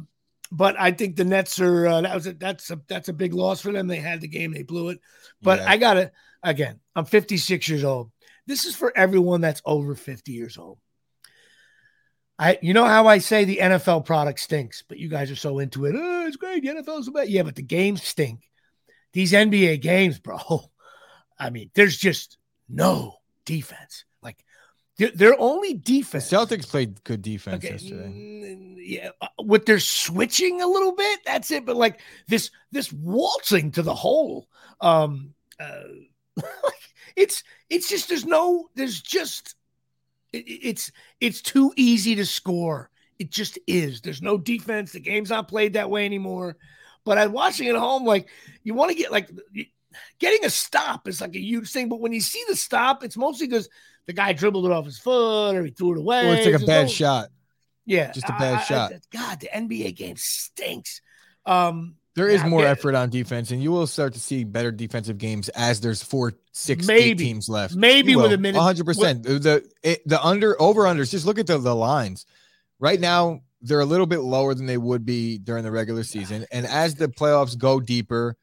but 0.50 0.80
I 0.80 0.92
think 0.92 1.16
the 1.16 1.24
Nets 1.24 1.60
are 1.60 1.86
uh, 1.86 2.00
that 2.00 2.14
was 2.14 2.26
a, 2.26 2.32
that's 2.32 2.70
a 2.70 2.80
that's 2.88 3.08
a 3.08 3.12
big 3.12 3.34
loss 3.34 3.60
for 3.60 3.72
them. 3.72 3.86
They 3.86 3.96
had 3.96 4.20
the 4.22 4.28
game, 4.28 4.52
they 4.52 4.62
blew 4.62 4.88
it. 4.88 5.00
But 5.42 5.58
yeah. 5.58 5.70
I 5.70 5.76
gotta 5.76 6.12
again, 6.42 6.80
I'm 6.96 7.04
56 7.04 7.68
years 7.68 7.84
old. 7.84 8.10
This 8.48 8.64
is 8.64 8.74
for 8.74 8.96
everyone 8.96 9.42
that's 9.42 9.60
over 9.66 9.94
50 9.94 10.32
years 10.32 10.56
old. 10.56 10.78
I 12.38 12.58
you 12.62 12.72
know 12.72 12.86
how 12.86 13.06
I 13.06 13.18
say 13.18 13.44
the 13.44 13.58
NFL 13.58 14.06
product 14.06 14.40
stinks, 14.40 14.82
but 14.88 14.98
you 14.98 15.08
guys 15.08 15.30
are 15.30 15.36
so 15.36 15.58
into 15.58 15.84
it. 15.84 15.94
Oh, 15.94 16.26
it's 16.26 16.36
great. 16.36 16.62
The 16.62 16.70
NFL's 16.70 17.06
so 17.06 17.12
bad. 17.12 17.28
Yeah, 17.28 17.42
but 17.42 17.56
the 17.56 17.62
games 17.62 18.02
stink. 18.02 18.48
These 19.12 19.32
NBA 19.32 19.82
games, 19.82 20.18
bro. 20.18 20.38
I 21.38 21.50
mean, 21.50 21.70
there's 21.74 21.98
just 21.98 22.38
no 22.70 23.16
defense. 23.44 24.06
Like 24.22 24.42
their 24.96 25.38
only 25.38 25.74
defense. 25.74 26.30
The 26.30 26.36
Celtics 26.36 26.68
played 26.68 27.04
good 27.04 27.20
defense 27.20 27.62
okay. 27.62 27.74
yesterday. 27.74 28.08
Mm, 28.08 28.76
yeah, 28.78 29.10
uh, 29.20 29.28
with 29.42 29.66
their 29.66 29.80
switching 29.80 30.62
a 30.62 30.66
little 30.66 30.94
bit, 30.94 31.20
that's 31.26 31.50
it. 31.50 31.66
But 31.66 31.76
like 31.76 32.00
this, 32.28 32.50
this 32.72 32.90
waltzing 32.92 33.72
to 33.72 33.82
the 33.82 33.94
hole, 33.94 34.48
um, 34.80 35.34
uh, 35.60 35.82
it's 37.18 37.42
it's 37.68 37.88
just 37.88 38.08
there's 38.08 38.24
no 38.24 38.68
there's 38.74 39.00
just 39.00 39.56
it, 40.32 40.44
it's 40.46 40.92
it's 41.20 41.42
too 41.42 41.72
easy 41.76 42.14
to 42.14 42.24
score. 42.24 42.90
It 43.18 43.30
just 43.30 43.58
is. 43.66 44.00
There's 44.00 44.22
no 44.22 44.38
defense. 44.38 44.92
The 44.92 45.00
game's 45.00 45.30
not 45.30 45.48
played 45.48 45.72
that 45.72 45.90
way 45.90 46.04
anymore. 46.04 46.56
But 47.04 47.18
I'm 47.18 47.32
watching 47.32 47.68
at 47.68 47.74
home, 47.74 48.04
like 48.04 48.28
you 48.62 48.74
want 48.74 48.92
to 48.92 48.96
get 48.96 49.10
like 49.10 49.30
getting 50.20 50.44
a 50.44 50.50
stop 50.50 51.08
is 51.08 51.20
like 51.20 51.34
a 51.34 51.40
huge 51.40 51.70
thing. 51.70 51.88
But 51.88 52.00
when 52.00 52.12
you 52.12 52.20
see 52.20 52.44
the 52.48 52.54
stop, 52.54 53.02
it's 53.02 53.16
mostly 53.16 53.48
because 53.48 53.68
the 54.06 54.12
guy 54.12 54.32
dribbled 54.32 54.66
it 54.66 54.72
off 54.72 54.84
his 54.84 54.98
foot 54.98 55.56
or 55.56 55.64
he 55.64 55.70
threw 55.70 55.92
it 55.92 55.98
away. 55.98 56.28
Or 56.28 56.34
it's 56.34 56.46
like 56.46 56.62
a 56.62 56.66
bad 56.66 56.82
no, 56.82 56.88
shot. 56.88 57.28
Yeah, 57.84 58.12
just 58.12 58.28
a 58.28 58.32
bad 58.32 58.54
I, 58.54 58.62
shot. 58.62 58.92
I, 58.92 58.98
God, 59.10 59.40
the 59.40 59.48
NBA 59.48 59.96
game 59.96 60.16
stinks. 60.16 61.00
Um, 61.46 61.96
there 62.18 62.28
is 62.28 62.44
more 62.44 62.64
effort 62.64 62.94
on 62.94 63.10
defense, 63.10 63.50
and 63.50 63.62
you 63.62 63.70
will 63.70 63.86
start 63.86 64.12
to 64.14 64.20
see 64.20 64.44
better 64.44 64.72
defensive 64.72 65.18
games 65.18 65.48
as 65.50 65.80
there's 65.80 66.02
four, 66.02 66.34
six, 66.52 66.86
maybe, 66.86 67.10
eight 67.10 67.18
teams 67.18 67.48
left. 67.48 67.74
Maybe 67.74 68.16
with 68.16 68.32
a 68.32 68.38
minute, 68.38 68.58
100. 68.58 68.84
percent 68.84 69.22
The 69.22 69.64
it, 69.82 69.98
eh, 70.00 70.02
the 70.04 70.22
under 70.24 70.60
over 70.60 70.82
unders. 70.82 71.10
Just 71.10 71.26
look 71.26 71.38
at 71.38 71.46
the 71.46 71.58
the 71.58 71.74
lines. 71.74 72.26
Right 72.80 73.00
now, 73.00 73.40
they're 73.62 73.80
a 73.80 73.86
little 73.86 74.06
bit 74.06 74.18
lower 74.18 74.54
than 74.54 74.66
they 74.66 74.78
would 74.78 75.04
be 75.04 75.38
during 75.38 75.64
the 75.64 75.70
regular 75.70 76.02
season, 76.02 76.46
and 76.50 76.66
as 76.66 76.96
the 76.96 77.08
playoffs 77.08 77.56
go 77.56 77.80
deeper, 77.80 78.36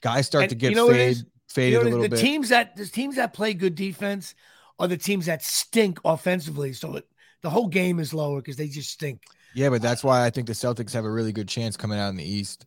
guys 0.00 0.26
start 0.26 0.44
and 0.44 0.50
to 0.50 0.56
get 0.56 0.70
you 0.70 0.76
know 0.76 0.90
fade, 0.90 1.18
faded 1.48 1.72
you 1.72 1.78
know, 1.78 1.82
a 1.82 1.84
little 1.84 2.02
the 2.02 2.08
bit. 2.08 2.16
The 2.16 2.22
teams 2.22 2.48
that 2.48 2.76
the 2.76 2.86
teams 2.86 3.16
that 3.16 3.34
play 3.34 3.54
good 3.54 3.74
defense 3.74 4.34
are 4.78 4.88
the 4.88 4.96
teams 4.96 5.26
that 5.26 5.42
stink 5.42 6.00
offensively. 6.04 6.72
So 6.72 6.96
it, 6.96 7.08
the 7.42 7.50
whole 7.50 7.68
game 7.68 7.98
is 8.00 8.14
lower 8.14 8.40
because 8.40 8.56
they 8.56 8.68
just 8.68 8.90
stink. 8.90 9.22
Yeah, 9.54 9.70
but 9.70 9.82
that's 9.82 10.04
why 10.04 10.24
I 10.24 10.30
think 10.30 10.46
the 10.46 10.52
Celtics 10.52 10.92
have 10.92 11.04
a 11.04 11.10
really 11.10 11.32
good 11.32 11.48
chance 11.48 11.76
coming 11.76 11.98
out 11.98 12.08
in 12.10 12.16
the 12.16 12.28
East. 12.28 12.66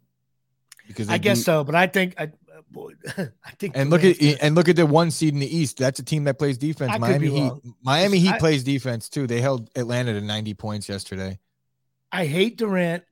Because 0.88 1.10
I 1.10 1.18
guess 1.18 1.38
do, 1.38 1.44
so, 1.44 1.64
but 1.64 1.76
I 1.76 1.88
think 1.88 2.16
I, 2.20 2.32
boy, 2.70 2.94
I 3.18 3.52
think 3.58 3.78
and 3.78 3.90
look 3.90 4.04
at 4.04 4.22
and 4.42 4.56
look 4.56 4.68
at 4.68 4.76
the 4.76 4.86
one 4.86 5.12
seed 5.12 5.34
in 5.34 5.40
the 5.40 5.56
East. 5.58 5.78
That's 5.78 6.00
a 6.00 6.04
team 6.04 6.26
that 6.26 6.38
plays 6.38 6.58
defense. 6.58 6.92
I 6.94 6.98
Miami 6.98 7.30
Heat. 7.30 7.52
Miami 7.84 8.20
Heat 8.20 8.34
I, 8.34 8.40
plays 8.40 8.64
defense 8.64 9.10
too. 9.10 9.28
They 9.28 9.42
held 9.42 9.70
Atlanta 9.76 10.14
to 10.14 10.22
90 10.22 10.54
points 10.56 10.90
yesterday. 10.90 11.40
I 12.12 12.26
hate 12.26 12.58
Durant, 12.58 13.04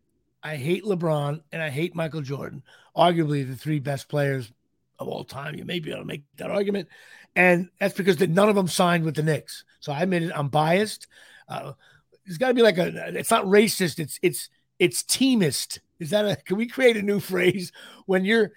I 0.43 0.55
hate 0.57 0.83
LeBron, 0.83 1.41
and 1.51 1.61
I 1.61 1.69
hate 1.69 1.95
Michael 1.95 2.21
Jordan. 2.21 2.63
Arguably 2.95 3.47
the 3.47 3.55
three 3.55 3.79
best 3.79 4.09
players 4.09 4.51
of 4.97 5.07
all 5.07 5.23
time. 5.23 5.55
You 5.55 5.63
may 5.63 5.79
be 5.79 5.91
able 5.91 6.01
to 6.01 6.07
make 6.07 6.23
that 6.37 6.51
argument, 6.51 6.89
and 7.35 7.69
that's 7.79 7.93
because 7.93 8.19
none 8.19 8.49
of 8.49 8.55
them 8.55 8.67
signed 8.67 9.05
with 9.05 9.15
the 9.15 9.23
Knicks. 9.23 9.63
So 9.79 9.93
I 9.93 10.01
admit 10.01 10.23
it. 10.23 10.31
I'm 10.35 10.49
biased. 10.49 11.07
Uh, 11.47 11.73
there's 12.29 12.37
got 12.37 12.49
to 12.49 12.53
be 12.53 12.61
like 12.61 12.77
a. 12.77 13.17
It's 13.17 13.31
not 13.31 13.45
racist. 13.45 13.97
It's 13.97 14.19
it's 14.21 14.49
it's 14.77 15.01
teamist. 15.01 15.79
Is 15.99 16.11
that 16.11 16.25
a? 16.25 16.35
Can 16.35 16.57
we 16.57 16.67
create 16.67 16.95
a 16.95 17.01
new 17.01 17.19
phrase 17.19 17.71
when 18.05 18.23
you're 18.23 18.51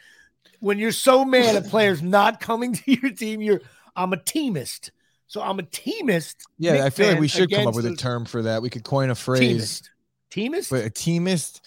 when 0.60 0.78
you're 0.78 0.92
so 0.92 1.24
mad 1.24 1.56
at 1.56 1.68
players 1.68 2.02
not 2.02 2.38
coming 2.38 2.74
to 2.74 2.92
your 2.92 3.10
team? 3.12 3.40
You're 3.40 3.62
I'm 3.96 4.12
a 4.12 4.18
teamist. 4.18 4.90
So 5.26 5.40
I'm 5.40 5.58
a 5.58 5.62
teamist. 5.62 6.36
Yeah, 6.58 6.72
Nick 6.72 6.82
I 6.82 6.90
feel 6.90 7.08
like 7.08 7.18
we 7.18 7.28
should 7.28 7.50
come 7.50 7.66
up 7.66 7.74
with 7.74 7.86
a 7.86 7.96
term 7.96 8.26
for 8.26 8.42
that. 8.42 8.60
We 8.60 8.68
could 8.68 8.84
coin 8.84 9.08
a 9.08 9.14
phrase. 9.14 9.88
Teamist. 10.30 10.70
But 10.70 10.84
a 10.84 10.90
teamist. 10.90 11.62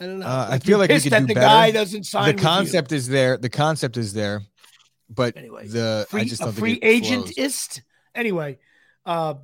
I 0.00 0.06
don't 0.06 0.18
know. 0.18 0.26
Uh, 0.26 0.48
I 0.50 0.58
feel 0.58 0.78
like 0.78 0.90
we 0.90 1.00
could 1.00 1.10
do 1.10 1.20
the 1.20 1.34
better. 1.34 1.40
guy 1.40 1.70
doesn't 1.70 2.02
sign. 2.02 2.34
The 2.34 2.42
concept 2.42 2.90
is 2.90 3.06
there. 3.06 3.36
The 3.36 3.48
concept 3.48 3.96
is 3.96 4.12
there, 4.12 4.42
but 5.08 5.36
anyway, 5.36 5.68
the 5.68 6.04
free, 6.10 6.22
I 6.22 6.24
just 6.24 6.40
don't 6.40 6.50
a 6.50 6.52
free 6.52 6.80
agentist. 6.80 7.80
Anyway, 8.12 8.58
uh, 9.06 9.34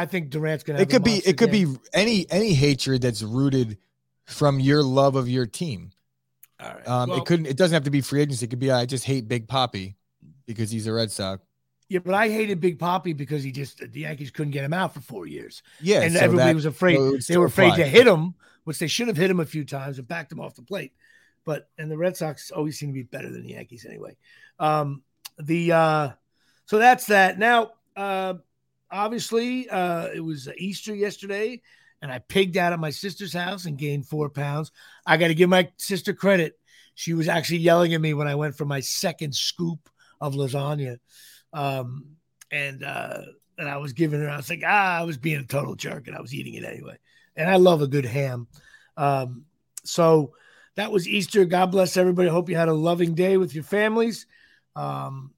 I 0.00 0.06
think 0.06 0.30
Durant's 0.30 0.64
gonna. 0.64 0.80
it 0.80 0.88
could 0.88 1.04
be. 1.04 1.16
It 1.16 1.36
could 1.36 1.52
game. 1.52 1.74
be 1.74 1.80
any 1.92 2.26
any 2.30 2.54
hatred 2.54 3.02
that's 3.02 3.22
rooted 3.22 3.76
from 4.24 4.58
your 4.58 4.82
love 4.82 5.14
of 5.14 5.28
your 5.28 5.44
team. 5.44 5.90
All 6.58 6.68
right. 6.68 6.88
Um, 6.88 7.10
well, 7.10 7.18
it 7.18 7.26
couldn't. 7.26 7.46
It 7.46 7.58
doesn't 7.58 7.74
have 7.74 7.84
to 7.84 7.90
be 7.90 8.00
free 8.00 8.22
agency. 8.22 8.46
It 8.46 8.48
could 8.48 8.58
be. 8.58 8.70
I 8.70 8.86
just 8.86 9.04
hate 9.04 9.28
Big 9.28 9.46
Poppy 9.46 9.96
because 10.46 10.70
he's 10.70 10.86
a 10.86 10.92
Red 10.92 11.10
Sox. 11.10 11.42
Yeah, 11.90 11.98
but 11.98 12.14
I 12.14 12.28
hated 12.28 12.60
Big 12.60 12.78
Poppy 12.78 13.12
because 13.12 13.42
he 13.42 13.52
just 13.52 13.78
the 13.78 14.00
Yankees 14.00 14.30
couldn't 14.30 14.52
get 14.52 14.64
him 14.64 14.72
out 14.72 14.94
for 14.94 15.00
four 15.00 15.26
years. 15.26 15.62
Yeah, 15.82 16.00
and 16.00 16.14
so 16.14 16.20
everybody 16.20 16.50
that, 16.50 16.54
was 16.54 16.64
afraid. 16.64 16.96
So 17.22 17.34
they 17.34 17.36
were 17.36 17.46
afraid 17.46 17.74
to 17.74 17.84
hit 17.84 18.06
him, 18.06 18.34
which 18.64 18.78
they 18.78 18.86
should 18.86 19.08
have 19.08 19.18
hit 19.18 19.30
him 19.30 19.40
a 19.40 19.44
few 19.44 19.64
times 19.64 19.98
and 19.98 20.08
backed 20.08 20.32
him 20.32 20.40
off 20.40 20.54
the 20.54 20.62
plate. 20.62 20.94
But 21.44 21.68
and 21.76 21.90
the 21.90 21.98
Red 21.98 22.16
Sox 22.16 22.50
always 22.50 22.78
seem 22.78 22.88
to 22.88 22.94
be 22.94 23.02
better 23.02 23.30
than 23.30 23.42
the 23.42 23.50
Yankees 23.50 23.84
anyway. 23.84 24.16
Um, 24.58 25.02
the 25.38 25.72
uh, 25.72 26.10
so 26.64 26.78
that's 26.78 27.06
that. 27.06 27.38
Now, 27.38 27.72
uh, 27.96 28.34
obviously, 28.90 29.68
uh, 29.68 30.08
it 30.14 30.20
was 30.20 30.48
Easter 30.56 30.94
yesterday, 30.94 31.60
and 32.02 32.10
I 32.10 32.18
pigged 32.18 32.56
out 32.56 32.72
at 32.72 32.80
my 32.80 32.90
sister's 32.90 33.32
house 33.32 33.66
and 33.66 33.78
gained 33.78 34.06
four 34.06 34.30
pounds. 34.30 34.72
I 35.06 35.16
got 35.16 35.28
to 35.28 35.34
give 35.34 35.50
my 35.50 35.70
sister 35.76 36.12
credit. 36.12 36.58
She 36.94 37.14
was 37.14 37.28
actually 37.28 37.58
yelling 37.58 37.94
at 37.94 38.00
me 38.00 38.14
when 38.14 38.28
I 38.28 38.34
went 38.34 38.56
for 38.56 38.64
my 38.64 38.80
second 38.80 39.34
scoop 39.34 39.88
of 40.20 40.34
lasagna. 40.34 40.98
Um, 41.52 42.16
and, 42.50 42.84
uh, 42.84 43.22
and 43.58 43.68
I 43.68 43.76
was 43.78 43.92
giving 43.92 44.20
her, 44.20 44.30
I 44.30 44.36
was 44.36 44.50
like, 44.50 44.62
ah, 44.66 44.98
I 44.98 45.02
was 45.02 45.18
being 45.18 45.40
a 45.40 45.44
total 45.44 45.74
jerk 45.74 46.06
and 46.06 46.16
I 46.16 46.20
was 46.20 46.34
eating 46.34 46.54
it 46.54 46.64
anyway. 46.64 46.96
And 47.36 47.48
I 47.48 47.56
love 47.56 47.82
a 47.82 47.86
good 47.86 48.04
ham. 48.04 48.48
Um, 48.96 49.44
so 49.84 50.34
that 50.76 50.92
was 50.92 51.08
Easter. 51.08 51.44
God 51.44 51.66
bless 51.66 51.96
everybody. 51.96 52.28
I 52.28 52.32
hope 52.32 52.48
you 52.48 52.56
had 52.56 52.68
a 52.68 52.74
loving 52.74 53.14
day 53.14 53.36
with 53.36 53.54
your 53.54 53.64
families. 53.64 54.26
Um, 54.76 55.32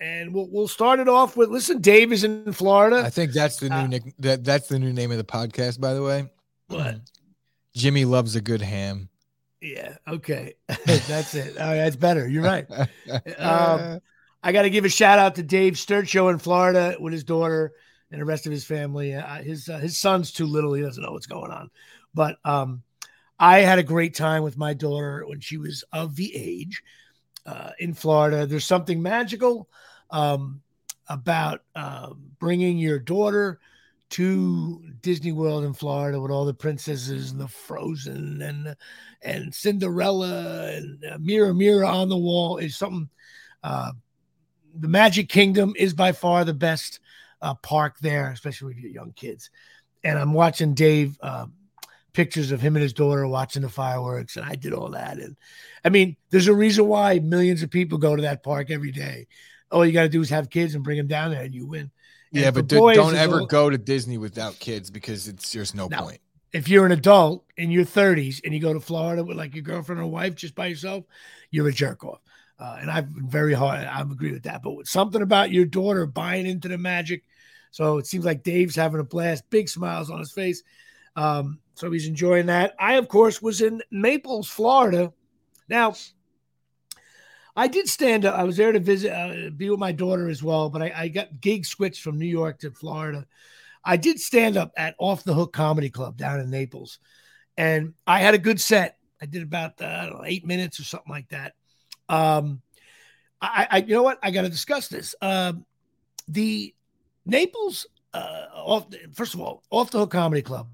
and 0.00 0.32
we'll 0.32 0.48
we'll 0.50 0.68
start 0.68 0.98
it 0.98 1.08
off 1.08 1.36
with 1.36 1.50
listen. 1.50 1.80
Dave 1.80 2.12
is 2.12 2.24
in 2.24 2.52
Florida. 2.52 3.02
I 3.04 3.10
think 3.10 3.32
that's 3.32 3.58
the 3.58 3.68
new 3.68 3.74
uh, 3.74 3.86
nick. 3.86 4.02
That 4.18 4.44
that's 4.44 4.68
the 4.68 4.78
new 4.78 4.92
name 4.92 5.10
of 5.10 5.18
the 5.18 5.24
podcast, 5.24 5.80
by 5.80 5.94
the 5.94 6.02
way. 6.02 6.30
What? 6.68 7.00
Jimmy 7.74 8.04
loves 8.04 8.34
a 8.34 8.40
good 8.40 8.62
ham. 8.62 9.08
Yeah. 9.60 9.96
Okay. 10.08 10.54
that's 10.86 11.34
it. 11.34 11.54
Oh, 11.58 11.74
that's 11.74 11.96
better. 11.96 12.26
You're 12.26 12.42
right. 12.42 12.66
um, 13.38 14.00
I 14.42 14.52
got 14.52 14.62
to 14.62 14.70
give 14.70 14.84
a 14.84 14.88
shout 14.88 15.18
out 15.18 15.34
to 15.36 15.42
Dave 15.42 15.74
Sturcho 15.74 16.30
in 16.30 16.38
Florida 16.38 16.96
with 16.98 17.12
his 17.12 17.24
daughter. 17.24 17.72
and 18.10 18.20
the 18.20 18.24
rest 18.24 18.46
of 18.46 18.52
his 18.52 18.64
family. 18.64 19.14
Uh, 19.14 19.42
his 19.42 19.68
uh, 19.68 19.78
his 19.78 19.98
son's 19.98 20.32
too 20.32 20.46
little; 20.46 20.72
he 20.72 20.82
doesn't 20.82 21.02
know 21.02 21.12
what's 21.12 21.26
going 21.26 21.52
on. 21.52 21.70
But 22.14 22.38
um, 22.44 22.82
I 23.38 23.60
had 23.60 23.78
a 23.78 23.84
great 23.84 24.14
time 24.14 24.42
with 24.42 24.56
my 24.56 24.74
daughter 24.74 25.24
when 25.26 25.40
she 25.40 25.58
was 25.58 25.84
of 25.92 26.16
the 26.16 26.34
age 26.34 26.82
uh, 27.46 27.70
in 27.78 27.94
Florida. 27.94 28.46
There's 28.46 28.64
something 28.64 29.00
magical 29.00 29.68
um, 30.10 30.60
about 31.08 31.62
uh, 31.74 32.10
bringing 32.38 32.78
your 32.78 32.98
daughter 32.98 33.60
to 34.10 34.82
Disney 35.02 35.32
World 35.32 35.64
in 35.64 35.72
Florida 35.72 36.20
with 36.20 36.32
all 36.32 36.44
the 36.44 36.54
princesses 36.54 37.30
and 37.30 37.40
the 37.40 37.48
Frozen 37.48 38.42
and 38.42 38.76
and 39.22 39.54
Cinderella 39.54 40.72
and 40.72 41.04
uh, 41.04 41.18
Mirror 41.20 41.54
Mirror 41.54 41.84
on 41.84 42.08
the 42.08 42.16
wall 42.16 42.58
is 42.58 42.76
something. 42.76 43.08
Uh, 43.62 43.92
the 44.74 44.88
Magic 44.88 45.28
Kingdom 45.28 45.74
is 45.76 45.94
by 45.94 46.12
far 46.12 46.44
the 46.44 46.54
best 46.54 47.00
uh, 47.42 47.54
park 47.54 47.98
there, 48.00 48.30
especially 48.30 48.68
with 48.68 48.78
your 48.78 48.92
young 48.92 49.12
kids. 49.12 49.50
And 50.04 50.18
I'm 50.18 50.32
watching 50.32 50.74
Dave 50.74 51.18
uh, 51.20 51.46
pictures 52.12 52.52
of 52.52 52.60
him 52.60 52.76
and 52.76 52.82
his 52.82 52.92
daughter 52.92 53.26
watching 53.26 53.62
the 53.62 53.68
fireworks, 53.68 54.36
and 54.36 54.46
I 54.46 54.54
did 54.54 54.72
all 54.72 54.90
that. 54.90 55.18
And 55.18 55.36
I 55.84 55.88
mean, 55.88 56.16
there's 56.30 56.48
a 56.48 56.54
reason 56.54 56.86
why 56.86 57.18
millions 57.18 57.62
of 57.62 57.70
people 57.70 57.98
go 57.98 58.16
to 58.16 58.22
that 58.22 58.42
park 58.42 58.70
every 58.70 58.92
day. 58.92 59.26
All 59.70 59.84
you 59.86 59.92
got 59.92 60.02
to 60.02 60.08
do 60.08 60.20
is 60.20 60.30
have 60.30 60.50
kids 60.50 60.74
and 60.74 60.84
bring 60.84 60.96
them 60.96 61.06
down 61.06 61.30
there, 61.30 61.42
and 61.42 61.54
you 61.54 61.66
win. 61.66 61.90
And 62.32 62.42
yeah, 62.42 62.50
but 62.50 62.66
don't 62.68 63.16
ever 63.16 63.40
all... 63.40 63.46
go 63.46 63.70
to 63.70 63.78
Disney 63.78 64.18
without 64.18 64.58
kids 64.58 64.90
because 64.90 65.28
it's 65.28 65.52
there's 65.52 65.74
no, 65.74 65.88
no, 65.88 66.02
point. 66.02 66.20
If 66.52 66.68
you're 66.68 66.86
an 66.86 66.92
adult 66.92 67.44
in 67.56 67.70
your 67.70 67.84
30s 67.84 68.40
and 68.44 68.52
you 68.54 68.60
go 68.60 68.72
to 68.72 68.80
Florida 68.80 69.24
with 69.24 69.36
like 69.36 69.54
your 69.54 69.62
girlfriend 69.62 70.00
or 70.00 70.06
wife 70.06 70.34
just 70.34 70.54
by 70.54 70.66
yourself, 70.66 71.04
you're 71.50 71.68
a 71.68 71.72
jerk 71.72 72.04
off. 72.04 72.20
Uh, 72.58 72.78
and 72.80 72.90
I've 72.90 73.12
been 73.12 73.28
very 73.28 73.54
hard. 73.54 73.86
I 73.86 74.00
agree 74.00 74.32
with 74.32 74.42
that. 74.44 74.62
But 74.62 74.72
with 74.72 74.88
something 74.88 75.22
about 75.22 75.50
your 75.50 75.64
daughter 75.64 76.06
buying 76.06 76.46
into 76.46 76.68
the 76.68 76.78
magic, 76.78 77.24
so 77.70 77.98
it 77.98 78.06
seems 78.06 78.24
like 78.24 78.42
Dave's 78.42 78.76
having 78.76 79.00
a 79.00 79.04
blast. 79.04 79.48
Big 79.50 79.68
smiles 79.68 80.10
on 80.10 80.18
his 80.18 80.32
face. 80.32 80.62
Um, 81.16 81.60
so 81.74 81.90
he's 81.90 82.06
enjoying 82.06 82.46
that. 82.46 82.74
I, 82.78 82.94
of 82.94 83.08
course, 83.08 83.40
was 83.40 83.60
in 83.60 83.82
Naples, 83.90 84.48
Florida. 84.48 85.12
Now, 85.68 85.94
I 87.56 87.68
did 87.68 87.88
stand 87.88 88.24
up. 88.24 88.34
I 88.34 88.44
was 88.44 88.56
there 88.56 88.72
to 88.72 88.80
visit, 88.80 89.12
uh, 89.12 89.50
be 89.50 89.70
with 89.70 89.80
my 89.80 89.92
daughter 89.92 90.28
as 90.28 90.42
well. 90.42 90.70
But 90.70 90.82
I, 90.82 90.92
I 90.96 91.08
got 91.08 91.40
gig 91.40 91.66
switched 91.66 92.02
from 92.02 92.18
New 92.18 92.26
York 92.26 92.60
to 92.60 92.70
Florida. 92.70 93.26
I 93.84 93.96
did 93.96 94.20
stand 94.20 94.56
up 94.56 94.72
at 94.76 94.94
Off 94.98 95.24
the 95.24 95.34
Hook 95.34 95.52
Comedy 95.52 95.90
Club 95.90 96.16
down 96.16 96.40
in 96.40 96.50
Naples, 96.50 96.98
and 97.56 97.94
I 98.06 98.20
had 98.20 98.34
a 98.34 98.38
good 98.38 98.60
set. 98.60 98.98
I 99.22 99.26
did 99.26 99.42
about 99.42 99.80
uh, 99.80 100.06
know, 100.06 100.22
eight 100.24 100.46
minutes 100.46 100.80
or 100.80 100.84
something 100.84 101.10
like 101.10 101.28
that. 101.30 101.54
Um, 102.08 102.62
I, 103.40 103.66
I 103.70 103.76
you 103.78 103.94
know 103.94 104.02
what? 104.02 104.18
I 104.22 104.30
got 104.30 104.42
to 104.42 104.48
discuss 104.48 104.88
this. 104.88 105.14
Um, 105.22 105.64
the 106.28 106.74
Naples, 107.24 107.86
uh, 108.12 108.46
off 108.54 108.86
first 109.12 109.34
of 109.34 109.40
all, 109.40 109.62
off 109.70 109.90
the 109.90 109.98
hook 109.98 110.10
comedy 110.10 110.42
club. 110.42 110.68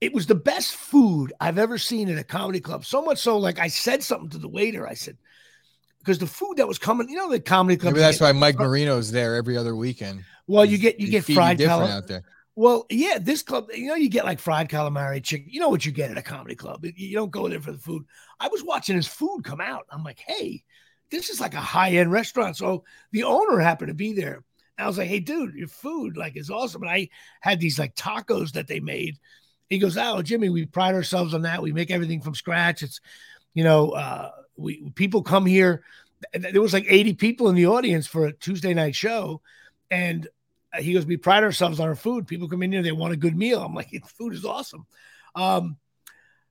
It 0.00 0.12
was 0.12 0.26
the 0.26 0.34
best 0.34 0.76
food 0.76 1.32
I've 1.40 1.58
ever 1.58 1.76
seen 1.76 2.08
in 2.08 2.18
a 2.18 2.24
comedy 2.24 2.60
club. 2.60 2.84
So 2.84 3.02
much 3.02 3.18
so, 3.18 3.36
like 3.36 3.58
I 3.58 3.66
said 3.66 4.02
something 4.02 4.30
to 4.30 4.38
the 4.38 4.48
waiter. 4.48 4.86
I 4.86 4.94
said, 4.94 5.18
because 6.08 6.18
the 6.18 6.26
food 6.26 6.56
that 6.56 6.66
was 6.66 6.78
coming, 6.78 7.06
you 7.10 7.16
know, 7.16 7.28
the 7.28 7.38
comedy 7.38 7.76
club. 7.76 7.92
Maybe 7.92 8.00
that's 8.00 8.18
why 8.18 8.32
Mike 8.32 8.56
Marino's 8.56 9.12
there 9.12 9.36
every 9.36 9.58
other 9.58 9.76
weekend. 9.76 10.24
Well, 10.46 10.64
you 10.64 10.78
get 10.78 10.98
you 10.98 11.10
get 11.10 11.24
fried 11.24 11.58
calamari 11.58 11.90
out 11.90 12.06
there. 12.06 12.22
Well, 12.56 12.86
yeah, 12.88 13.18
this 13.20 13.42
club, 13.42 13.68
you 13.74 13.88
know, 13.88 13.94
you 13.94 14.08
get 14.08 14.24
like 14.24 14.38
fried 14.38 14.70
calamari, 14.70 15.22
chicken. 15.22 15.48
You 15.50 15.60
know 15.60 15.68
what 15.68 15.84
you 15.84 15.92
get 15.92 16.10
at 16.10 16.16
a 16.16 16.22
comedy 16.22 16.54
club. 16.54 16.82
You 16.82 17.14
don't 17.14 17.30
go 17.30 17.46
there 17.46 17.60
for 17.60 17.72
the 17.72 17.78
food. 17.78 18.06
I 18.40 18.48
was 18.48 18.64
watching 18.64 18.96
his 18.96 19.06
food 19.06 19.44
come 19.44 19.60
out. 19.60 19.84
I'm 19.90 20.02
like, 20.02 20.18
hey, 20.18 20.64
this 21.10 21.28
is 21.28 21.42
like 21.42 21.52
a 21.52 21.60
high 21.60 21.90
end 21.90 22.10
restaurant. 22.10 22.56
So 22.56 22.84
the 23.12 23.24
owner 23.24 23.58
happened 23.58 23.88
to 23.88 23.94
be 23.94 24.14
there. 24.14 24.42
I 24.78 24.86
was 24.86 24.96
like, 24.96 25.08
hey, 25.08 25.20
dude, 25.20 25.56
your 25.56 25.68
food 25.68 26.16
like 26.16 26.38
is 26.38 26.48
awesome. 26.48 26.82
And 26.82 26.90
I 26.90 27.10
had 27.42 27.60
these 27.60 27.78
like 27.78 27.94
tacos 27.94 28.52
that 28.52 28.66
they 28.66 28.80
made. 28.80 29.18
He 29.68 29.78
goes, 29.78 29.98
oh, 29.98 30.22
Jimmy, 30.22 30.48
we 30.48 30.64
pride 30.64 30.94
ourselves 30.94 31.34
on 31.34 31.42
that. 31.42 31.62
We 31.62 31.72
make 31.72 31.90
everything 31.90 32.22
from 32.22 32.34
scratch. 32.34 32.82
It's, 32.82 32.98
you 33.52 33.62
know, 33.62 33.90
uh, 33.90 34.30
we 34.58 34.90
people 34.94 35.22
come 35.22 35.46
here. 35.46 35.82
There 36.32 36.60
was 36.60 36.72
like 36.72 36.86
80 36.88 37.14
people 37.14 37.48
in 37.48 37.54
the 37.54 37.66
audience 37.66 38.06
for 38.06 38.26
a 38.26 38.32
Tuesday 38.32 38.74
night 38.74 38.94
show. 38.94 39.40
And 39.90 40.28
he 40.76 40.92
goes, 40.92 41.06
we 41.06 41.16
pride 41.16 41.44
ourselves 41.44 41.80
on 41.80 41.88
our 41.88 41.94
food. 41.94 42.26
People 42.26 42.48
come 42.48 42.62
in 42.62 42.72
here, 42.72 42.82
they 42.82 42.92
want 42.92 43.14
a 43.14 43.16
good 43.16 43.36
meal. 43.36 43.62
I'm 43.62 43.74
like, 43.74 43.90
food 44.18 44.34
is 44.34 44.44
awesome. 44.44 44.86
Um, 45.34 45.76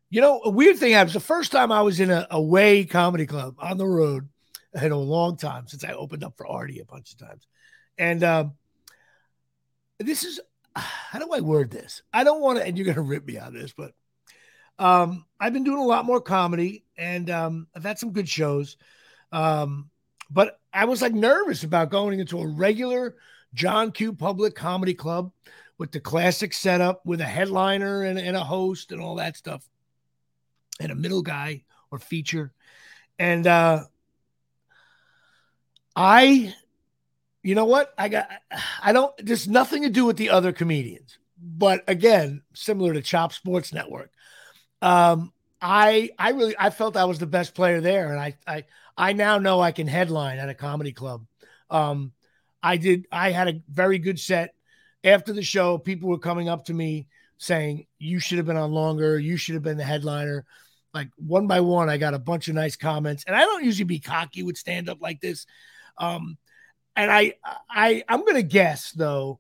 you 0.10 0.22
know, 0.22 0.42
a 0.44 0.50
weird 0.50 0.78
thing 0.78 0.94
happens. 0.94 1.14
The 1.14 1.20
first 1.20 1.52
time 1.52 1.72
I 1.72 1.82
was 1.82 2.00
in 2.00 2.10
a 2.10 2.26
away 2.32 2.86
comedy 2.86 3.26
club 3.26 3.56
on 3.60 3.78
the 3.78 3.86
road 3.86 4.30
in 4.74 4.92
a 4.92 4.98
long 4.98 5.36
time 5.36 5.68
since 5.68 5.84
I 5.84 5.92
opened 5.92 6.24
up 6.24 6.38
for 6.38 6.48
Artie 6.48 6.80
a 6.80 6.86
bunch 6.86 7.12
of 7.12 7.18
times. 7.18 7.46
And 7.98 8.24
um, 8.24 8.54
this 10.00 10.24
is 10.24 10.40
how 10.76 11.20
do 11.20 11.32
I 11.34 11.42
word 11.42 11.72
this? 11.72 12.02
I 12.14 12.24
don't 12.24 12.42
want 12.42 12.60
to, 12.60 12.66
and 12.66 12.78
you're 12.78 12.86
going 12.86 12.96
to 12.96 13.02
rip 13.02 13.26
me 13.26 13.38
on 13.38 13.54
this, 13.54 13.74
but 13.74 13.94
um, 14.80 15.26
I've 15.40 15.54
been 15.54 15.64
doing 15.64 15.80
a 15.80 15.86
lot 15.86 16.06
more 16.06 16.22
comedy 16.22 16.86
and 16.98 17.30
um, 17.30 17.68
I've 17.76 17.84
had 17.84 18.00
some 18.00 18.12
good 18.12 18.30
shows. 18.30 18.78
Um, 19.32 19.90
but 20.30 20.60
I 20.74 20.86
was 20.86 21.02
like 21.02 21.14
nervous 21.14 21.64
about 21.64 21.90
going 21.90 22.20
into 22.20 22.40
a 22.40 22.48
regular 22.48 23.16
John 23.54 23.92
Q 23.92 24.14
Public 24.14 24.56
Comedy 24.56 24.94
Club 24.94 25.32
with 25.78 25.92
the 25.92 26.00
classic 26.00 26.54
setup 26.54 27.06
with 27.06 27.22
a 27.22 27.26
headliner 27.26 28.04
and, 28.04 28.18
and 28.18 28.36
a 28.36 28.44
host 28.44 28.92
and 28.92 29.02
all 29.02 29.16
that 29.16 29.38
stuff 29.38 29.64
and 30.80 30.92
a 30.92 30.96
middle 30.96 31.22
guy 31.22 31.64
or 31.92 32.00
feature. 32.00 32.52
And 33.20 33.48
uh, 33.48 33.84
I 35.96 36.54
you 37.48 37.56
know 37.56 37.64
what? 37.64 37.94
I 37.98 38.10
got, 38.10 38.28
I 38.84 38.92
don't, 38.92 39.14
there's 39.26 39.48
nothing 39.48 39.84
to 39.84 39.90
do 39.90 40.04
with 40.04 40.18
the 40.18 40.32
other 40.32 40.52
comedians. 40.52 41.18
But 41.42 41.82
again, 41.88 42.42
similar 42.54 42.94
to 42.94 43.02
Chop 43.02 43.32
Sports 43.32 43.74
Network, 43.74 44.12
um, 44.82 45.32
I, 45.62 46.12
I 46.18 46.32
really, 46.32 46.56
I 46.58 46.70
felt 46.70 46.98
I 46.98 47.06
was 47.06 47.20
the 47.20 47.26
best 47.26 47.56
player 47.56 47.82
there. 47.82 48.12
And 48.12 48.20
I, 48.20 48.36
I, 48.46 48.64
I 48.98 49.14
now 49.14 49.38
know 49.38 49.60
I 49.60 49.72
can 49.72 49.88
headline 49.88 50.40
at 50.40 50.50
a 50.50 50.54
comedy 50.54 50.92
club. 50.92 51.26
Um, 51.70 52.12
I 52.62 52.78
did, 52.78 53.08
I 53.12 53.32
had 53.32 53.48
a 53.48 53.62
very 53.70 54.00
good 54.00 54.20
set. 54.20 54.54
After 55.04 55.32
the 55.32 55.44
show, 55.44 55.78
people 55.78 56.10
were 56.10 56.18
coming 56.18 56.50
up 56.50 56.66
to 56.66 56.74
me 56.74 57.08
saying, 57.38 57.86
You 58.00 58.20
should 58.20 58.38
have 58.38 58.48
been 58.48 58.58
on 58.58 58.72
longer. 58.72 59.20
You 59.20 59.38
should 59.38 59.54
have 59.54 59.64
been 59.64 59.78
the 59.78 59.84
headliner. 59.84 60.46
Like 60.94 61.10
one 61.18 61.48
by 61.48 61.62
one, 61.62 61.90
I 61.90 61.98
got 61.98 62.14
a 62.14 62.20
bunch 62.20 62.48
of 62.48 62.56
nice 62.56 62.76
comments. 62.76 63.24
And 63.28 63.36
I 63.36 63.42
don't 63.42 63.64
usually 63.64 63.86
be 63.86 64.00
cocky 64.00 64.44
with 64.44 64.58
stand 64.58 64.90
up 64.90 65.00
like 65.02 65.22
this. 65.22 65.46
Um, 65.98 66.38
and 66.96 67.12
I, 67.12 67.36
I, 67.70 68.04
I'm 68.10 68.26
gonna 68.26 68.42
guess 68.42 68.92
though 68.92 69.40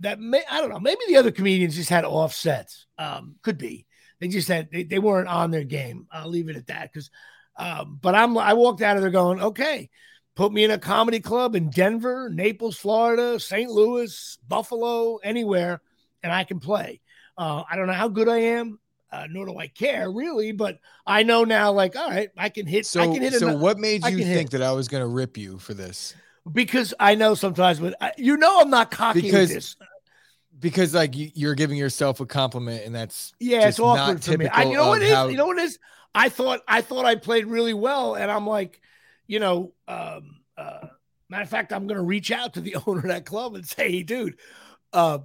that 0.00 0.20
may, 0.20 0.42
I 0.48 0.60
don't 0.60 0.70
know. 0.70 0.80
Maybe 0.80 1.00
the 1.08 1.16
other 1.16 1.32
comedians 1.32 1.74
just 1.74 1.90
had 1.90 2.04
offsets. 2.04 2.86
Um, 2.96 3.36
could 3.42 3.58
be 3.58 3.86
they 4.20 4.28
just 4.28 4.48
had 4.48 4.70
they, 4.70 4.84
they 4.84 4.98
weren't 4.98 5.28
on 5.28 5.50
their 5.50 5.64
game. 5.64 6.06
I'll 6.10 6.28
leave 6.28 6.48
it 6.48 6.56
at 6.56 6.66
that 6.68 6.92
because. 6.92 7.10
Um, 7.56 7.98
but 8.00 8.14
I'm 8.14 8.38
I 8.38 8.54
walked 8.54 8.80
out 8.80 8.96
of 8.96 9.02
there 9.02 9.10
going, 9.10 9.42
okay, 9.42 9.90
put 10.34 10.50
me 10.52 10.64
in 10.64 10.70
a 10.70 10.78
comedy 10.78 11.20
club 11.20 11.54
in 11.54 11.68
Denver, 11.68 12.30
Naples, 12.32 12.78
Florida, 12.78 13.38
St. 13.38 13.70
Louis, 13.70 14.38
Buffalo, 14.48 15.16
anywhere, 15.16 15.82
and 16.22 16.32
I 16.32 16.44
can 16.44 16.58
play. 16.58 17.00
Uh, 17.36 17.64
I 17.70 17.76
don't 17.76 17.86
know 17.86 17.92
how 17.92 18.08
good 18.08 18.28
I 18.28 18.38
am. 18.38 18.78
Uh, 19.12 19.26
nor 19.28 19.44
do 19.44 19.58
I 19.58 19.66
care 19.66 20.08
really, 20.08 20.52
but 20.52 20.78
I 21.04 21.24
know 21.24 21.42
now, 21.42 21.72
like, 21.72 21.96
all 21.96 22.08
right, 22.08 22.30
I 22.38 22.48
can 22.48 22.64
hit. 22.64 22.86
So, 22.86 23.00
I 23.02 23.06
can 23.06 23.20
hit 23.20 23.34
so 23.34 23.56
what 23.56 23.76
made 23.76 24.06
you 24.06 24.18
think 24.18 24.26
hit. 24.28 24.50
that 24.52 24.62
I 24.62 24.70
was 24.70 24.86
going 24.86 25.02
to 25.02 25.08
rip 25.08 25.36
you 25.36 25.58
for 25.58 25.74
this? 25.74 26.14
because 26.50 26.94
I 26.98 27.14
know 27.14 27.34
sometimes, 27.34 27.80
but 27.80 27.94
I, 28.00 28.12
you 28.16 28.36
know, 28.36 28.60
I'm 28.60 28.70
not 28.70 28.90
cocky 28.90 29.22
because, 29.22 29.52
this. 29.52 29.76
Because 30.60 30.94
like 30.94 31.12
you're 31.14 31.54
giving 31.54 31.78
yourself 31.78 32.20
a 32.20 32.26
compliment, 32.26 32.84
and 32.84 32.94
that's 32.94 33.32
yeah, 33.40 33.66
it's 33.66 33.80
awkward 33.80 34.22
for 34.22 34.36
me. 34.36 34.46
I, 34.46 34.64
you 34.64 34.74
know 34.74 34.88
what 34.88 35.02
is? 35.02 35.14
How... 35.14 35.28
You 35.28 35.36
know 35.36 35.46
what 35.46 35.58
is? 35.58 35.78
I 36.14 36.28
thought 36.28 36.60
I 36.68 36.82
thought 36.82 37.06
I 37.06 37.14
played 37.14 37.46
really 37.46 37.74
well, 37.74 38.14
and 38.14 38.30
I'm 38.30 38.46
like, 38.46 38.80
you 39.26 39.40
know, 39.40 39.72
um, 39.88 40.40
uh, 40.56 40.86
matter 41.28 41.42
of 41.42 41.48
fact, 41.48 41.72
I'm 41.72 41.86
to 41.88 42.02
reach 42.02 42.30
out 42.30 42.54
to 42.54 42.60
the 42.60 42.76
owner 42.86 43.00
of 43.00 43.08
that 43.08 43.24
club 43.24 43.54
and 43.54 43.66
say, 43.66 43.90
hey, 43.90 44.02
dude, 44.02 44.36
uh, 44.92 45.18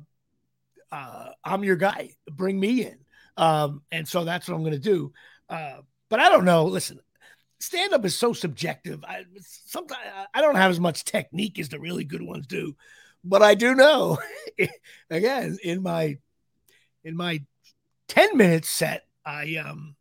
uh, 0.92 1.30
I'm 1.44 1.64
your 1.64 1.76
guy. 1.76 2.12
Bring 2.32 2.60
me 2.60 2.86
in. 2.86 2.98
Um, 3.38 3.82
and 3.92 4.08
so 4.08 4.24
that's 4.24 4.48
what 4.48 4.56
I'm 4.56 4.64
to 4.72 4.80
do. 4.80 5.12
Uh, 5.50 5.80
but 6.10 6.20
I 6.20 6.30
don't 6.30 6.46
know. 6.46 6.66
Listen, 6.66 7.00
stand 7.60 7.94
up 7.94 8.06
is 8.06 8.16
so 8.16 8.34
subjective. 8.34 9.04
I 9.04 9.26
sometimes 9.42 10.02
I 10.34 10.42
don't 10.42 10.56
have 10.56 10.72
as 10.72 10.80
much 10.80 11.04
technique 11.04 11.60
as 11.60 11.70
the 11.70 11.80
really 11.80 12.04
good 12.04 12.22
ones 12.22 12.48
do, 12.48 12.76
but 13.26 13.42
I 13.42 13.56
do 13.56 13.76
know 13.76 14.18
again 15.10 15.58
in 15.64 15.82
my 15.84 16.18
in 17.04 17.18
my 17.18 17.42
10 18.08 18.38
minute 18.38 18.66
set, 18.66 19.06
I 19.26 19.56
um 19.58 19.96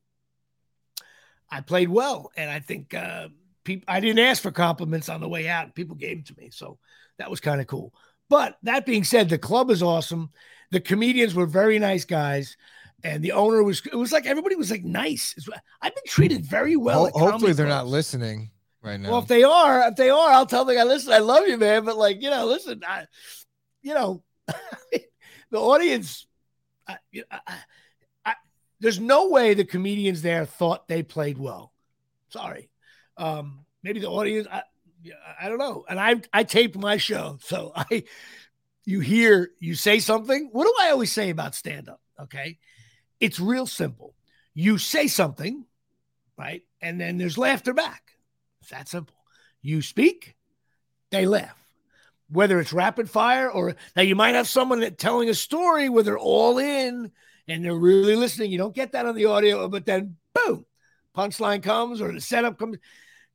I 1.50 1.60
played 1.60 1.88
well 1.88 2.30
and 2.36 2.50
I 2.50 2.60
think 2.60 2.94
uh 2.94 3.28
people 3.64 3.84
I 3.88 4.00
didn't 4.00 4.24
ask 4.24 4.42
for 4.42 4.50
compliments 4.52 5.08
on 5.08 5.20
the 5.20 5.28
way 5.28 5.48
out. 5.48 5.74
People 5.74 5.96
gave 5.96 6.18
them 6.18 6.34
to 6.34 6.40
me. 6.40 6.50
So 6.50 6.78
that 7.18 7.30
was 7.30 7.40
kind 7.40 7.60
of 7.60 7.66
cool. 7.66 7.92
But 8.28 8.56
that 8.62 8.86
being 8.86 9.04
said, 9.04 9.28
the 9.28 9.38
club 9.38 9.70
is 9.70 9.82
awesome. 9.82 10.30
The 10.70 10.80
comedians 10.80 11.34
were 11.34 11.46
very 11.46 11.78
nice 11.78 12.04
guys 12.04 12.56
and 13.04 13.22
the 13.22 13.32
owner 13.32 13.62
was 13.62 13.82
it 13.86 13.94
was 13.94 14.12
like 14.12 14.26
everybody 14.26 14.56
was 14.56 14.70
like 14.70 14.82
nice 14.82 15.34
i've 15.82 15.94
been 15.94 16.04
treated 16.06 16.44
very 16.44 16.74
well 16.74 17.10
Ho- 17.14 17.30
hopefully 17.30 17.52
they're 17.52 17.66
clubs. 17.66 17.84
not 17.84 17.86
listening 17.86 18.50
right 18.84 19.00
now 19.00 19.10
well 19.10 19.18
if 19.20 19.26
they 19.26 19.42
are 19.42 19.88
if 19.88 19.96
they 19.96 20.10
are 20.10 20.30
i'll 20.30 20.46
tell 20.46 20.64
the 20.64 20.74
guy 20.74 20.84
listen 20.84 21.12
i 21.12 21.18
love 21.18 21.46
you 21.48 21.56
man 21.56 21.84
but 21.84 21.96
like 21.96 22.22
you 22.22 22.30
know 22.30 22.46
listen 22.46 22.82
I, 22.86 23.06
you 23.82 23.94
know 23.94 24.22
the 25.50 25.60
audience, 25.60 26.26
I, 26.86 26.98
I, 27.30 27.58
I, 28.24 28.34
there's 28.80 29.00
no 29.00 29.28
way 29.28 29.54
the 29.54 29.64
comedians 29.64 30.22
there 30.22 30.44
thought 30.44 30.88
they 30.88 31.02
played 31.02 31.38
well. 31.38 31.72
Sorry. 32.28 32.70
Um, 33.16 33.64
maybe 33.82 34.00
the 34.00 34.08
audience, 34.08 34.48
I, 34.50 34.62
I 35.40 35.48
don't 35.48 35.58
know. 35.58 35.84
And 35.88 36.00
I, 36.00 36.20
I 36.32 36.44
taped 36.44 36.76
my 36.76 36.96
show. 36.96 37.38
So 37.42 37.72
I, 37.76 38.04
you 38.84 39.00
hear, 39.00 39.50
you 39.60 39.74
say 39.74 39.98
something. 39.98 40.48
What 40.52 40.64
do 40.64 40.74
I 40.80 40.90
always 40.90 41.12
say 41.12 41.30
about 41.30 41.54
stand 41.54 41.88
up? 41.88 42.00
Okay. 42.20 42.58
It's 43.20 43.40
real 43.40 43.66
simple. 43.66 44.14
You 44.54 44.78
say 44.78 45.08
something, 45.08 45.64
right? 46.36 46.62
And 46.80 47.00
then 47.00 47.16
there's 47.16 47.38
laughter 47.38 47.72
back. 47.72 48.02
It's 48.64 48.70
that 48.70 48.88
simple. 48.88 49.14
You 49.60 49.82
speak, 49.82 50.36
they 51.10 51.26
laugh. 51.26 51.54
Whether 52.30 52.58
it's 52.60 52.72
rapid 52.72 53.10
fire 53.10 53.50
or 53.50 53.76
now 53.94 54.00
you 54.00 54.16
might 54.16 54.34
have 54.34 54.48
someone 54.48 54.80
that 54.80 54.96
telling 54.96 55.28
a 55.28 55.34
story 55.34 55.90
where 55.90 56.02
they're 56.02 56.16
all 56.18 56.56
in 56.56 57.12
and 57.46 57.62
they're 57.62 57.74
really 57.74 58.16
listening. 58.16 58.50
You 58.50 58.56
don't 58.56 58.74
get 58.74 58.92
that 58.92 59.04
on 59.04 59.16
the 59.16 59.26
audio, 59.26 59.68
but 59.68 59.84
then 59.84 60.16
boom, 60.32 60.64
punchline 61.14 61.62
comes 61.62 62.00
or 62.00 62.10
the 62.10 62.22
setup 62.22 62.58
comes. 62.58 62.78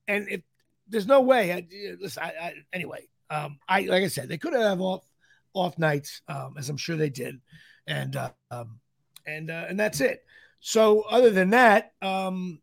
And 0.07 0.27
if 0.29 0.41
there's 0.87 1.05
no 1.05 1.21
way, 1.21 1.53
I, 1.53 1.67
listen, 2.01 2.23
I, 2.23 2.29
I, 2.29 2.53
anyway, 2.73 3.07
um, 3.29 3.59
I 3.69 3.81
like 3.81 4.01
I 4.03 4.07
said, 4.07 4.29
they 4.29 4.39
could 4.39 4.53
have 4.53 4.81
off 4.81 5.05
off 5.53 5.77
nights, 5.77 6.23
um, 6.27 6.55
as 6.57 6.69
I'm 6.69 6.77
sure 6.77 6.95
they 6.95 7.11
did, 7.11 7.39
and 7.85 8.15
uh, 8.15 8.31
um, 8.49 8.79
and 9.27 9.51
uh, 9.51 9.65
and 9.69 9.79
that's 9.79 10.01
it. 10.01 10.23
So 10.59 11.01
other 11.01 11.29
than 11.29 11.51
that, 11.51 11.93
um, 12.01 12.61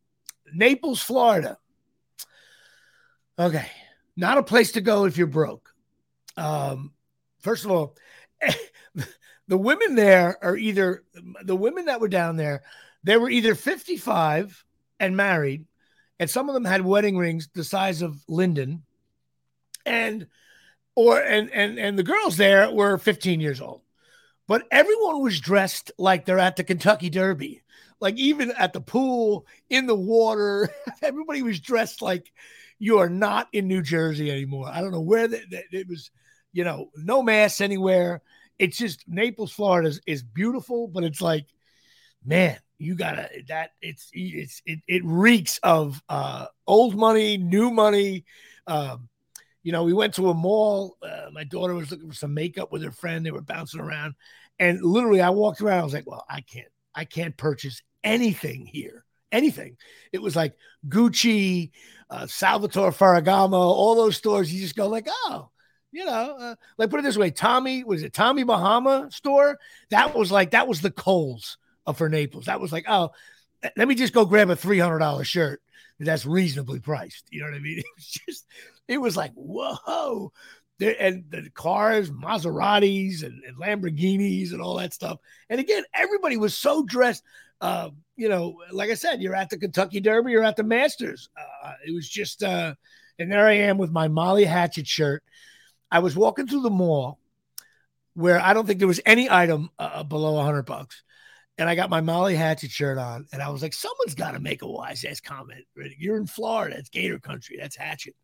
Naples, 0.52 1.00
Florida. 1.00 1.58
Okay, 3.38 3.70
not 4.16 4.38
a 4.38 4.42
place 4.42 4.72
to 4.72 4.80
go 4.80 5.04
if 5.04 5.18
you're 5.18 5.26
broke. 5.26 5.74
Um, 6.36 6.92
first 7.40 7.64
of 7.64 7.70
all, 7.70 7.96
the 9.48 9.58
women 9.58 9.94
there 9.94 10.38
are 10.42 10.56
either 10.56 11.04
the 11.42 11.56
women 11.56 11.86
that 11.86 12.00
were 12.00 12.08
down 12.08 12.36
there, 12.36 12.62
they 13.04 13.16
were 13.16 13.30
either 13.30 13.54
55 13.54 14.64
and 14.98 15.16
married, 15.16 15.66
and 16.18 16.30
some 16.30 16.48
of 16.48 16.54
them 16.54 16.64
had 16.64 16.82
wedding 16.82 17.16
rings 17.18 17.48
the 17.52 17.64
size 17.64 18.02
of 18.02 18.16
Linden, 18.26 18.84
and 19.84 20.26
or 20.94 21.20
and 21.20 21.50
and 21.50 21.78
and 21.78 21.98
the 21.98 22.02
girls 22.02 22.36
there 22.38 22.70
were 22.70 22.96
15 22.96 23.40
years 23.40 23.60
old. 23.60 23.82
But 24.48 24.66
everyone 24.70 25.22
was 25.22 25.40
dressed 25.40 25.90
like 25.98 26.24
they're 26.24 26.38
at 26.38 26.56
the 26.56 26.64
Kentucky 26.64 27.10
Derby. 27.10 27.62
Like 28.00 28.16
even 28.16 28.52
at 28.52 28.72
the 28.72 28.80
pool, 28.80 29.46
in 29.68 29.86
the 29.86 29.94
water, 29.94 30.70
everybody 31.02 31.42
was 31.42 31.60
dressed 31.60 32.02
like 32.02 32.32
you 32.78 32.98
are 32.98 33.08
not 33.08 33.48
in 33.52 33.68
New 33.68 33.82
Jersey 33.82 34.30
anymore. 34.30 34.68
I 34.72 34.80
don't 34.80 34.92
know 34.92 35.00
where 35.00 35.28
that 35.28 35.64
it 35.72 35.88
was, 35.88 36.10
you 36.52 36.64
know, 36.64 36.90
no 36.96 37.22
mass 37.22 37.60
anywhere. 37.60 38.22
It's 38.58 38.76
just 38.76 39.04
Naples, 39.06 39.52
Florida 39.52 39.88
is, 39.88 40.00
is 40.06 40.22
beautiful, 40.22 40.88
but 40.88 41.04
it's 41.04 41.20
like, 41.20 41.46
man, 42.24 42.58
you 42.78 42.94
gotta 42.94 43.28
that 43.48 43.70
it's 43.80 44.10
it's 44.12 44.62
it, 44.66 44.80
it 44.86 45.02
reeks 45.04 45.58
of 45.62 46.02
uh 46.08 46.46
old 46.66 46.96
money, 46.96 47.36
new 47.36 47.70
money. 47.70 48.24
Um, 48.66 49.08
you 49.62 49.72
know, 49.72 49.82
we 49.82 49.92
went 49.92 50.14
to 50.14 50.30
a 50.30 50.34
mall. 50.34 50.96
Uh, 51.02 51.30
my 51.32 51.44
daughter 51.44 51.74
was 51.74 51.90
looking 51.90 52.08
for 52.08 52.14
some 52.14 52.34
makeup 52.34 52.70
with 52.70 52.82
her 52.84 52.92
friend. 52.92 53.24
They 53.24 53.30
were 53.30 53.40
bouncing 53.40 53.80
around, 53.80 54.14
and 54.58 54.82
literally, 54.82 55.20
I 55.20 55.30
walked 55.30 55.60
around. 55.60 55.80
I 55.80 55.84
was 55.84 55.94
like, 55.94 56.08
"Well, 56.08 56.24
I 56.28 56.40
can't, 56.42 56.68
I 56.94 57.04
can't 57.04 57.36
purchase 57.36 57.82
anything 58.04 58.66
here. 58.66 59.04
Anything." 59.32 59.76
It 60.12 60.22
was 60.22 60.36
like 60.36 60.54
Gucci, 60.88 61.72
uh, 62.10 62.26
Salvatore 62.26 62.92
Ferragamo, 62.92 63.54
all 63.54 63.94
those 63.94 64.16
stores. 64.16 64.52
You 64.52 64.60
just 64.60 64.76
go 64.76 64.88
like, 64.88 65.06
"Oh, 65.08 65.50
you 65.92 66.04
know, 66.04 66.36
uh, 66.38 66.54
like 66.78 66.90
put 66.90 67.00
it 67.00 67.04
this 67.04 67.16
way, 67.16 67.30
Tommy 67.30 67.84
was 67.84 68.02
it 68.02 68.12
Tommy 68.12 68.44
Bahama 68.44 69.08
store? 69.10 69.58
That 69.90 70.14
was 70.14 70.30
like 70.30 70.50
that 70.50 70.68
was 70.68 70.80
the 70.80 70.90
Kohl's 70.90 71.58
of 71.86 71.96
for 71.96 72.08
Naples. 72.08 72.46
That 72.46 72.60
was 72.60 72.72
like, 72.72 72.84
oh, 72.88 73.10
let 73.76 73.88
me 73.88 73.94
just 73.94 74.12
go 74.12 74.26
grab 74.26 74.50
a 74.50 74.56
three 74.56 74.78
hundred 74.78 74.98
dollar 74.98 75.24
shirt 75.24 75.62
that's 75.98 76.26
reasonably 76.26 76.80
priced. 76.80 77.24
You 77.30 77.40
know 77.40 77.50
what 77.50 77.56
I 77.56 77.60
mean? 77.60 77.78
It 77.82 77.86
was 77.96 78.06
just, 78.06 78.46
it 78.88 78.98
was 78.98 79.16
like, 79.16 79.32
whoa. 79.34 80.32
And 80.78 81.24
the 81.30 81.48
cars, 81.54 82.10
Maseratis 82.10 83.22
and, 83.22 83.42
and, 83.44 83.56
Lamborghinis 83.56 84.52
and 84.52 84.60
all 84.60 84.76
that 84.76 84.92
stuff. 84.92 85.18
And 85.48 85.58
again, 85.58 85.84
everybody 85.94 86.36
was 86.36 86.54
so 86.54 86.84
dressed. 86.84 87.24
Uh, 87.60 87.90
you 88.16 88.28
know, 88.28 88.56
like 88.72 88.90
I 88.90 88.94
said, 88.94 89.22
you're 89.22 89.34
at 89.34 89.50
the 89.50 89.58
Kentucky 89.58 90.00
Derby, 90.00 90.32
you're 90.32 90.44
at 90.44 90.56
the 90.56 90.62
Masters. 90.62 91.28
Uh, 91.36 91.72
it 91.86 91.94
was 91.94 92.08
just, 92.08 92.42
uh, 92.42 92.74
and 93.18 93.30
there 93.30 93.46
I 93.46 93.54
am 93.54 93.78
with 93.78 93.90
my 93.90 94.08
Molly 94.08 94.44
Hatchet 94.44 94.86
shirt. 94.86 95.22
I 95.90 96.00
was 96.00 96.16
walking 96.16 96.46
through 96.46 96.62
the 96.62 96.70
mall 96.70 97.18
where 98.14 98.40
I 98.40 98.54
don't 98.54 98.66
think 98.66 98.78
there 98.78 98.88
was 98.88 99.00
any 99.06 99.30
item 99.30 99.70
uh, 99.78 100.02
below 100.02 100.32
100 100.32 100.62
bucks 100.62 101.02
and 101.58 101.68
I 101.68 101.74
got 101.74 101.90
my 101.90 102.00
Molly 102.00 102.34
Hatchet 102.34 102.70
shirt 102.70 102.98
on, 102.98 103.26
and 103.32 103.42
I 103.42 103.48
was 103.48 103.62
like, 103.62 103.72
someone's 103.72 104.14
got 104.14 104.32
to 104.32 104.40
make 104.40 104.62
a 104.62 104.68
wise 104.68 105.04
ass 105.04 105.20
comment. 105.20 105.64
You're 105.98 106.18
in 106.18 106.26
Florida, 106.26 106.76
it's 106.76 106.90
Gator 106.90 107.18
country, 107.18 107.56
that's 107.58 107.76
Hatchet. 107.76 108.14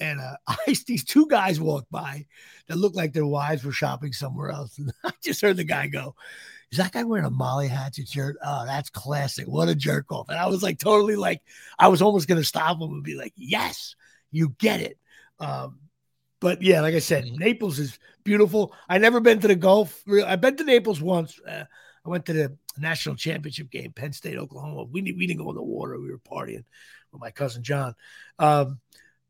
And 0.00 0.20
uh, 0.20 0.36
I, 0.48 0.74
these 0.86 1.04
two 1.04 1.26
guys 1.28 1.60
walked 1.60 1.90
by 1.90 2.26
that 2.68 2.76
looked 2.76 2.96
like 2.96 3.12
their 3.12 3.26
wives 3.26 3.64
were 3.64 3.72
shopping 3.72 4.12
somewhere 4.12 4.50
else. 4.50 4.78
And 4.78 4.92
I 5.04 5.12
just 5.22 5.40
heard 5.40 5.56
the 5.56 5.64
guy 5.64 5.86
go, 5.86 6.14
Is 6.72 6.78
that 6.78 6.92
guy 6.92 7.04
wearing 7.04 7.24
a 7.24 7.30
Molly 7.30 7.68
Hatchet 7.68 8.08
shirt? 8.08 8.36
Oh, 8.44 8.66
that's 8.66 8.90
classic. 8.90 9.46
What 9.46 9.68
a 9.68 9.74
jerk 9.74 10.10
off. 10.10 10.28
And 10.28 10.38
I 10.38 10.46
was 10.46 10.62
like, 10.62 10.78
totally 10.78 11.16
like, 11.16 11.42
I 11.78 11.88
was 11.88 12.02
almost 12.02 12.28
going 12.28 12.40
to 12.40 12.46
stop 12.46 12.80
him 12.80 12.92
and 12.92 13.02
be 13.04 13.14
like, 13.14 13.32
Yes, 13.36 13.94
you 14.32 14.54
get 14.58 14.80
it. 14.80 14.98
Um, 15.38 15.78
but 16.40 16.62
yeah, 16.62 16.80
like 16.80 16.94
I 16.94 17.00
said, 17.00 17.24
mm-hmm. 17.24 17.38
Naples 17.38 17.78
is 17.78 17.98
beautiful. 18.24 18.74
I 18.88 18.98
never 18.98 19.20
been 19.20 19.40
to 19.40 19.48
the 19.48 19.54
Gulf. 19.54 20.02
I've 20.26 20.40
been 20.40 20.56
to 20.56 20.64
Naples 20.64 21.00
once. 21.00 21.38
Uh, 21.40 21.64
I 22.04 22.08
went 22.08 22.26
to 22.26 22.32
the 22.32 22.56
national 22.78 23.16
championship 23.16 23.70
game, 23.70 23.92
Penn 23.92 24.12
State, 24.12 24.36
Oklahoma. 24.36 24.84
We, 24.84 25.02
we 25.02 25.26
didn't 25.26 25.42
go 25.42 25.50
in 25.50 25.56
the 25.56 25.62
water. 25.62 25.98
We 25.98 26.10
were 26.10 26.18
partying 26.18 26.64
with 27.12 27.20
my 27.20 27.30
cousin 27.30 27.62
John. 27.62 27.94
Um, 28.38 28.80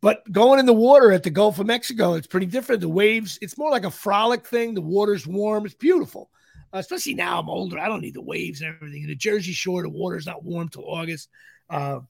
but 0.02 0.30
going 0.30 0.60
in 0.60 0.66
the 0.66 0.72
water 0.72 1.12
at 1.12 1.22
the 1.22 1.30
Gulf 1.30 1.58
of 1.58 1.66
Mexico, 1.66 2.14
it's 2.14 2.26
pretty 2.26 2.46
different. 2.46 2.80
The 2.80 2.88
waves, 2.88 3.38
it's 3.40 3.56
more 3.56 3.70
like 3.70 3.84
a 3.84 3.90
frolic 3.90 4.46
thing. 4.46 4.74
The 4.74 4.82
water's 4.82 5.26
warm. 5.26 5.64
It's 5.64 5.74
beautiful. 5.74 6.30
Uh, 6.76 6.80
especially 6.80 7.14
now 7.14 7.40
I'm 7.40 7.48
older. 7.48 7.78
I 7.78 7.88
don't 7.88 8.02
need 8.02 8.14
the 8.14 8.20
waves 8.20 8.60
and 8.60 8.74
everything. 8.74 9.02
In 9.02 9.08
the 9.08 9.14
Jersey 9.14 9.52
Shore, 9.52 9.82
the 9.82 9.88
water's 9.88 10.26
not 10.26 10.44
warm 10.44 10.68
till 10.68 10.84
August. 10.84 11.30
Uh, 11.70 12.00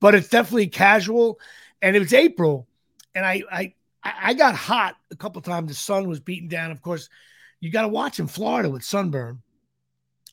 but 0.00 0.14
it's 0.14 0.28
definitely 0.28 0.68
casual. 0.68 1.38
And 1.82 1.94
it 1.94 1.98
was 1.98 2.14
April. 2.14 2.66
And 3.14 3.26
I, 3.26 3.42
I, 3.52 3.74
I 4.02 4.34
got 4.34 4.54
hot 4.54 4.96
a 5.10 5.16
couple 5.16 5.42
times. 5.42 5.68
The 5.68 5.74
sun 5.74 6.08
was 6.08 6.20
beating 6.20 6.48
down. 6.48 6.70
Of 6.70 6.80
course, 6.80 7.10
you 7.60 7.70
got 7.70 7.82
to 7.82 7.88
watch 7.88 8.18
in 8.18 8.26
Florida 8.26 8.70
with 8.70 8.84
sunburn 8.84 9.42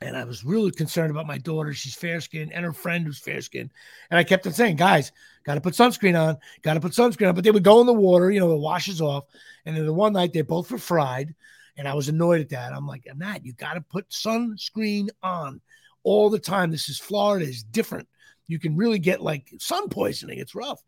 and 0.03 0.17
I 0.17 0.23
was 0.25 0.43
really 0.43 0.71
concerned 0.71 1.11
about 1.11 1.27
my 1.27 1.37
daughter. 1.37 1.73
She's 1.73 1.95
fair 1.95 2.19
skinned 2.21 2.51
and 2.51 2.65
her 2.65 2.73
friend 2.73 3.05
who's 3.05 3.19
fair 3.19 3.41
skinned. 3.41 3.71
And 4.09 4.17
I 4.17 4.23
kept 4.23 4.45
on 4.45 4.53
saying, 4.53 4.75
guys, 4.75 5.11
got 5.45 5.55
to 5.55 5.61
put 5.61 5.73
sunscreen 5.73 6.19
on, 6.19 6.37
got 6.61 6.73
to 6.75 6.79
put 6.79 6.91
sunscreen 6.91 7.29
on. 7.29 7.35
But 7.35 7.43
they 7.43 7.51
would 7.51 7.63
go 7.63 7.79
in 7.79 7.87
the 7.87 7.93
water, 7.93 8.29
you 8.29 8.39
know, 8.39 8.53
it 8.53 8.59
washes 8.59 9.01
off. 9.01 9.25
And 9.65 9.75
then 9.75 9.85
the 9.85 9.93
one 9.93 10.13
night 10.13 10.33
they 10.33 10.41
both 10.41 10.71
were 10.71 10.77
fried. 10.77 11.33
And 11.77 11.87
I 11.87 11.93
was 11.95 12.09
annoyed 12.09 12.41
at 12.41 12.49
that. 12.49 12.73
I'm 12.73 12.87
like, 12.87 13.07
Matt, 13.15 13.45
you 13.45 13.53
got 13.53 13.73
to 13.73 13.81
put 13.81 14.09
sunscreen 14.09 15.09
on 15.21 15.61
all 16.03 16.29
the 16.29 16.39
time. 16.39 16.71
This 16.71 16.89
is 16.89 16.99
Florida, 16.99 17.45
is 17.45 17.63
different. 17.63 18.07
You 18.47 18.59
can 18.59 18.75
really 18.75 18.99
get 18.99 19.21
like 19.21 19.51
sun 19.59 19.89
poisoning. 19.89 20.39
It's 20.39 20.55
rough. 20.55 20.81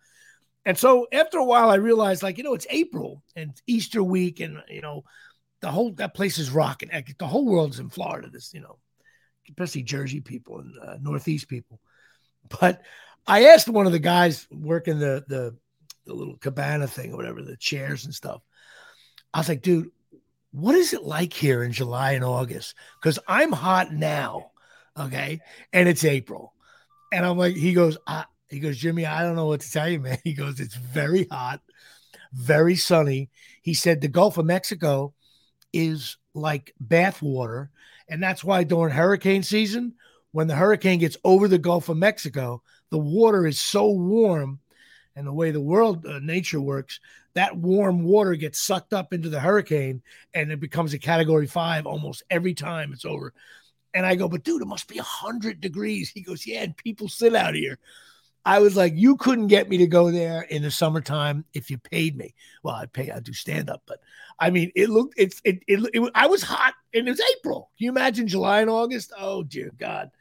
And 0.66 0.78
so 0.78 1.08
after 1.12 1.38
a 1.38 1.46
while, 1.46 1.70
I 1.70 1.76
realized, 1.76 2.24
like, 2.24 2.38
you 2.38 2.44
know, 2.44 2.56
it's 2.56 2.68
April 2.70 3.24
and 3.36 3.52
Easter 3.68 4.04
week, 4.04 4.40
and 4.40 4.64
you 4.68 4.82
know, 4.82 5.04
the 5.62 5.70
whole 5.70 5.92
that 5.94 6.16
place 6.16 6.38
is 6.40 6.50
rocking. 6.50 6.90
The 7.20 7.28
whole 7.28 7.46
world's 7.46 7.80
in 7.80 7.90
Florida. 7.90 8.30
This, 8.30 8.54
you 8.54 8.62
know, 8.62 8.80
especially 9.48 9.84
Jersey 9.84 10.22
people 10.22 10.60
and 10.60 10.74
uh, 10.82 10.98
Northeast 11.02 11.48
people. 11.48 11.80
But 12.60 12.82
I 13.28 13.46
asked 13.46 13.70
one 13.70 13.86
of 13.86 13.92
the 13.92 14.00
guys 14.00 14.48
working 14.52 15.00
the, 15.00 15.24
the 15.28 15.56
the 16.06 16.14
little 16.14 16.38
cabana 16.38 16.88
thing 16.88 17.14
or 17.14 17.18
whatever, 17.18 17.42
the 17.42 17.58
chairs 17.58 18.06
and 18.06 18.14
stuff. 18.14 18.42
I 19.34 19.40
was 19.40 19.50
like, 19.50 19.62
dude, 19.62 19.92
what 20.56 20.76
is 20.76 20.94
it 20.94 21.04
like 21.04 21.34
here 21.34 21.64
in 21.64 21.74
July 21.74 22.14
and 22.14 22.24
August? 22.24 22.76
Because 23.02 23.20
I'm 23.28 23.52
hot 23.52 23.92
now, 23.92 24.52
okay, 24.98 25.42
and 25.74 25.90
it's 25.90 26.06
April, 26.06 26.54
and 27.12 27.26
I'm 27.26 27.38
like, 27.38 27.56
he 27.56 27.74
goes, 27.74 27.98
I, 28.08 28.24
he 28.50 28.62
goes, 28.62 28.78
Jimmy, 28.78 29.06
I 29.06 29.24
don't 29.24 29.36
know 29.36 29.48
what 29.48 29.60
to 29.62 29.72
tell 29.72 29.90
you, 29.90 30.00
man. 30.00 30.18
He 30.24 30.34
goes, 30.34 30.62
it's 30.62 30.76
very 30.76 31.28
hot, 31.30 31.60
very 32.34 32.76
sunny. 32.76 33.30
He 33.62 33.74
said 33.74 34.00
the 34.00 34.08
Gulf 34.08 34.38
of 34.38 34.46
Mexico 34.46 35.14
is 35.74 36.16
like 36.34 36.74
bathwater, 36.82 37.68
and 38.08 38.24
that's 38.24 38.44
why 38.44 38.64
during 38.64 38.94
hurricane 38.94 39.44
season, 39.44 39.96
when 40.32 40.48
the 40.48 40.56
hurricane 40.56 41.00
gets 41.00 41.18
over 41.26 41.50
the 41.50 41.58
Gulf 41.58 41.90
of 41.90 41.98
Mexico, 41.98 42.62
the 42.92 42.98
water 42.98 43.46
is 43.46 43.60
so 43.60 43.90
warm. 43.90 44.60
And 45.16 45.26
the 45.26 45.34
way 45.34 45.52
the 45.52 45.62
world 45.62 46.06
uh, 46.06 46.20
nature 46.20 46.60
works, 46.60 47.00
that 47.36 47.56
warm 47.56 48.04
water 48.04 48.36
gets 48.36 48.60
sucked 48.60 48.94
up 48.94 49.14
into 49.14 49.30
the 49.30 49.40
hurricane 49.40 50.02
and 50.34 50.52
it 50.52 50.60
becomes 50.60 50.94
a 50.94 51.00
category 51.00 51.48
five 51.48 51.86
almost 51.86 52.24
every 52.30 52.54
time 52.54 52.92
it's 52.92 53.06
over. 53.06 53.34
And 53.94 54.06
I 54.06 54.16
go, 54.16 54.28
but 54.28 54.44
dude, 54.44 54.62
it 54.62 54.68
must 54.68 54.90
be 54.90 54.98
100 54.98 55.62
degrees. 55.62 56.10
He 56.10 56.22
goes, 56.22 56.46
yeah, 56.46 56.64
and 56.64 56.76
people 56.76 57.08
sit 57.08 57.34
out 57.34 57.56
here. 57.56 57.80
I 58.46 58.60
was 58.60 58.76
like, 58.76 58.94
you 58.96 59.18
couldn't 59.18 59.48
get 59.48 59.70
me 59.70 59.78
to 59.78 59.88
go 59.88 60.12
there 60.12 60.44
in 60.44 60.62
the 60.62 60.70
summertime 60.70 61.46
if 61.54 61.72
you 61.72 61.80
paid 61.80 62.16
me. 62.16 62.36
Well, 62.62 62.76
I 62.76 62.86
pay, 62.86 63.10
I 63.10 63.20
do 63.20 63.34
stand 63.34 63.70
up, 63.70 63.82
but 63.88 64.00
I 64.40 64.52
mean, 64.52 64.72
it 64.76 64.90
looked, 64.90 65.16
it's, 65.18 65.42
it, 65.44 65.64
it, 65.68 65.90
it, 65.94 66.12
I 66.14 66.28
was 66.28 66.44
hot 66.44 66.74
and 66.94 67.08
it 67.08 67.12
was 67.12 67.22
April. 67.38 67.72
Can 67.78 67.86
you 67.86 67.90
imagine 67.90 68.28
July 68.28 68.62
and 68.62 68.70
August? 68.70 69.12
Oh, 69.18 69.42
dear 69.42 69.72
God. 69.78 70.12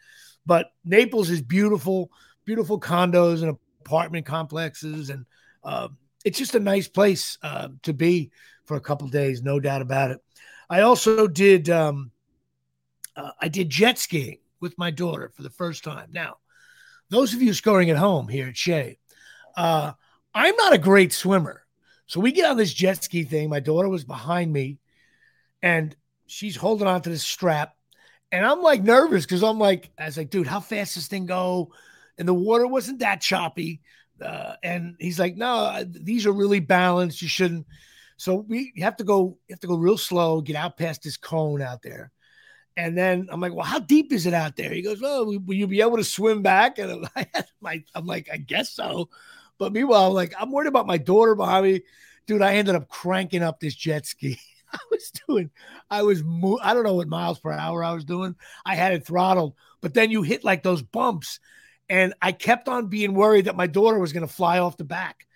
But 0.47 0.73
Naples 0.85 1.29
is 1.29 1.43
beautiful, 1.43 2.11
beautiful 2.47 2.81
condos 2.81 3.43
and 3.43 3.59
apartment 3.85 4.27
complexes. 4.27 5.11
And 5.11 5.27
uh, 5.63 5.89
it's 6.25 6.39
just 6.39 6.55
a 6.55 6.61
nice 6.61 6.89
place 6.89 7.39
uh, 7.43 7.69
to 7.83 7.93
be 7.93 8.31
for 8.65 8.77
a 8.77 8.81
couple 8.81 9.09
days, 9.09 9.43
no 9.43 9.61
doubt 9.61 9.83
about 9.83 10.11
it. 10.11 10.19
I 10.71 10.81
also 10.81 11.27
did, 11.29 11.69
um, 11.69 12.11
uh, 13.17 13.31
I 13.41 13.49
did 13.49 13.69
jet 13.69 13.99
skiing 13.99 14.39
with 14.61 14.79
my 14.79 14.91
daughter 14.91 15.31
for 15.35 15.43
the 15.43 15.51
first 15.51 15.85
time. 15.85 16.09
Now, 16.13 16.39
those 17.11 17.35
of 17.35 17.43
you 17.43 17.53
scoring 17.53 17.91
at 17.91 17.99
home 17.99 18.29
here 18.29 18.49
at 18.49 18.57
Shea, 18.57 18.99
uh, 19.57 19.93
I'm 20.35 20.57
not 20.57 20.73
a 20.73 20.79
great 20.79 21.13
swimmer. 21.13 21.65
So 22.07 22.21
we 22.21 22.33
get 22.33 22.51
on 22.51 22.57
this 22.57 22.73
jet 22.73 23.05
ski 23.05 23.25
thing. 23.25 23.51
My 23.51 23.61
daughter 23.61 23.89
was 23.89 24.05
behind 24.05 24.53
me 24.53 24.79
and 25.63 25.95
she's 26.27 26.57
holding 26.57 26.87
on 26.87 27.03
to 27.03 27.11
this 27.11 27.23
strap. 27.23 27.77
And 28.33 28.45
I'm 28.45 28.63
like 28.63 28.83
nervous 28.83 29.25
because 29.25 29.43
I'm 29.43 29.59
like, 29.59 29.91
I 29.99 30.07
was 30.07 30.17
like, 30.17 30.31
dude, 30.31 30.47
how 30.47 30.61
fast 30.61 30.95
does 30.95 31.05
this 31.05 31.09
thing 31.09 31.27
go? 31.27 31.73
And 32.19 32.29
the 32.29 32.35
water 32.35 32.67
wasn't 32.67 33.01
that 33.01 33.21
choppy. 33.21 33.81
Uh, 34.21 34.55
and 34.63 34.97
he's 34.99 35.19
like, 35.19 35.37
no, 35.37 35.85
these 35.87 36.27
are 36.27 36.33
really 36.33 36.61
balanced. 36.61 37.21
You 37.21 37.29
shouldn't. 37.29 37.67
So 38.17 38.37
we 38.37 38.73
have 38.79 38.97
to 38.97 39.05
go, 39.05 39.39
you 39.49 39.53
have 39.53 39.61
to 39.61 39.67
go 39.67 39.77
real 39.77 39.99
slow, 39.99 40.41
get 40.41 40.57
out 40.57 40.77
past 40.77 41.03
this 41.03 41.17
cone 41.17 41.61
out 41.61 41.83
there. 41.83 42.13
And 42.77 42.97
then 42.97 43.29
I'm 43.31 43.41
like, 43.41 43.55
well, 43.55 43.65
how 43.65 43.79
deep 43.79 44.13
is 44.13 44.27
it 44.27 44.35
out 44.35 44.57
there? 44.57 44.73
He 44.73 44.83
goes, 44.83 45.01
well, 45.01 45.27
will 45.27 45.55
you 45.55 45.67
be 45.67 45.81
able 45.81 45.97
to 45.97 46.05
swim 46.05 46.43
back? 46.43 46.79
And 46.79 47.07
I'm 47.65 48.07
like, 48.07 48.29
I 48.33 48.37
guess 48.37 48.71
so. 48.71 49.09
But 49.59 49.73
meanwhile, 49.73 50.09
I'm 50.09 50.13
like, 50.13 50.35
I'm 50.39 50.51
worried 50.51 50.69
about 50.69 50.87
my 50.87 50.99
daughter 50.99 51.35
behind 51.35 51.67
me. 51.67 51.83
Dude, 52.27 52.43
I 52.43 52.55
ended 52.55 52.75
up 52.75 52.89
cranking 52.89 53.43
up 53.43 53.61
this 53.61 53.75
jet 53.75 54.07
ski. 54.07 54.39
I 54.73 54.79
was 54.91 55.13
doing, 55.29 55.51
I 55.89 56.03
was, 56.03 56.25
mo- 56.25 56.59
I 56.61 56.75
don't 56.75 56.83
know 56.83 56.95
what 56.95 57.07
miles 57.07 57.39
per 57.39 57.53
hour 57.53 57.85
I 57.85 57.93
was 57.93 58.05
doing. 58.05 58.35
I 58.67 58.75
had 58.75 58.93
it 58.93 59.07
throttled, 59.07 59.55
but 59.81 59.95
then 59.95 60.11
you 60.11 60.23
hit 60.23 60.43
like 60.43 60.65
those 60.65 60.83
bumps. 60.83 61.39
And 61.89 62.15
I 62.23 62.33
kept 62.33 62.69
on 62.69 62.87
being 62.87 63.15
worried 63.15 63.45
that 63.45 63.57
my 63.57 63.67
daughter 63.67 63.99
was 63.99 64.13
going 64.13 64.27
to 64.27 64.33
fly 64.33 64.59
off 64.59 64.77
the 64.77 64.85
back. 64.85 65.27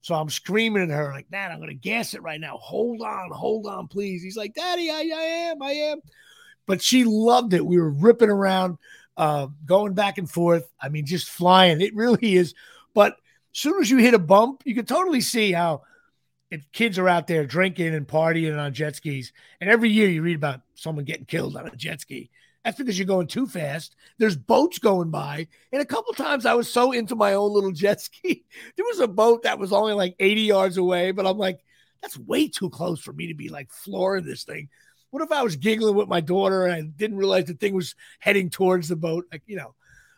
So 0.00 0.14
I'm 0.14 0.30
screaming 0.30 0.84
at 0.84 0.90
her, 0.90 1.12
like, 1.12 1.28
Dad, 1.28 1.50
I'm 1.50 1.58
going 1.58 1.70
to 1.70 1.74
gas 1.74 2.14
it 2.14 2.22
right 2.22 2.40
now. 2.40 2.56
Hold 2.56 3.02
on, 3.02 3.30
hold 3.30 3.66
on, 3.66 3.88
please. 3.88 4.22
He's 4.22 4.36
like, 4.36 4.54
Daddy, 4.54 4.90
I, 4.90 5.00
I 5.00 5.22
am, 5.50 5.62
I 5.62 5.72
am 5.72 6.00
but 6.68 6.82
she 6.82 7.02
loved 7.04 7.54
it. 7.54 7.66
We 7.66 7.78
were 7.78 7.90
ripping 7.90 8.28
around, 8.28 8.76
uh, 9.16 9.48
going 9.64 9.94
back 9.94 10.18
and 10.18 10.30
forth. 10.30 10.70
I 10.80 10.90
mean, 10.90 11.06
just 11.06 11.28
flying. 11.28 11.80
It 11.80 11.96
really 11.96 12.36
is. 12.36 12.54
But 12.94 13.14
as 13.54 13.60
soon 13.60 13.80
as 13.80 13.90
you 13.90 13.96
hit 13.96 14.14
a 14.14 14.18
bump, 14.20 14.62
you 14.64 14.74
can 14.76 14.84
totally 14.84 15.22
see 15.22 15.50
how 15.50 15.82
if 16.50 16.70
kids 16.72 16.98
are 16.98 17.08
out 17.08 17.26
there 17.26 17.46
drinking 17.46 17.94
and 17.94 18.06
partying 18.06 18.58
on 18.58 18.74
jet 18.74 18.96
skis, 18.96 19.32
and 19.60 19.68
every 19.68 19.90
year 19.90 20.08
you 20.08 20.22
read 20.22 20.36
about 20.36 20.60
someone 20.74 21.04
getting 21.04 21.24
killed 21.24 21.56
on 21.56 21.66
a 21.66 21.76
jet 21.76 22.00
ski. 22.00 22.30
That's 22.68 22.76
because 22.76 22.98
you're 22.98 23.06
going 23.06 23.28
too 23.28 23.46
fast. 23.46 23.96
There's 24.18 24.36
boats 24.36 24.78
going 24.78 25.08
by. 25.08 25.48
And 25.72 25.80
a 25.80 25.86
couple 25.86 26.12
times 26.12 26.44
I 26.44 26.52
was 26.52 26.70
so 26.70 26.92
into 26.92 27.16
my 27.16 27.32
own 27.32 27.50
little 27.50 27.72
jet 27.72 27.98
ski. 27.98 28.44
There 28.76 28.84
was 28.84 29.00
a 29.00 29.08
boat 29.08 29.44
that 29.44 29.58
was 29.58 29.72
only 29.72 29.94
like 29.94 30.14
80 30.18 30.42
yards 30.42 30.76
away, 30.76 31.12
but 31.12 31.26
I'm 31.26 31.38
like, 31.38 31.60
that's 32.02 32.18
way 32.18 32.46
too 32.46 32.68
close 32.68 33.00
for 33.00 33.14
me 33.14 33.28
to 33.28 33.34
be 33.34 33.48
like 33.48 33.70
flooring 33.70 34.26
this 34.26 34.44
thing. 34.44 34.68
What 35.08 35.22
if 35.22 35.32
I 35.32 35.42
was 35.42 35.56
giggling 35.56 35.94
with 35.94 36.08
my 36.08 36.20
daughter 36.20 36.66
and 36.66 36.74
I 36.74 36.82
didn't 36.82 37.16
realize 37.16 37.46
the 37.46 37.54
thing 37.54 37.72
was 37.72 37.94
heading 38.18 38.50
towards 38.50 38.88
the 38.88 38.96
boat? 38.96 39.24
Like, 39.32 39.44
you 39.46 39.56
know, 39.56 39.74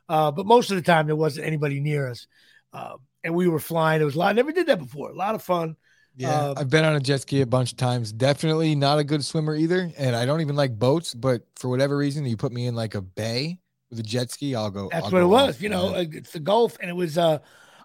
uh, 0.09 0.33
but 0.33 0.45
most 0.45 0.73
of 0.73 0.77
the 0.77 0.83
time 0.83 1.07
there 1.07 1.15
wasn't 1.15 1.47
anybody 1.47 1.79
near 1.79 2.09
us. 2.11 2.27
Uh, 2.73 2.97
and 3.23 3.33
we 3.33 3.47
were 3.47 3.61
flying. 3.61 4.03
It 4.03 4.07
was 4.07 4.17
a 4.17 4.19
lot. 4.19 4.31
I 4.31 4.33
never 4.33 4.51
did 4.51 4.67
that 4.67 4.81
before. 4.81 5.11
A 5.11 5.15
lot 5.15 5.37
of 5.37 5.43
fun. 5.45 5.77
Yeah, 6.17 6.31
uh, 6.31 6.55
I've 6.57 6.71
been 6.71 6.85
on 6.85 6.97
a 6.97 7.01
jet 7.01 7.23
ski 7.23 7.41
a 7.41 7.47
bunch 7.47 7.73
of 7.73 7.79
times. 7.79 8.13
Definitely 8.13 8.75
not 8.75 8.99
a 8.99 9.05
good 9.05 9.25
swimmer 9.25 9.55
either. 9.55 9.91
And 9.97 10.15
I 10.15 10.27
don't 10.27 10.41
even 10.41 10.57
like 10.57 10.79
boats, 10.79 11.15
but 11.15 11.43
for 11.57 11.69
whatever 11.69 11.97
reason, 11.97 12.27
you 12.27 12.37
put 12.37 12.53
me 12.53 12.67
in 12.67 12.75
like 12.75 12.95
a 12.95 13.01
bay 13.01 13.59
with 13.89 13.99
a 13.99 14.03
jet 14.03 14.31
ski, 14.31 14.55
I'll 14.55 14.71
go. 14.71 14.89
That's 14.91 15.07
I'll 15.07 15.11
what 15.11 15.21
go 15.21 15.25
it 15.25 15.29
was. 15.29 15.63
You 15.63 15.69
know, 15.69 15.95
it's 15.95 16.33
the 16.33 16.41
Gulf, 16.41 16.77
and 16.81 16.91
it 16.91 16.95
was. 16.95 17.19
uh 17.19 17.39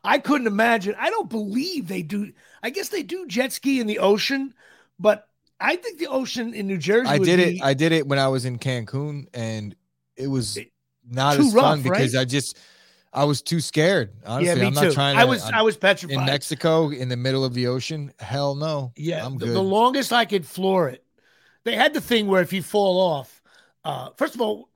I 0.04 0.20
couldn't 0.20 0.46
imagine. 0.46 0.96
I 1.00 1.10
don't 1.10 1.30
believe 1.30 1.88
they 1.88 2.04
do. 2.04 2.32
I 2.62 2.70
guess 2.70 2.90
they 2.90 3.02
do 3.02 3.26
jet 3.26 3.52
ski 3.52 3.80
in 3.80 3.88
the 3.88 4.00
ocean, 4.00 4.54
but 5.00 5.28
I 5.60 5.78
think 5.78 5.98
the 5.98 6.08
ocean 6.08 6.54
in 6.54 6.68
New 6.68 6.78
Jersey. 6.78 7.10
I 7.10 7.18
did 7.18 7.38
be, 7.38 7.58
it. 7.58 7.64
I 7.64 7.74
did 7.74 7.92
it 7.92 8.08
when 8.08 8.20
I 8.20 8.28
was 8.28 8.46
in 8.46 8.60
Cancun, 8.60 9.26
and 9.34 9.76
it 10.16 10.28
was 10.28 10.60
not 11.10 11.38
as 11.38 11.54
rough, 11.54 11.64
fun 11.64 11.82
because 11.82 12.14
right? 12.14 12.22
I 12.22 12.26
just 12.26 12.58
I 13.16 13.24
was 13.24 13.41
too 13.41 13.59
scared. 13.59 14.11
Honestly, 14.26 14.47
yeah, 14.47 14.55
me 14.55 14.68
I'm 14.68 14.74
not 14.74 14.84
too. 14.84 14.91
trying. 14.91 15.16
To, 15.16 15.22
I 15.22 15.26
was 15.26 15.43
I'm, 15.43 15.55
i 15.55 15.61
was 15.61 15.78
petrified 15.78 16.18
in 16.18 16.26
Mexico 16.26 16.89
in 16.89 17.09
the 17.09 17.18
middle 17.18 17.43
of 17.43 17.53
the 17.53 17.68
ocean. 17.68 18.13
Hell 18.20 18.55
no. 18.55 18.91
Yeah, 18.95 19.26
I'm 19.26 19.38
the, 19.38 19.45
good. 19.45 19.55
the 19.55 19.63
longest 19.63 20.13
I 20.13 20.26
could 20.26 20.45
floor 20.45 20.89
it. 20.89 21.03
They 21.63 21.76
had 21.76 21.93
the 21.93 22.01
thing 22.01 22.28
where 22.28 22.41
if 22.41 22.53
you 22.53 22.61
fall 22.61 22.99
off, 22.99 23.41
uh, 23.84 24.09
first 24.18 24.36
of 24.36 24.41
all, 24.41 24.70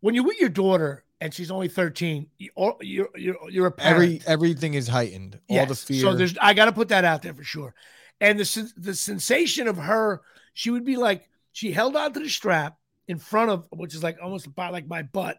when 0.00 0.14
you're 0.14 0.24
with 0.24 0.40
your 0.40 0.48
daughter 0.48 1.04
and 1.20 1.34
she's 1.34 1.50
only 1.50 1.68
13, 1.68 2.26
you're 2.38 2.76
you're 2.80 3.08
you're, 3.16 3.36
you're 3.50 3.66
a 3.66 3.72
parent. 3.72 3.94
Every 3.94 4.22
everything 4.26 4.74
is 4.74 4.88
heightened. 4.88 5.38
Yes. 5.48 5.60
All 5.60 5.66
the 5.66 5.74
fear. 5.74 6.00
So 6.00 6.14
there's 6.14 6.38
I 6.40 6.54
got 6.54 6.66
to 6.66 6.72
put 6.72 6.88
that 6.88 7.04
out 7.04 7.22
there 7.22 7.34
for 7.34 7.44
sure 7.44 7.74
and 8.20 8.38
the 8.38 8.72
the 8.76 8.94
sensation 8.94 9.66
of 9.66 9.76
her, 9.78 10.22
she 10.52 10.70
would 10.70 10.84
be 10.84 10.96
like 10.96 11.28
she 11.52 11.72
held 11.72 11.96
onto 11.96 12.20
the 12.20 12.28
strap 12.28 12.76
in 13.08 13.18
front 13.18 13.50
of, 13.50 13.66
which 13.70 13.94
is 13.94 14.02
like 14.02 14.18
almost 14.22 14.46
about 14.46 14.72
like 14.72 14.86
my 14.86 15.02
butt, 15.02 15.38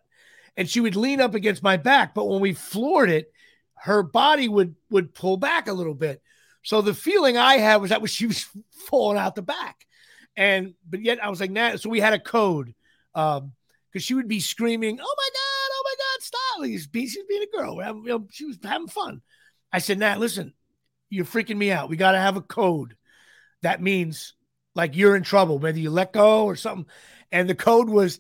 and 0.58 0.70
she 0.70 0.80
would 0.80 0.96
lean 0.96 1.22
up 1.22 1.36
against 1.36 1.64
my 1.64 1.78
back. 1.78 2.14
But 2.14 2.28
when 2.28 2.42
we 2.42 2.54
floored 2.54 3.10
it, 3.10 3.32
her 3.76 4.04
body 4.04 4.48
would 4.48 4.76
would 4.90 5.14
pull 5.14 5.38
back 5.38 5.68
a 5.68 5.74
little 5.74 5.94
bit. 5.94 6.22
So 6.64 6.82
the 6.82 6.94
feeling 6.94 7.38
I 7.38 7.56
had 7.56 7.78
was 7.78 7.90
that 7.90 8.02
was 8.02 8.12
she 8.14 8.28
was 8.28 8.46
falling 8.90 9.18
out 9.18 9.36
the 9.36 9.42
back, 9.42 9.86
and 10.36 10.74
but 10.88 11.02
yet 11.02 11.24
I 11.24 11.30
was 11.30 11.40
like, 11.40 11.52
nah. 11.52 11.76
So 11.76 11.90
we 11.90 12.00
had 12.00 12.14
a 12.14 12.20
code, 12.20 12.74
um, 13.16 13.54
because 13.92 14.06
she 14.06 14.14
would 14.14 14.28
be 14.28 14.40
screaming, 14.40 15.00
"Oh 15.02 15.16
my 15.18 15.30
god, 15.34 15.72
oh 15.72 15.84
my 15.86 15.96
god, 15.98 16.24
stop!" 16.24 16.60
Like, 16.60 16.72
she's 16.72 17.26
being 17.28 17.44
a 17.44 17.58
girl. 17.58 17.80
Having, 17.80 18.04
you 18.04 18.10
know, 18.10 18.28
she 18.32 18.46
was 18.46 18.58
having 18.64 18.88
fun. 18.88 19.22
I 19.74 19.80
said, 19.80 20.00
"Nat, 20.00 20.20
listen, 20.20 20.54
you're 21.10 21.26
freaking 21.26 21.58
me 21.58 21.72
out. 21.72 21.90
We 21.90 21.98
got 21.98 22.14
to 22.14 22.20
have 22.20 22.38
a 22.38 22.42
code. 22.42 22.96
That 23.62 23.82
means 23.82 24.34
like 24.76 24.96
you're 24.96 25.16
in 25.16 25.24
trouble, 25.24 25.60
whether 25.60 25.80
you 25.80 25.92
let 25.92 26.14
go 26.14 26.46
or 26.46 26.56
something. 26.56 26.88
And 27.32 27.50
the 27.50 27.56
code 27.56 27.90
was 27.90 28.20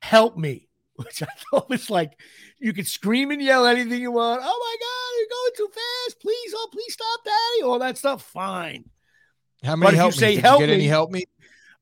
help 0.00 0.36
me, 0.36 0.68
which 1.04 1.22
I 1.22 1.28
thought 1.50 1.68
was 1.68 1.90
like 1.90 2.18
you 2.58 2.72
could 2.72 2.86
scream 2.86 3.30
and 3.30 3.42
yell 3.42 3.66
anything 3.66 4.00
you 4.00 4.12
want. 4.12 4.40
Oh 4.42 4.44
my 4.44 4.76
God, 4.80 5.18
you're 5.18 5.28
going 5.28 5.52
too 5.56 5.80
fast. 5.80 6.20
Please, 6.20 6.54
oh, 6.56 6.68
please 6.72 6.92
stop, 6.92 7.24
daddy. 7.24 7.62
All 7.64 7.78
that 7.78 7.98
stuff. 7.98 8.22
Fine. 8.22 8.84
How 9.64 9.76
many 9.76 9.96
help 9.96 10.14
you 10.14 10.18
say 10.18 10.34
Did 10.34 10.44
help 10.44 10.60
you 10.60 10.66
get 10.66 10.72
me, 10.72 10.80
any 10.82 10.88
help 10.88 11.10
me? 11.10 11.24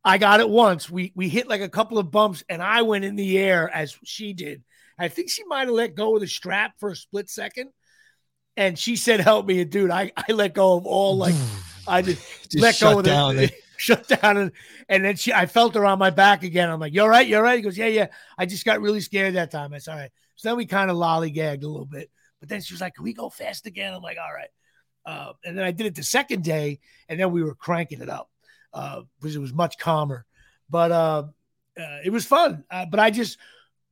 I 0.05 0.19
got 0.19 0.41
it 0.41 0.49
once. 0.49 0.91
We 0.91 1.13
we 1.15 1.29
hit 1.29 1.49
like 1.49 1.61
a 1.61 1.69
couple 1.69 1.99
of 1.99 2.11
bumps 2.11 2.45
and 2.49 2.63
I 2.63 2.83
went 2.83 3.05
in 3.05 3.17
the 3.17 3.39
air 3.39 3.71
as 3.73 3.97
she 4.05 4.33
did. 4.33 4.63
I 4.99 5.09
think 5.09 5.31
she 5.31 5.45
might 5.45 5.61
have 5.67 5.71
let 5.71 5.95
go 5.95 6.15
of 6.15 6.21
the 6.21 6.27
strap 6.27 6.75
for 6.79 6.91
a 6.91 6.97
split 6.97 7.31
second 7.31 7.71
and 8.57 8.79
she 8.79 8.97
said, 8.97 9.21
"Help 9.21 9.47
me!" 9.47 9.61
And 9.61 9.71
dude, 9.71 9.91
I 9.91 10.13
I 10.17 10.33
let 10.33 10.55
go 10.55 10.77
of 10.77 10.87
all 10.87 11.17
like 11.17 11.35
I 11.89 12.03
just, 12.03 12.51
just 12.51 12.63
let 12.63 12.81
go 12.81 12.99
of 12.99 13.05
down 13.05 13.37
the, 13.37 13.51
shut 13.81 14.09
down, 14.09 14.37
and 14.37 14.53
and 14.89 15.05
then 15.05 15.17
she 15.17 15.33
I 15.33 15.47
felt 15.47 15.75
her 15.75 15.87
on 15.87 15.99
my 15.99 16.11
back 16.11 16.43
again. 16.43 16.71
I'm 16.71 16.81
like, 16.81 16.95
"You're 16.95 17.09
right, 17.09 17.27
you're 17.27 17.43
right." 17.43 17.57
He 17.57 17.63
goes, 17.63 17.79
"Yeah, 17.79 17.87
yeah." 17.87 18.07
I 18.39 18.47
just 18.47 18.65
got 18.65 18.81
really 18.81 19.01
scared 19.01 19.35
that 19.35 19.51
time. 19.51 19.73
I 19.73 19.79
said, 19.79 19.93
"All 19.93 19.99
right." 19.99 20.13
So 20.37 20.49
then 20.49 20.57
we 20.57 20.67
kind 20.67 20.91
of 20.91 20.97
lollygagged 20.97 21.65
a 21.65 21.69
little 21.69 21.87
bit, 21.87 22.11
but 22.39 22.49
then 22.49 22.61
she 22.61 22.75
was 22.75 22.81
like, 22.81 22.95
"Can 22.95 23.05
we 23.05 23.13
go 23.13 23.31
fast 23.31 23.67
again?" 23.67 23.95
I'm 23.95 24.03
like, 24.03 24.19
"All 24.19 24.33
right." 24.33 24.51
Uh, 25.05 25.33
and 25.45 25.57
then 25.57 25.65
I 25.65 25.73
did 25.73 25.87
it 25.87 25.95
the 25.95 26.03
second 26.03 26.45
day, 26.45 26.81
and 27.09 27.19
then 27.19 27.33
we 27.33 27.43
were 27.43 27.55
cranking 27.55 28.01
it 28.03 28.09
up 28.09 28.31
uh, 28.73 29.03
because 29.19 29.35
it 29.35 29.41
was 29.41 29.53
much 29.53 29.79
calmer. 29.79 30.27
But 30.69 30.93
uh, 30.93 31.25
uh 31.79 31.99
it 32.05 32.11
was 32.11 32.25
fun. 32.25 32.65
Uh, 32.71 32.87
but 32.87 33.01
I 33.01 33.11
just 33.11 33.39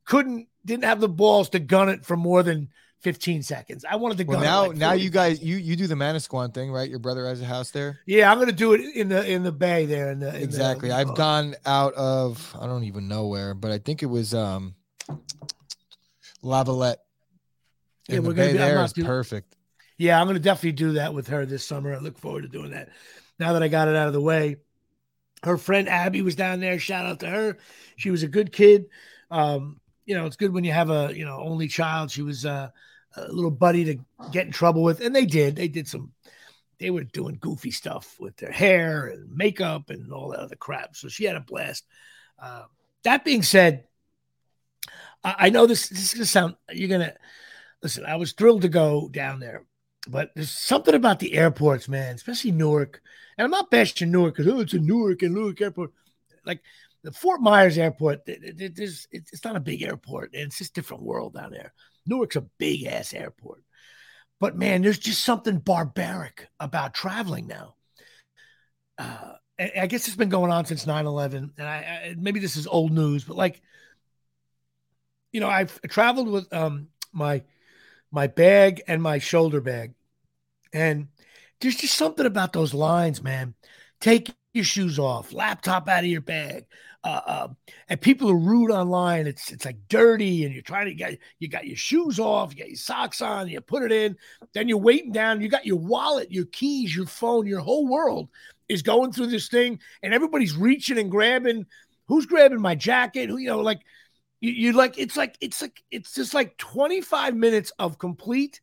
couldn't, 0.05 0.47
didn't 0.65 0.85
have 0.85 0.99
the 0.99 1.09
balls 1.09 1.49
to 1.49 1.59
gun 1.59 1.89
it 1.89 2.05
for 2.05 2.15
more 2.15 2.43
than 2.43 2.69
15 3.01 3.43
seconds. 3.43 3.85
I 3.89 3.95
wanted 3.95 4.17
to 4.17 4.23
well, 4.25 4.39
go. 4.39 4.45
Now, 4.45 4.67
like 4.67 4.77
now 4.77 4.91
you 4.93 5.09
guys, 5.09 5.41
you 5.41 5.55
you 5.55 5.75
do 5.75 5.87
the 5.87 5.95
Manasquan 5.95 6.53
thing, 6.53 6.71
right? 6.71 6.89
Your 6.89 6.99
brother 6.99 7.25
has 7.25 7.41
a 7.41 7.45
house 7.45 7.71
there. 7.71 7.99
Yeah, 8.05 8.31
I'm 8.31 8.39
gonna 8.39 8.51
do 8.51 8.73
it 8.73 8.81
in 8.95 9.09
the 9.09 9.25
in 9.25 9.43
the 9.43 9.51
bay 9.51 9.85
there. 9.85 10.11
In 10.11 10.19
the 10.19 10.35
in 10.35 10.43
exactly. 10.43 10.89
The, 10.89 10.95
I've 10.95 11.15
gone 11.15 11.55
out 11.65 11.93
of 11.93 12.55
I 12.59 12.67
don't 12.67 12.83
even 12.83 13.07
know 13.07 13.27
where, 13.27 13.53
but 13.53 13.71
I 13.71 13.77
think 13.77 14.03
it 14.03 14.07
was 14.07 14.33
um 14.33 14.75
Lavallette. 16.43 16.97
Yeah, 18.07 18.19
we're 18.19 18.33
gonna 18.33 18.51
be, 18.51 18.57
there 18.57 18.83
is 18.83 18.93
perfect. 18.93 19.55
Yeah, 19.97 20.19
I'm 20.19 20.27
gonna 20.27 20.39
definitely 20.39 20.73
do 20.73 20.93
that 20.93 21.13
with 21.13 21.27
her 21.27 21.45
this 21.45 21.65
summer. 21.65 21.93
I 21.93 21.99
look 21.99 22.17
forward 22.17 22.41
to 22.41 22.49
doing 22.49 22.71
that. 22.71 22.89
Now 23.39 23.53
that 23.53 23.63
I 23.63 23.69
got 23.69 23.87
it 23.87 23.95
out 23.95 24.07
of 24.07 24.13
the 24.13 24.21
way, 24.21 24.57
her 25.43 25.57
friend 25.57 25.87
Abby 25.87 26.21
was 26.21 26.35
down 26.35 26.59
there. 26.59 26.79
Shout 26.79 27.05
out 27.05 27.21
to 27.21 27.27
her. 27.27 27.57
She 27.95 28.11
was 28.11 28.23
a 28.23 28.27
good 28.27 28.51
kid. 28.51 28.87
Um, 29.31 29.79
you 30.05 30.15
know, 30.15 30.25
it's 30.25 30.35
good 30.35 30.51
when 30.51 30.63
you 30.63 30.71
have 30.71 30.89
a 30.89 31.11
you 31.15 31.23
know 31.23 31.39
only 31.39 31.67
child. 31.67 32.11
She 32.11 32.23
was 32.23 32.45
uh, 32.45 32.69
a 33.15 33.31
little 33.31 33.51
buddy 33.51 33.85
to 33.85 33.99
get 34.31 34.45
in 34.45 34.51
trouble 34.51 34.83
with, 34.83 35.01
and 35.01 35.15
they 35.15 35.25
did. 35.25 35.55
They 35.55 35.67
did 35.67 35.87
some. 35.87 36.13
They 36.79 36.91
were 36.91 37.03
doing 37.03 37.37
goofy 37.41 37.71
stuff 37.71 38.15
with 38.19 38.37
their 38.37 38.51
hair 38.51 39.07
and 39.07 39.35
makeup 39.35 39.89
and 39.89 40.13
all 40.13 40.29
that 40.29 40.39
other 40.39 40.55
crap. 40.55 40.95
So 40.95 41.09
she 41.09 41.25
had 41.25 41.35
a 41.35 41.41
blast. 41.41 41.85
Uh, 42.41 42.63
that 43.03 43.25
being 43.25 43.43
said, 43.43 43.83
I, 45.23 45.35
I 45.37 45.49
know 45.49 45.65
this, 45.65 45.89
this 45.89 46.03
is 46.03 46.13
gonna 46.13 46.25
sound. 46.25 46.55
You're 46.71 46.89
gonna. 46.89 47.15
listen, 47.83 48.05
I 48.05 48.15
was 48.15 48.33
thrilled 48.33 48.61
to 48.61 48.69
go 48.69 49.09
down 49.09 49.39
there, 49.39 49.65
but 50.07 50.31
there's 50.35 50.51
something 50.51 50.95
about 50.95 51.19
the 51.19 51.33
airports, 51.33 51.89
man, 51.89 52.15
especially 52.15 52.51
Newark. 52.51 53.01
And 53.37 53.45
I'm 53.45 53.51
not 53.51 53.71
bashing 53.71 54.11
Newark 54.11 54.35
because 54.35 54.51
oh, 54.51 54.59
it's 54.59 54.73
a 54.73 54.79
Newark 54.79 55.21
and 55.21 55.35
Newark 55.35 55.61
airport. 55.61 55.91
Like 56.45 56.61
the 57.03 57.11
Fort 57.11 57.41
Myers 57.41 57.77
airport, 57.77 58.25
there's 58.25 59.07
it's 59.11 59.43
not 59.43 59.55
a 59.55 59.61
big 59.61 59.81
airport, 59.81 60.31
it's 60.33 60.57
just 60.57 60.73
different 60.73 61.03
world 61.03 61.33
down 61.33 61.51
there. 61.51 61.73
Newark's 62.09 62.35
a 62.35 62.41
big 62.41 62.85
ass 62.85 63.13
airport, 63.13 63.63
but 64.39 64.57
man, 64.57 64.81
there's 64.81 64.99
just 64.99 65.23
something 65.23 65.59
barbaric 65.59 66.47
about 66.59 66.93
traveling 66.93 67.47
now. 67.47 67.75
Uh, 68.97 69.33
I 69.59 69.87
guess 69.87 70.07
it's 70.07 70.15
been 70.15 70.29
going 70.29 70.51
on 70.51 70.65
since 70.65 70.85
9-11 70.85 71.51
and 71.57 71.67
I, 71.67 71.75
I, 71.75 72.15
maybe 72.17 72.39
this 72.39 72.55
is 72.55 72.65
old 72.65 72.93
news 72.93 73.25
but 73.25 73.35
like 73.35 73.61
you 75.33 75.41
know 75.41 75.49
i've 75.49 75.81
traveled 75.83 76.29
with 76.29 76.51
um 76.53 76.87
my 77.11 77.43
my 78.11 78.27
bag 78.27 78.81
and 78.87 79.01
my 79.01 79.19
shoulder 79.19 79.59
bag 79.59 79.93
and 80.71 81.09
there's 81.59 81.75
just 81.75 81.95
something 81.97 82.25
about 82.25 82.53
those 82.53 82.73
lines 82.73 83.21
man 83.21 83.53
take 83.99 84.33
your 84.53 84.63
shoes 84.63 84.97
off 84.97 85.33
laptop 85.33 85.89
out 85.89 86.03
of 86.05 86.09
your 86.09 86.21
bag 86.21 86.65
uh, 87.03 87.21
uh, 87.25 87.47
and 87.87 88.01
people 88.01 88.29
are 88.29 88.37
rude 88.37 88.71
online 88.71 89.25
it's 89.25 89.51
it's 89.51 89.63
like 89.65 89.77
dirty 89.87 90.43
and 90.43 90.53
you're 90.53 90.61
trying 90.61 90.85
to 90.85 90.93
get 90.93 91.17
you 91.39 91.47
got 91.47 91.65
your 91.65 91.77
shoes 91.77 92.19
off 92.19 92.51
you 92.51 92.59
got 92.59 92.67
your 92.67 92.75
socks 92.75 93.21
on 93.21 93.47
you 93.47 93.61
put 93.61 93.83
it 93.83 93.91
in 93.91 94.17
then 94.53 94.67
you're 94.67 94.77
waiting 94.77 95.13
down 95.13 95.39
you 95.39 95.47
got 95.47 95.65
your 95.65 95.77
wallet 95.77 96.29
your 96.29 96.45
keys 96.47 96.93
your 96.93 97.05
phone 97.05 97.47
your 97.47 97.61
whole 97.61 97.87
world 97.87 98.27
is 98.69 98.83
going 98.83 99.11
through 99.11 99.27
this 99.27 99.49
thing 99.49 99.79
and 100.03 100.13
everybody's 100.13 100.55
reaching 100.55 100.99
and 100.99 101.11
grabbing. 101.11 101.65
Who's 102.07 102.27
grabbing 102.27 102.61
my 102.61 102.75
jacket? 102.75 103.29
Who, 103.29 103.37
you 103.37 103.47
know, 103.47 103.59
like 103.59 103.81
you, 104.39 104.51
you 104.51 104.73
like 104.73 104.97
it's 104.97 105.17
like 105.17 105.35
it's 105.41 105.61
like 105.61 105.83
it's 105.91 106.13
just 106.13 106.33
like 106.33 106.55
25 106.57 107.35
minutes 107.35 107.71
of 107.79 107.97
complete 107.97 108.61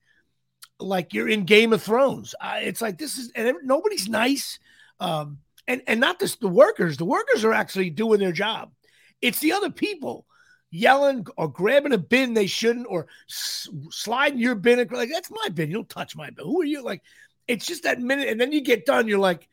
like 0.78 1.12
you're 1.12 1.28
in 1.28 1.44
Game 1.44 1.72
of 1.72 1.82
Thrones. 1.82 2.34
Uh, 2.40 2.58
it's 2.60 2.80
like 2.80 2.98
this 2.98 3.18
is 3.18 3.32
and 3.34 3.56
nobody's 3.64 4.08
nice. 4.08 4.58
Um, 4.98 5.38
and 5.68 5.82
and 5.86 6.00
not 6.00 6.20
just 6.20 6.40
the 6.40 6.48
workers. 6.48 6.96
The 6.96 7.04
workers 7.04 7.44
are 7.44 7.52
actually 7.52 7.90
doing 7.90 8.20
their 8.20 8.32
job. 8.32 8.72
It's 9.20 9.40
the 9.40 9.52
other 9.52 9.70
people 9.70 10.26
yelling 10.70 11.26
or 11.36 11.48
grabbing 11.48 11.92
a 11.92 11.98
bin 11.98 12.34
they 12.34 12.46
shouldn't 12.46 12.86
or 12.88 13.06
s- 13.30 13.68
sliding 13.90 14.38
your 14.38 14.54
bin. 14.54 14.86
Like 14.90 15.10
that's 15.10 15.30
my 15.30 15.48
bin. 15.48 15.70
You 15.70 15.76
don't 15.76 15.88
touch 15.88 16.16
my 16.16 16.30
bin. 16.30 16.44
Who 16.44 16.60
are 16.62 16.66
you? 16.66 16.82
Like 16.82 17.02
it's 17.48 17.66
just 17.66 17.84
that 17.84 18.00
minute, 18.00 18.28
and 18.28 18.40
then 18.40 18.52
you 18.52 18.60
get 18.60 18.86
done. 18.86 19.08
You're 19.08 19.18
like, 19.18 19.48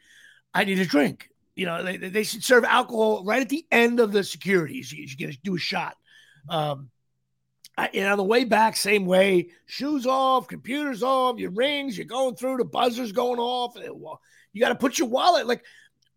I 0.54 0.64
need 0.64 0.80
a 0.80 0.86
drink. 0.86 1.30
You 1.56 1.68
know, 1.68 1.84
they, 1.84 1.98
they 1.98 2.24
should 2.24 2.44
serve 2.44 2.64
alcohol 2.64 3.24
right 3.24 3.42
at 3.42 3.50
the 3.50 3.66
end 3.72 4.00
of 4.00 4.12
the 4.12 4.24
securities. 4.24 4.92
You, 4.92 5.06
you 5.06 5.16
get 5.16 5.32
to 5.32 5.40
do 5.44 5.56
a 5.56 5.60
shot. 5.60 5.96
Um, 6.50 6.90
I, 7.78 7.90
and 7.94 8.08
on 8.08 8.18
the 8.18 8.24
way 8.24 8.44
back, 8.44 8.76
same 8.76 9.06
way, 9.06 9.50
shoes 9.66 10.06
off, 10.06 10.48
computers 10.48 11.04
off, 11.04 11.40
your 11.40 11.52
rings, 11.52 11.98
you're 11.98 12.06
going 12.06 12.36
through, 12.36 12.58
the 12.58 12.66
buzzers 12.66 13.12
going 13.12 13.40
off. 13.40 13.76
And, 13.76 13.86
you 14.54 14.62
got 14.62 14.70
to 14.70 14.76
put 14.76 15.00
your 15.00 15.08
wallet, 15.10 15.48
like 15.48 15.64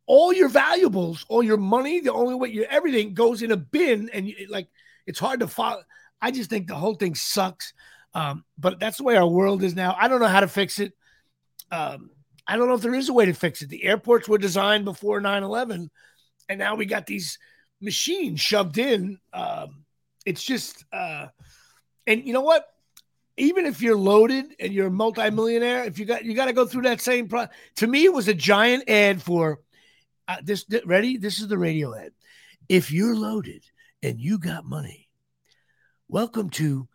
all 0.07 0.33
your 0.33 0.49
valuables, 0.49 1.25
all 1.29 1.43
your 1.43 1.57
money, 1.57 2.01
the 2.01 2.13
only 2.13 2.35
way 2.35 2.49
your 2.49 2.67
everything 2.71 3.15
goes 3.15 3.43
in 3.43 3.51
a 3.51 3.57
bin. 3.57 4.09
And 4.13 4.29
you, 4.29 4.47
like, 4.49 4.69
it's 5.07 5.19
hard 5.19 5.41
to 5.41 5.49
follow. 5.49 5.83
I 6.21 6.31
just 6.31 6.51
think 6.51 6.69
the 6.69 6.75
whole 6.75 6.95
thing 6.95 7.15
sucks. 7.15 7.73
Um, 8.15 8.45
but 8.57 8.81
that's 8.81 8.97
the 8.97 9.05
way 9.05 9.17
our 9.17 9.27
world 9.27 9.63
is 9.63 9.75
now. 9.75 9.95
I 9.99 10.09
don't 10.09 10.21
know 10.21 10.27
how 10.27 10.41
to 10.41 10.49
fix 10.49 10.79
it. 10.79 10.93
Um, 11.71 12.11
I 12.47 12.57
don't 12.57 12.69
know 12.69 12.75
if 12.75 12.81
there 12.81 12.95
is 12.95 13.09
a 13.09 13.13
way 13.13 13.27
to 13.27 13.35
fix 13.35 13.61
it. 13.61 13.69
The 13.69 13.85
airports 13.85 14.29
were 14.29 14.39
designed 14.39 14.85
before 14.85 15.21
9 15.21 15.43
11, 15.43 15.91
and 16.49 16.59
now 16.59 16.77
we 16.77 16.87
got 16.87 17.07
these 17.07 17.39
machines 17.81 18.41
shoved 18.41 18.79
in. 18.79 19.19
Um, 19.33 19.85
it's 20.25 20.43
just, 20.43 20.85
uh, 20.93 21.27
and 22.07 22.25
you 22.25 22.33
know 22.33 22.41
what? 22.41 22.67
Even 23.37 23.67
if 23.67 23.83
you're 23.83 23.97
loaded 23.97 24.47
and 24.59 24.73
you're 24.73 24.87
a 24.87 24.91
multimillionaire, 24.91 25.85
if 25.85 25.99
you 25.99 26.07
got 26.07 26.25
you 26.25 26.35
got 26.35 26.47
to 26.47 26.55
go 26.55 26.65
through 26.65 26.83
that 26.83 27.03
same 27.03 27.29
pro. 27.29 27.47
To 27.77 27.87
me, 27.87 28.05
it 28.05 28.13
was 28.13 28.29
a 28.29 28.35
giant 28.35 28.89
ad 28.89 29.21
for 29.21 29.61
uh, 30.29 30.37
this. 30.43 30.65
Th- 30.65 30.85
ready? 30.85 31.17
This 31.17 31.41
is 31.41 31.49
the 31.49 31.59
radio 31.59 31.95
ad. 31.95 32.13
If 32.69 32.91
you're 32.91 33.17
loaded 33.17 33.65
and 34.03 34.21
you 34.21 34.39
got 34.39 34.65
money, 34.65 35.09
welcome 36.09 36.51
to 36.51 36.89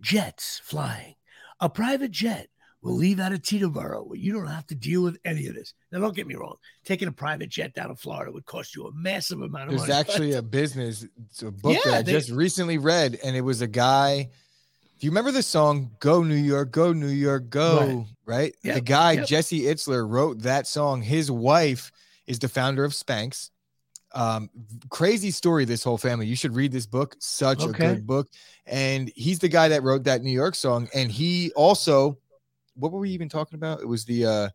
Jets 0.00 0.60
Flying, 0.64 1.14
a 1.60 1.68
private 1.68 2.10
jet 2.10 2.48
will 2.82 2.96
leave 2.96 3.20
out 3.20 3.32
of 3.32 3.40
Teterboro 3.40 4.06
where 4.06 4.18
you 4.18 4.32
don't 4.32 4.48
have 4.48 4.66
to 4.66 4.74
deal 4.74 5.02
with 5.02 5.16
any 5.24 5.46
of 5.46 5.54
this. 5.54 5.72
Now, 5.90 6.00
don't 6.00 6.16
get 6.16 6.26
me 6.26 6.34
wrong. 6.34 6.56
Taking 6.84 7.08
a 7.08 7.12
private 7.12 7.48
jet 7.48 7.74
down 7.74 7.88
to 7.88 7.94
Florida 7.94 8.32
would 8.32 8.44
cost 8.44 8.74
you 8.74 8.86
a 8.86 8.92
massive 8.92 9.40
amount 9.40 9.64
of 9.64 9.70
There's 9.70 9.80
money. 9.82 9.92
There's 9.92 10.08
actually 10.08 10.32
a 10.32 10.42
business, 10.42 11.06
it's 11.26 11.42
a 11.42 11.52
book 11.52 11.78
yeah, 11.84 11.92
that 11.92 11.98
I 11.98 12.02
they, 12.02 12.12
just 12.12 12.30
recently 12.30 12.78
read, 12.78 13.18
and 13.22 13.36
it 13.36 13.42
was 13.42 13.60
a 13.60 13.68
guy. 13.68 14.28
Do 14.98 15.06
you 15.06 15.10
remember 15.10 15.30
the 15.30 15.42
song 15.42 15.90
"Go 16.00 16.22
New 16.22 16.34
York, 16.34 16.70
Go 16.70 16.92
New 16.92 17.06
York, 17.06 17.50
Go"? 17.50 17.78
Right. 17.78 18.06
right? 18.26 18.54
Yep. 18.62 18.74
The 18.74 18.80
guy 18.80 19.12
yep. 19.12 19.26
Jesse 19.26 19.62
Itzler 19.62 20.08
wrote 20.08 20.42
that 20.42 20.66
song. 20.66 21.02
His 21.02 21.30
wife 21.30 21.90
is 22.32 22.40
the 22.40 22.48
founder 22.48 22.84
of 22.84 22.92
Spanx. 22.92 23.50
Um, 24.14 24.50
crazy 24.90 25.30
story. 25.30 25.64
This 25.64 25.84
whole 25.84 25.96
family. 25.96 26.26
You 26.26 26.36
should 26.36 26.54
read 26.54 26.72
this 26.72 26.86
book. 26.86 27.16
Such 27.20 27.62
okay. 27.62 27.86
a 27.86 27.94
good 27.94 28.06
book. 28.06 28.28
And 28.66 29.10
he's 29.14 29.38
the 29.38 29.48
guy 29.48 29.68
that 29.68 29.82
wrote 29.82 30.04
that 30.04 30.22
New 30.22 30.32
York 30.32 30.54
song. 30.54 30.88
And 30.92 31.10
he 31.10 31.52
also 31.54 32.18
what 32.74 32.92
were 32.92 33.00
we 33.00 33.10
even 33.10 33.28
talking 33.28 33.56
about? 33.56 33.80
It 33.80 33.88
was 33.88 34.04
the 34.04 34.26
uh 34.26 34.48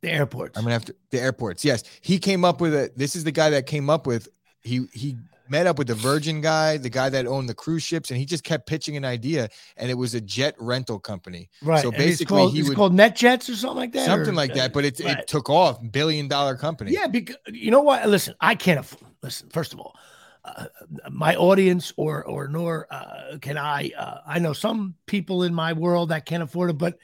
the 0.00 0.10
airports. 0.10 0.56
I'm 0.56 0.64
gonna 0.64 0.74
have 0.74 0.84
to 0.86 0.94
the 1.10 1.20
airports. 1.20 1.64
Yes, 1.64 1.84
he 2.00 2.18
came 2.18 2.44
up 2.44 2.60
with 2.60 2.74
it. 2.74 2.96
This 2.96 3.16
is 3.16 3.24
the 3.24 3.32
guy 3.32 3.50
that 3.50 3.66
came 3.66 3.90
up 3.90 4.06
with. 4.06 4.28
He 4.62 4.86
he 4.92 5.16
met 5.50 5.66
up 5.66 5.76
with 5.78 5.88
the 5.88 5.94
Virgin 5.94 6.40
guy, 6.40 6.76
the 6.76 6.88
guy 6.88 7.08
that 7.08 7.26
owned 7.26 7.48
the 7.48 7.54
cruise 7.54 7.82
ships, 7.82 8.10
and 8.10 8.18
he 8.18 8.24
just 8.24 8.44
kept 8.44 8.66
pitching 8.66 8.96
an 8.96 9.04
idea, 9.04 9.48
and 9.76 9.90
it 9.90 9.94
was 9.94 10.14
a 10.14 10.20
jet 10.20 10.54
rental 10.58 10.98
company. 10.98 11.50
Right. 11.62 11.82
So 11.82 11.90
basically, 11.90 12.38
called, 12.38 12.52
he 12.54 12.62
was 12.62 12.74
called 12.74 12.94
NetJets 12.94 13.50
or 13.50 13.56
something 13.56 13.76
like 13.76 13.92
that, 13.92 14.06
something 14.06 14.30
or, 14.30 14.36
like 14.36 14.54
that. 14.54 14.72
But 14.72 14.84
it 14.84 15.00
right. 15.00 15.18
it 15.18 15.26
took 15.26 15.50
off, 15.50 15.78
billion 15.90 16.28
dollar 16.28 16.56
company. 16.56 16.92
Yeah, 16.92 17.08
because 17.08 17.36
you 17.48 17.70
know 17.70 17.82
what? 17.82 18.08
Listen, 18.08 18.34
I 18.40 18.54
can't 18.54 18.86
listen. 19.22 19.50
First 19.50 19.72
of 19.72 19.80
all, 19.80 19.96
uh, 20.44 20.66
my 21.10 21.34
audience 21.36 21.92
or 21.96 22.24
or 22.24 22.48
nor 22.48 22.86
uh, 22.90 23.38
can 23.40 23.58
I. 23.58 23.90
Uh, 23.98 24.20
I 24.26 24.38
know 24.38 24.52
some 24.52 24.94
people 25.06 25.42
in 25.42 25.54
my 25.54 25.72
world 25.72 26.10
that 26.10 26.24
can't 26.26 26.42
afford 26.42 26.70
it, 26.70 26.78
but 26.78 26.98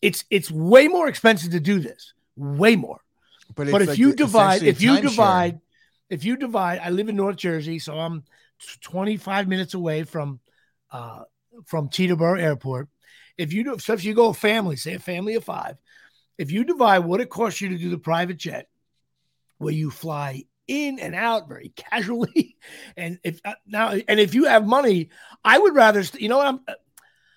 it's 0.00 0.24
it's 0.30 0.50
way 0.50 0.88
more 0.88 1.08
expensive 1.08 1.50
to 1.52 1.60
do 1.60 1.80
this. 1.80 2.14
Way 2.36 2.76
more. 2.76 3.00
But, 3.54 3.70
but 3.70 3.82
if 3.82 3.88
like 3.88 3.98
you 3.98 4.14
divide, 4.14 4.62
if 4.62 4.80
you 4.80 5.00
divide, 5.00 5.50
sharing. 5.50 5.60
If 6.10 6.24
you 6.24 6.36
divide, 6.36 6.80
I 6.82 6.90
live 6.90 7.08
in 7.08 7.16
North 7.16 7.36
Jersey, 7.36 7.78
so 7.78 7.98
I'm 7.98 8.24
25 8.82 9.48
minutes 9.48 9.74
away 9.74 10.04
from 10.04 10.40
uh, 10.90 11.22
from 11.66 11.88
Teterboro 11.88 12.40
Airport. 12.40 12.88
If 13.36 13.52
you 13.52 13.64
do, 13.64 13.78
so 13.78 13.92
if 13.92 14.04
you 14.04 14.14
go 14.14 14.32
family, 14.32 14.76
say 14.76 14.94
a 14.94 14.98
family 14.98 15.34
of 15.34 15.44
five, 15.44 15.76
if 16.38 16.50
you 16.50 16.64
divide 16.64 17.00
what 17.00 17.20
it 17.20 17.30
costs 17.30 17.60
you 17.60 17.68
to 17.70 17.78
do 17.78 17.90
the 17.90 17.98
private 17.98 18.36
jet, 18.36 18.68
where 19.58 19.74
you 19.74 19.90
fly 19.90 20.44
in 20.66 20.98
and 20.98 21.14
out 21.14 21.48
very 21.48 21.68
casually. 21.76 22.56
And 22.96 23.18
if 23.24 23.40
uh, 23.44 23.54
now, 23.66 23.90
and 23.90 24.20
if 24.20 24.34
you 24.34 24.44
have 24.44 24.66
money, 24.66 25.10
I 25.44 25.58
would 25.58 25.74
rather, 25.74 26.02
you 26.18 26.28
know 26.28 26.38
what 26.38 26.46
I'm, 26.46 26.60
uh, 26.66 26.74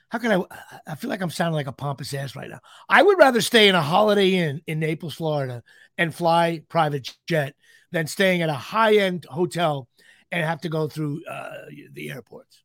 how 0.09 0.19
can 0.19 0.31
I, 0.31 0.43
I 0.85 0.95
feel 0.95 1.09
like 1.09 1.21
I'm 1.21 1.29
sounding 1.29 1.55
like 1.55 1.67
a 1.67 1.71
pompous 1.71 2.13
ass 2.13 2.35
right 2.35 2.49
now. 2.49 2.59
I 2.89 3.01
would 3.01 3.17
rather 3.17 3.39
stay 3.39 3.69
in 3.69 3.75
a 3.75 3.81
Holiday 3.81 4.33
Inn 4.35 4.61
in 4.67 4.79
Naples, 4.79 5.13
Florida 5.13 5.63
and 5.97 6.13
fly 6.13 6.63
private 6.67 7.15
jet 7.27 7.55
than 7.91 8.07
staying 8.07 8.41
at 8.41 8.49
a 8.49 8.53
high 8.53 8.95
end 8.95 9.25
hotel 9.29 9.87
and 10.31 10.43
have 10.43 10.61
to 10.61 10.69
go 10.69 10.87
through 10.87 11.23
uh, 11.25 11.51
the 11.93 12.09
airports. 12.11 12.63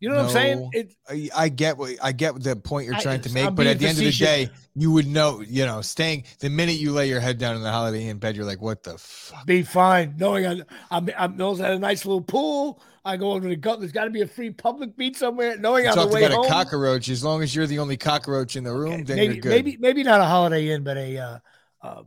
You 0.00 0.08
know 0.08 0.14
no, 0.14 0.22
what 0.22 0.28
I'm 0.28 0.32
saying? 0.32 0.70
It, 0.72 0.94
I, 1.06 1.28
I, 1.44 1.48
get 1.50 1.76
what 1.76 1.94
I 2.02 2.12
get 2.12 2.42
the 2.42 2.56
point 2.56 2.86
you're 2.86 2.98
trying 2.98 3.20
I, 3.20 3.22
to 3.22 3.34
make, 3.34 3.46
I'm 3.48 3.54
but 3.54 3.66
at 3.66 3.78
the 3.78 3.86
end 3.86 3.98
of 3.98 4.04
the 4.04 4.10
day, 4.10 4.48
you 4.74 4.90
would 4.92 5.06
know, 5.06 5.42
you 5.46 5.66
know, 5.66 5.82
staying 5.82 6.24
the 6.38 6.48
minute 6.48 6.76
you 6.76 6.92
lay 6.92 7.06
your 7.06 7.20
head 7.20 7.36
down 7.36 7.54
in 7.54 7.62
the 7.62 7.70
Holiday 7.70 8.08
Inn 8.08 8.16
bed, 8.16 8.34
you're 8.34 8.46
like, 8.46 8.62
what 8.62 8.82
the 8.82 8.96
fuck? 8.96 9.44
Be 9.44 9.62
fine, 9.62 10.14
knowing 10.16 10.46
I, 10.46 10.62
I'm, 10.90 11.10
I'm 11.18 11.36
Mills 11.36 11.60
had 11.60 11.72
a 11.72 11.78
nice 11.78 12.06
little 12.06 12.22
pool. 12.22 12.82
I 13.04 13.18
go 13.18 13.32
over 13.32 13.42
to 13.42 13.48
the 13.48 13.56
gut. 13.56 13.80
There's 13.80 13.92
got 13.92 14.04
to 14.04 14.10
be 14.10 14.22
a 14.22 14.26
free 14.26 14.50
public 14.50 14.96
beach 14.96 15.16
somewhere. 15.16 15.58
Knowing 15.58 15.84
you 15.84 15.90
on 15.90 15.98
the 15.98 16.14
way 16.14 16.24
about 16.24 16.36
home, 16.36 16.46
a 16.46 16.48
cockroach. 16.48 17.08
As 17.08 17.22
long 17.22 17.42
as 17.42 17.54
you're 17.54 17.66
the 17.66 17.78
only 17.78 17.96
cockroach 17.96 18.56
in 18.56 18.64
the 18.64 18.72
room, 18.72 18.92
okay. 18.92 19.02
then 19.02 19.16
maybe, 19.16 19.34
you're 19.34 19.42
good. 19.42 19.50
Maybe, 19.50 19.76
maybe 19.78 20.02
not 20.02 20.20
a 20.20 20.24
Holiday 20.24 20.70
Inn, 20.70 20.82
but 20.82 20.96
a 20.96 21.18
uh, 21.18 21.38
um, 21.82 22.06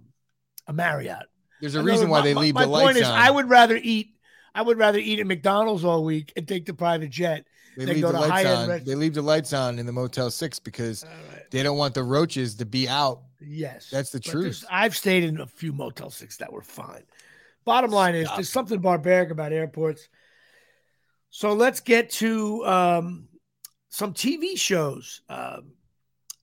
a 0.68 0.74
Marriott. 0.74 1.28
There's 1.64 1.76
a 1.76 1.84
reason 1.84 2.10
why 2.10 2.22
they 2.22 2.34
leave 2.34 2.56
my, 2.56 2.66
the 2.66 2.72
lights 2.72 2.86
point 2.86 2.98
is, 2.98 3.08
on. 3.08 3.18
I 3.18 3.32
would 3.32 3.50
rather 3.50 3.80
eat. 3.82 4.10
I 4.54 4.62
would 4.62 4.78
rather 4.78 5.00
eat 5.00 5.20
at 5.20 5.26
McDonald's 5.26 5.84
all 5.84 6.04
week 6.04 6.34
and 6.36 6.48
take 6.48 6.66
the 6.66 6.74
private 6.74 7.10
jet 7.10 7.46
they 7.78 7.86
leave 7.86 8.02
the 8.02 8.12
lights 8.12 8.46
on. 8.50 8.70
Rest- 8.70 8.86
they 8.86 8.96
leave 8.96 9.14
the 9.14 9.22
lights 9.22 9.54
on 9.54 9.80
in 9.80 9.86
the 9.86 9.92
Motel 9.92 10.30
Six 10.30 10.60
because 10.60 11.04
right. 11.04 11.52
they 11.52 11.64
don't 11.64 11.78
want 11.78 11.94
the 11.94 12.04
roaches 12.04 12.56
to 12.56 12.66
be 12.66 12.88
out. 12.88 13.22
Yes, 13.40 13.90
that's 13.90 14.12
the 14.12 14.20
truth. 14.20 14.64
I've 14.70 14.96
stayed 14.96 15.24
in 15.24 15.40
a 15.40 15.48
few 15.48 15.74
Motel 15.74 16.10
Six 16.10 16.38
that 16.38 16.52
were 16.52 16.62
fine. 16.62 17.04
Bottom 17.66 17.92
line 17.92 18.14
Stop. 18.14 18.34
is 18.34 18.38
there's 18.38 18.50
something 18.50 18.80
barbaric 18.80 19.32
about 19.32 19.54
airports. 19.54 20.08
So 21.30 21.54
let's 21.54 21.80
get 21.80 22.12
to 22.12 22.66
um, 22.66 23.28
some 23.90 24.14
TV 24.14 24.58
shows. 24.58 25.22
Um, 25.30 25.74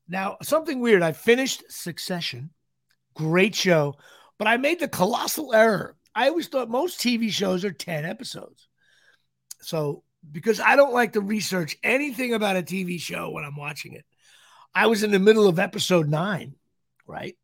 now, 0.09 0.39
something 0.43 0.81
weird. 0.81 1.03
I 1.03 1.12
finished 1.12 1.62
Succession, 1.68 2.51
great 3.14 3.55
show, 3.55 3.95
but 4.41 4.49
I 4.49 4.57
made 4.57 4.80
the 4.80 4.88
colossal 4.88 5.53
error. 5.53 5.95
I 6.14 6.30
always 6.30 6.49
thought 6.49 6.70
most 6.70 6.99
TV 6.99 7.30
shows 7.30 7.62
are 7.62 7.72
10 7.72 8.07
episodes. 8.07 8.68
So 9.61 10.03
because 10.32 10.61
I 10.61 10.76
don't 10.76 10.95
like 10.95 11.12
to 11.12 11.20
research 11.20 11.76
anything 11.82 12.32
about 12.32 12.57
a 12.57 12.62
TV 12.62 12.99
show 12.99 13.28
when 13.28 13.45
I'm 13.45 13.59
watching 13.59 13.93
it. 13.93 14.07
I 14.74 14.86
was 14.86 15.03
in 15.03 15.11
the 15.11 15.18
middle 15.18 15.47
of 15.47 15.59
episode 15.59 16.09
nine, 16.09 16.55
right? 17.07 17.36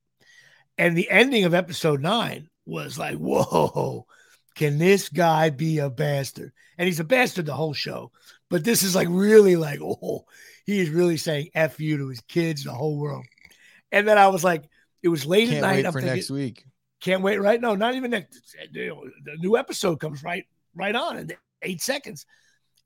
And 0.78 0.96
the 0.96 1.10
ending 1.10 1.44
of 1.44 1.52
episode 1.52 2.00
nine 2.00 2.48
was 2.64 2.98
like, 2.98 3.16
whoa, 3.16 4.06
can 4.54 4.78
this 4.78 5.10
guy 5.10 5.50
be 5.50 5.80
a 5.80 5.90
bastard? 5.90 6.52
And 6.78 6.86
he's 6.86 7.00
a 7.00 7.04
bastard 7.04 7.44
the 7.44 7.52
whole 7.52 7.74
show. 7.74 8.10
But 8.48 8.64
this 8.64 8.82
is 8.82 8.94
like 8.94 9.08
really 9.10 9.56
like, 9.56 9.80
oh, 9.82 10.24
he 10.64 10.78
is 10.78 10.88
really 10.88 11.18
saying 11.18 11.50
F 11.54 11.78
you 11.78 11.98
to 11.98 12.08
his 12.08 12.22
kids, 12.22 12.64
the 12.64 12.72
whole 12.72 12.96
world. 12.98 13.26
And 13.92 14.08
then 14.08 14.16
I 14.16 14.28
was 14.28 14.42
like, 14.42 14.64
it 15.02 15.08
was 15.08 15.26
late 15.26 15.50
Can't 15.50 15.58
at 15.58 15.68
night. 15.68 15.76
Wait 15.76 15.86
I'm 15.86 15.92
for 15.92 16.00
thinking, 16.00 16.16
next 16.16 16.30
week. 16.30 16.64
Can't 17.00 17.22
wait, 17.22 17.38
right? 17.38 17.60
No, 17.60 17.74
not 17.74 17.94
even. 17.94 18.10
The 18.10 19.36
new 19.38 19.56
episode 19.56 20.00
comes 20.00 20.22
right, 20.22 20.44
right 20.74 20.94
on 20.94 21.18
in 21.18 21.32
eight 21.62 21.82
seconds. 21.82 22.26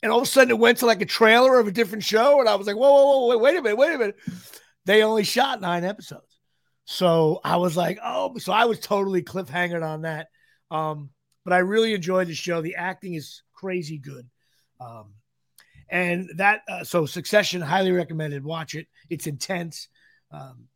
And 0.02 0.10
all 0.10 0.18
of 0.18 0.24
a 0.24 0.26
sudden 0.26 0.50
it 0.50 0.58
went 0.58 0.78
to 0.78 0.86
like 0.86 1.02
a 1.02 1.06
trailer 1.06 1.58
of 1.58 1.68
a 1.68 1.72
different 1.72 2.04
show. 2.04 2.40
And 2.40 2.48
I 2.48 2.54
was 2.54 2.66
like, 2.66 2.76
whoa, 2.76 2.90
whoa, 2.90 3.18
whoa, 3.18 3.26
wait, 3.28 3.40
wait 3.40 3.58
a 3.58 3.62
minute, 3.62 3.76
wait 3.78 3.94
a 3.94 3.98
minute. 3.98 4.16
They 4.86 5.02
only 5.02 5.24
shot 5.24 5.60
nine 5.60 5.84
episodes. 5.84 6.38
So 6.86 7.40
I 7.44 7.56
was 7.56 7.76
like, 7.76 7.98
oh, 8.02 8.36
so 8.38 8.52
I 8.52 8.64
was 8.64 8.80
totally 8.80 9.22
cliffhangered 9.22 9.86
on 9.86 10.02
that. 10.02 10.28
Um, 10.70 11.10
but 11.44 11.52
I 11.52 11.58
really 11.58 11.94
enjoyed 11.94 12.28
the 12.28 12.34
show. 12.34 12.62
The 12.62 12.76
acting 12.76 13.14
is 13.14 13.42
crazy 13.52 13.98
good. 13.98 14.28
Um, 14.80 15.14
and 15.88 16.30
that, 16.36 16.62
uh, 16.68 16.84
so 16.84 17.06
Succession, 17.06 17.60
highly 17.60 17.92
recommended. 17.92 18.42
Watch 18.42 18.74
it. 18.74 18.86
It's 19.08 19.26
intense. 19.26 19.88
Um, 20.32 20.68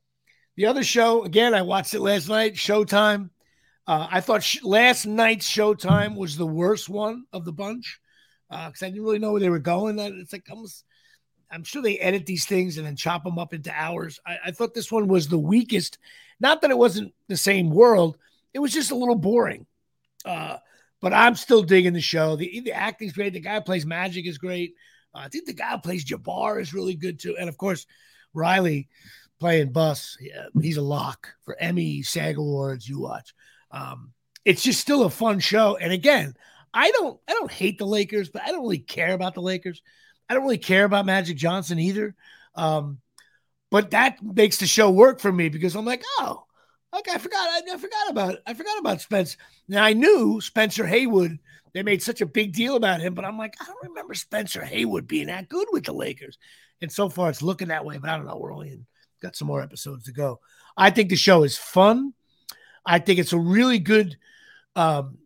the 0.56 0.66
other 0.66 0.84
show, 0.84 1.24
again, 1.24 1.54
I 1.54 1.62
watched 1.62 1.94
it 1.94 2.00
last 2.00 2.28
night, 2.28 2.54
Showtime. 2.54 3.30
Uh, 3.86 4.06
I 4.10 4.20
thought 4.20 4.42
sh- 4.42 4.62
last 4.62 5.06
night's 5.06 5.48
Showtime 5.48 6.16
was 6.16 6.36
the 6.36 6.46
worst 6.46 6.88
one 6.88 7.24
of 7.32 7.44
the 7.44 7.52
bunch 7.52 8.00
because 8.48 8.82
uh, 8.82 8.86
I 8.86 8.90
didn't 8.90 9.04
really 9.04 9.18
know 9.18 9.32
where 9.32 9.40
they 9.40 9.50
were 9.50 9.58
going. 9.58 9.98
It's 9.98 10.32
like 10.32 10.46
almost, 10.50 10.84
I'm 11.50 11.64
sure 11.64 11.82
they 11.82 11.98
edit 11.98 12.24
these 12.24 12.46
things 12.46 12.78
and 12.78 12.86
then 12.86 12.96
chop 12.96 13.24
them 13.24 13.38
up 13.38 13.52
into 13.52 13.72
hours. 13.72 14.20
I, 14.26 14.38
I 14.46 14.50
thought 14.52 14.74
this 14.74 14.92
one 14.92 15.08
was 15.08 15.28
the 15.28 15.38
weakest. 15.38 15.98
Not 16.40 16.62
that 16.62 16.70
it 16.70 16.78
wasn't 16.78 17.12
the 17.28 17.36
same 17.36 17.70
world, 17.70 18.16
it 18.52 18.60
was 18.60 18.72
just 18.72 18.90
a 18.90 18.96
little 18.96 19.16
boring. 19.16 19.66
Uh, 20.24 20.58
but 21.00 21.12
I'm 21.12 21.34
still 21.34 21.62
digging 21.62 21.92
the 21.92 22.00
show. 22.00 22.36
The, 22.36 22.60
the 22.60 22.72
acting's 22.72 23.12
great. 23.12 23.34
The 23.34 23.40
guy 23.40 23.56
who 23.56 23.60
plays 23.60 23.84
Magic 23.84 24.26
is 24.26 24.38
great. 24.38 24.74
Uh, 25.14 25.18
I 25.18 25.28
think 25.28 25.44
the 25.44 25.52
guy 25.52 25.72
who 25.72 25.78
plays 25.78 26.04
Jabbar 26.04 26.60
is 26.60 26.72
really 26.72 26.94
good 26.94 27.18
too. 27.18 27.36
And 27.38 27.48
of 27.48 27.58
course, 27.58 27.86
Reilly 28.32 28.88
playing 29.40 29.72
Buss. 29.72 30.16
Yeah, 30.20 30.46
he's 30.60 30.76
a 30.76 30.82
lock 30.82 31.28
for 31.44 31.56
Emmy, 31.58 32.02
SAG 32.02 32.36
Awards. 32.36 32.88
You 32.88 33.00
watch. 33.00 33.34
Um, 33.70 34.12
it's 34.44 34.62
just 34.62 34.80
still 34.80 35.04
a 35.04 35.10
fun 35.10 35.40
show. 35.40 35.76
And 35.76 35.92
again, 35.92 36.34
I 36.72 36.90
don't 36.90 37.20
I 37.28 37.32
don't 37.32 37.52
hate 37.52 37.78
the 37.78 37.86
Lakers, 37.86 38.28
but 38.28 38.42
I 38.42 38.48
don't 38.48 38.62
really 38.62 38.78
care 38.78 39.12
about 39.12 39.34
the 39.34 39.42
Lakers. 39.42 39.82
I 40.28 40.34
don't 40.34 40.44
really 40.44 40.58
care 40.58 40.84
about 40.84 41.06
Magic 41.06 41.36
Johnson 41.36 41.78
either. 41.78 42.14
Um, 42.54 43.00
but 43.70 43.90
that 43.90 44.22
makes 44.22 44.58
the 44.58 44.66
show 44.66 44.90
work 44.90 45.20
for 45.20 45.32
me 45.32 45.48
because 45.48 45.74
I'm 45.74 45.84
like, 45.84 46.02
oh, 46.20 46.44
okay, 46.98 47.12
I 47.12 47.18
forgot, 47.18 47.48
I, 47.48 47.62
I 47.72 47.76
forgot 47.76 48.10
about, 48.10 48.36
I 48.46 48.54
forgot 48.54 48.78
about 48.78 49.00
Spence. 49.00 49.36
Now 49.68 49.84
I 49.84 49.92
knew 49.92 50.40
Spencer 50.40 50.86
Haywood. 50.86 51.38
They 51.72 51.82
made 51.82 52.02
such 52.02 52.20
a 52.20 52.26
big 52.26 52.52
deal 52.52 52.76
about 52.76 53.00
him, 53.00 53.14
but 53.14 53.24
I'm 53.24 53.36
like, 53.36 53.56
I 53.60 53.64
don't 53.64 53.88
remember 53.88 54.14
Spencer 54.14 54.64
Haywood 54.64 55.08
being 55.08 55.26
that 55.26 55.48
good 55.48 55.66
with 55.72 55.84
the 55.84 55.92
Lakers. 55.92 56.38
And 56.80 56.92
so 56.92 57.08
far, 57.08 57.30
it's 57.30 57.42
looking 57.42 57.68
that 57.68 57.84
way. 57.84 57.98
But 57.98 58.10
I 58.10 58.16
don't 58.16 58.26
know. 58.26 58.36
We're 58.36 58.54
only 58.54 58.68
in, 58.68 58.86
got 59.24 59.36
some 59.36 59.48
more 59.48 59.62
episodes 59.62 60.04
to 60.04 60.12
go. 60.12 60.38
I 60.76 60.90
think 60.90 61.08
the 61.08 61.16
show 61.16 61.42
is 61.44 61.56
fun. 61.56 62.12
I 62.84 62.98
think 62.98 63.18
it's 63.18 63.32
a 63.32 63.38
really 63.38 63.78
good. 63.78 64.16
Um, 64.76 65.18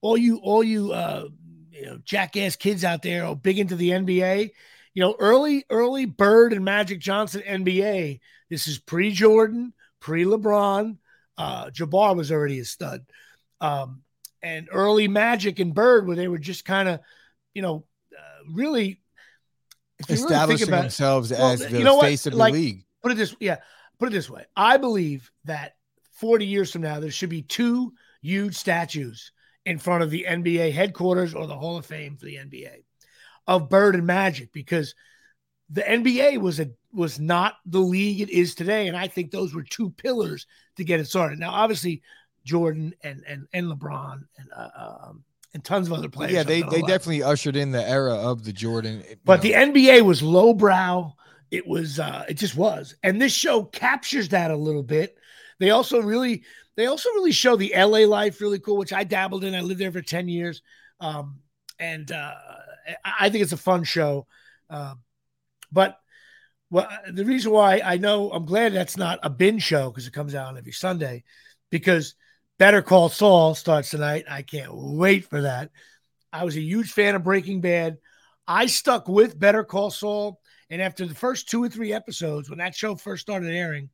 all 0.00 0.16
you, 0.16 0.38
all 0.38 0.64
you, 0.64 0.92
uh, 0.92 1.28
you 1.70 1.86
know, 1.86 1.98
jackass 2.04 2.56
kids 2.56 2.82
out 2.82 3.02
there 3.02 3.26
are 3.26 3.36
big 3.36 3.58
into 3.58 3.76
the 3.76 3.90
NBA. 3.90 4.50
You 4.94 5.02
know, 5.02 5.14
early, 5.18 5.64
early 5.70 6.06
Bird 6.06 6.52
and 6.52 6.64
Magic 6.64 6.98
Johnson 6.98 7.42
NBA. 7.46 8.20
This 8.48 8.66
is 8.66 8.78
pre 8.78 9.12
Jordan, 9.12 9.74
pre 10.00 10.24
LeBron. 10.24 10.96
Uh, 11.36 11.66
Jabbar 11.66 12.16
was 12.16 12.32
already 12.32 12.58
a 12.58 12.64
stud. 12.64 13.04
Um, 13.60 14.02
and 14.42 14.68
early 14.72 15.08
Magic 15.08 15.60
and 15.60 15.74
Bird, 15.74 16.06
where 16.06 16.16
they 16.16 16.28
were 16.28 16.38
just 16.38 16.64
kind 16.64 16.88
of, 16.88 17.00
you 17.54 17.62
know, 17.62 17.84
uh, 18.16 18.44
really 18.50 19.00
establishing 20.08 20.68
really 20.68 20.82
themselves 20.82 21.30
it, 21.32 21.38
as 21.38 21.60
the 21.60 21.78
you 21.78 21.84
know 21.84 22.00
face 22.00 22.24
what? 22.24 22.32
of 22.32 22.32
the 22.32 22.38
like, 22.38 22.52
league. 22.52 22.84
Put 23.02 23.12
it 23.12 23.16
this, 23.16 23.34
yeah, 23.40 23.58
put 23.98 24.08
it 24.08 24.12
this 24.12 24.30
way. 24.30 24.44
I 24.56 24.76
believe 24.76 25.30
that 25.44 25.76
40 26.12 26.46
years 26.46 26.70
from 26.70 26.82
now, 26.82 27.00
there 27.00 27.10
should 27.10 27.30
be 27.30 27.42
two 27.42 27.92
huge 28.20 28.54
statues 28.54 29.32
in 29.64 29.78
front 29.78 30.02
of 30.02 30.10
the 30.10 30.26
NBA 30.28 30.72
headquarters 30.72 31.34
or 31.34 31.46
the 31.46 31.56
Hall 31.56 31.76
of 31.76 31.86
Fame 31.86 32.16
for 32.16 32.26
the 32.26 32.36
NBA 32.36 32.84
of 33.46 33.68
Bird 33.68 33.94
and 33.94 34.06
Magic 34.06 34.52
because 34.52 34.94
the 35.70 35.82
NBA 35.82 36.38
was 36.38 36.60
a 36.60 36.70
was 36.92 37.18
not 37.18 37.54
the 37.64 37.80
league 37.80 38.20
it 38.20 38.30
is 38.30 38.54
today, 38.54 38.88
and 38.88 38.96
I 38.96 39.08
think 39.08 39.30
those 39.30 39.54
were 39.54 39.62
two 39.62 39.90
pillars 39.90 40.46
to 40.76 40.84
get 40.84 41.00
it 41.00 41.08
started. 41.08 41.38
Now, 41.38 41.50
obviously, 41.50 42.02
Jordan 42.44 42.94
and 43.02 43.22
and 43.26 43.46
and 43.52 43.66
LeBron 43.66 44.22
and 44.36 44.48
uh, 44.54 44.68
um, 44.76 45.24
and 45.54 45.64
tons 45.64 45.86
of 45.86 45.94
other 45.94 46.08
players. 46.08 46.32
Yeah, 46.32 46.42
they 46.42 46.62
they 46.62 46.82
definitely 46.82 47.22
ushered 47.22 47.56
in 47.56 47.72
the 47.72 47.86
era 47.88 48.14
of 48.14 48.44
the 48.44 48.52
Jordan. 48.52 49.02
But 49.24 49.42
know. 49.42 49.50
the 49.50 49.52
NBA 49.52 50.02
was 50.02 50.22
lowbrow. 50.22 51.14
It 51.52 51.66
was 51.66 52.00
uh, 52.00 52.24
it 52.28 52.34
just 52.34 52.56
was, 52.56 52.96
and 53.04 53.20
this 53.22 53.32
show 53.32 53.62
captures 53.62 54.30
that 54.30 54.50
a 54.50 54.56
little 54.56 54.82
bit. 54.82 55.16
They 55.60 55.70
also 55.70 56.02
really 56.02 56.42
they 56.76 56.86
also 56.86 57.10
really 57.10 57.32
show 57.32 57.56
the 57.56 57.72
LA 57.76 58.00
life 58.00 58.40
really 58.40 58.58
cool, 58.58 58.78
which 58.78 58.92
I 58.92 59.04
dabbled 59.04 59.44
in. 59.44 59.54
I 59.54 59.60
lived 59.60 59.80
there 59.80 59.92
for 59.92 60.02
10 60.02 60.28
years. 60.28 60.62
Um, 61.00 61.40
and 61.78 62.10
uh, 62.10 62.34
I 63.04 63.28
think 63.28 63.42
it's 63.42 63.52
a 63.52 63.58
fun 63.58 63.84
show. 63.84 64.26
Uh, 64.70 64.94
but 65.70 65.98
well, 66.70 66.88
the 67.12 67.24
reason 67.24 67.52
why 67.52 67.82
I 67.84 67.98
know 67.98 68.30
I'm 68.30 68.46
glad 68.46 68.72
that's 68.72 68.96
not 68.96 69.18
a 69.22 69.28
binge 69.28 69.62
show 69.62 69.90
because 69.90 70.06
it 70.06 70.14
comes 70.14 70.34
out 70.34 70.56
every 70.56 70.72
Sunday 70.72 71.24
because 71.70 72.14
Better 72.58 72.80
Call 72.80 73.08
Saul 73.08 73.54
starts 73.54 73.90
tonight. 73.90 74.24
I 74.28 74.42
can't 74.42 74.74
wait 74.74 75.26
for 75.26 75.42
that. 75.42 75.70
I 76.32 76.44
was 76.44 76.56
a 76.56 76.60
huge 76.62 76.92
fan 76.92 77.14
of 77.14 77.24
Breaking 77.24 77.60
Bad. 77.60 77.98
I 78.46 78.66
stuck 78.66 79.06
with 79.06 79.38
Better 79.38 79.64
Call 79.64 79.90
Saul. 79.90 80.40
And 80.72 80.80
after 80.80 81.04
the 81.04 81.14
first 81.14 81.50
two 81.50 81.62
or 81.62 81.68
three 81.68 81.92
episodes, 81.92 82.48
when 82.48 82.58
that 82.60 82.74
show 82.74 82.96
first 82.96 83.20
started 83.20 83.54
airing, 83.54 83.90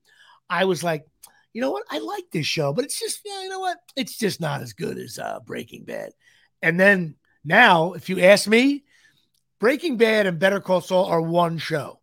I 0.48 0.64
was 0.64 0.84
like, 0.84 1.04
you 1.52 1.60
know 1.60 1.72
what? 1.72 1.82
I 1.90 1.98
like 1.98 2.26
this 2.30 2.46
show, 2.46 2.72
but 2.72 2.84
it's 2.84 3.00
just, 3.00 3.20
yeah, 3.24 3.42
you 3.42 3.48
know 3.48 3.58
what? 3.58 3.78
It's 3.96 4.16
just 4.16 4.40
not 4.40 4.62
as 4.62 4.74
good 4.74 4.96
as 4.96 5.18
uh, 5.18 5.40
Breaking 5.44 5.84
Bad. 5.84 6.12
And 6.62 6.78
then 6.78 7.16
now, 7.44 7.94
if 7.94 8.08
you 8.08 8.20
ask 8.20 8.46
me, 8.46 8.84
Breaking 9.58 9.96
Bad 9.96 10.26
and 10.26 10.38
Better 10.38 10.60
Call 10.60 10.80
Saul 10.80 11.06
are 11.06 11.20
one 11.20 11.58
show. 11.58 11.98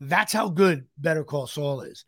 That's 0.00 0.34
how 0.34 0.50
good 0.50 0.84
Better 0.98 1.24
Call 1.24 1.46
Saul 1.46 1.80
is. 1.80 2.04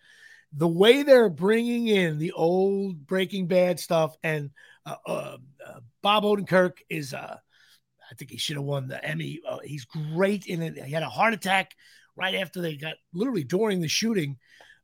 The 0.52 0.68
way 0.68 1.02
they're 1.02 1.30
bringing 1.30 1.86
in 1.86 2.18
the 2.18 2.32
old 2.32 3.06
Breaking 3.06 3.46
Bad 3.46 3.80
stuff, 3.80 4.14
and 4.22 4.50
uh, 4.84 4.96
uh, 5.06 5.36
uh, 5.66 5.80
Bob 6.02 6.24
Odenkirk 6.24 6.72
is, 6.90 7.14
uh, 7.14 7.38
I 8.10 8.14
think 8.14 8.30
he 8.30 8.38
should 8.38 8.56
have 8.56 8.64
won 8.64 8.88
the 8.88 9.04
Emmy. 9.04 9.40
Uh, 9.46 9.58
he's 9.64 9.84
great 9.84 10.46
in 10.46 10.62
it. 10.62 10.82
He 10.82 10.92
had 10.92 11.02
a 11.02 11.08
heart 11.08 11.34
attack 11.34 11.76
right 12.16 12.34
after 12.34 12.60
they 12.60 12.76
got 12.76 12.96
literally 13.12 13.44
during 13.44 13.80
the 13.80 13.88
shooting 13.88 14.36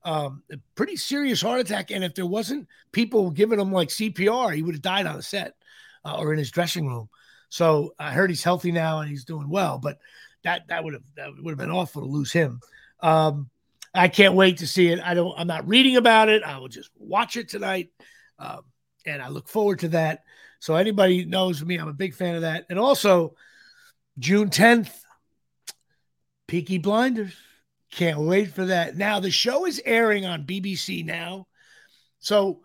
um, 0.07 0.45
a 0.53 0.57
pretty 0.77 0.97
serious 0.97 1.43
heart 1.43 1.61
attack. 1.61 1.91
And 1.91 2.05
if 2.05 2.15
there 2.15 2.27
wasn't 2.27 2.69
people 2.93 3.31
giving 3.31 3.59
him 3.59 3.73
like 3.73 3.89
CPR, 3.89 4.55
he 4.55 4.63
would 4.63 4.77
have 4.77 4.83
died 4.83 5.07
on 5.07 5.17
the 5.17 5.23
set 5.23 5.57
uh, 6.05 6.17
or 6.17 6.33
in 6.33 6.39
his 6.39 6.53
dressing 6.53 6.87
room. 6.87 7.09
So 7.49 7.95
I 7.99 8.13
heard 8.13 8.31
he's 8.31 8.45
healthy 8.45 8.71
now 8.71 9.01
and 9.01 9.11
he's 9.11 9.25
doing 9.25 9.49
well, 9.49 9.79
but 9.79 9.99
that 10.45 10.69
that 10.69 10.85
would 10.85 10.95
have 10.95 11.03
that 11.17 11.31
would 11.43 11.51
have 11.51 11.59
been 11.59 11.73
awful 11.73 12.03
to 12.03 12.09
lose 12.09 12.33
him. 12.33 12.61
Um, 13.01 13.51
I 13.93 14.09
can't 14.09 14.35
wait 14.35 14.59
to 14.59 14.67
see 14.67 14.89
it. 14.89 15.01
I 15.01 15.15
don't. 15.15 15.35
I'm 15.37 15.47
not 15.47 15.67
reading 15.67 15.97
about 15.97 16.29
it. 16.29 16.43
I 16.43 16.59
will 16.59 16.69
just 16.69 16.91
watch 16.99 17.37
it 17.37 17.49
tonight, 17.49 17.91
um, 18.39 18.61
and 19.07 19.23
I 19.23 19.29
look 19.29 19.49
forward 19.49 19.81
to 19.81 19.89
that. 19.89 20.23
So 20.67 20.75
anybody 20.75 21.25
knows 21.25 21.65
me, 21.65 21.77
I'm 21.77 21.87
a 21.87 21.93
big 21.93 22.13
fan 22.13 22.35
of 22.35 22.41
that. 22.41 22.67
And 22.69 22.77
also, 22.77 23.37
June 24.19 24.51
10th, 24.51 24.91
Peaky 26.49 26.79
Blinders. 26.79 27.37
Can't 27.93 28.19
wait 28.19 28.51
for 28.53 28.65
that. 28.65 28.97
Now, 28.97 29.21
the 29.21 29.31
show 29.31 29.65
is 29.67 29.81
airing 29.85 30.27
on 30.27 30.43
BBC 30.43 31.05
now. 31.05 31.47
So, 32.19 32.63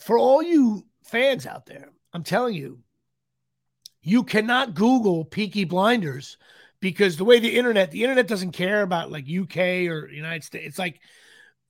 for 0.00 0.18
all 0.18 0.42
you 0.42 0.84
fans 1.04 1.46
out 1.46 1.64
there, 1.64 1.88
I'm 2.12 2.24
telling 2.24 2.56
you, 2.56 2.80
you 4.02 4.22
cannot 4.22 4.74
Google 4.74 5.24
Peaky 5.24 5.64
Blinders 5.64 6.36
because 6.80 7.16
the 7.16 7.24
way 7.24 7.38
the 7.38 7.56
internet, 7.56 7.90
the 7.90 8.02
internet 8.02 8.28
doesn't 8.28 8.52
care 8.52 8.82
about 8.82 9.10
like 9.10 9.24
UK 9.24 9.88
or 9.88 10.10
United 10.10 10.44
States. 10.44 10.66
It's 10.66 10.78
like 10.78 11.00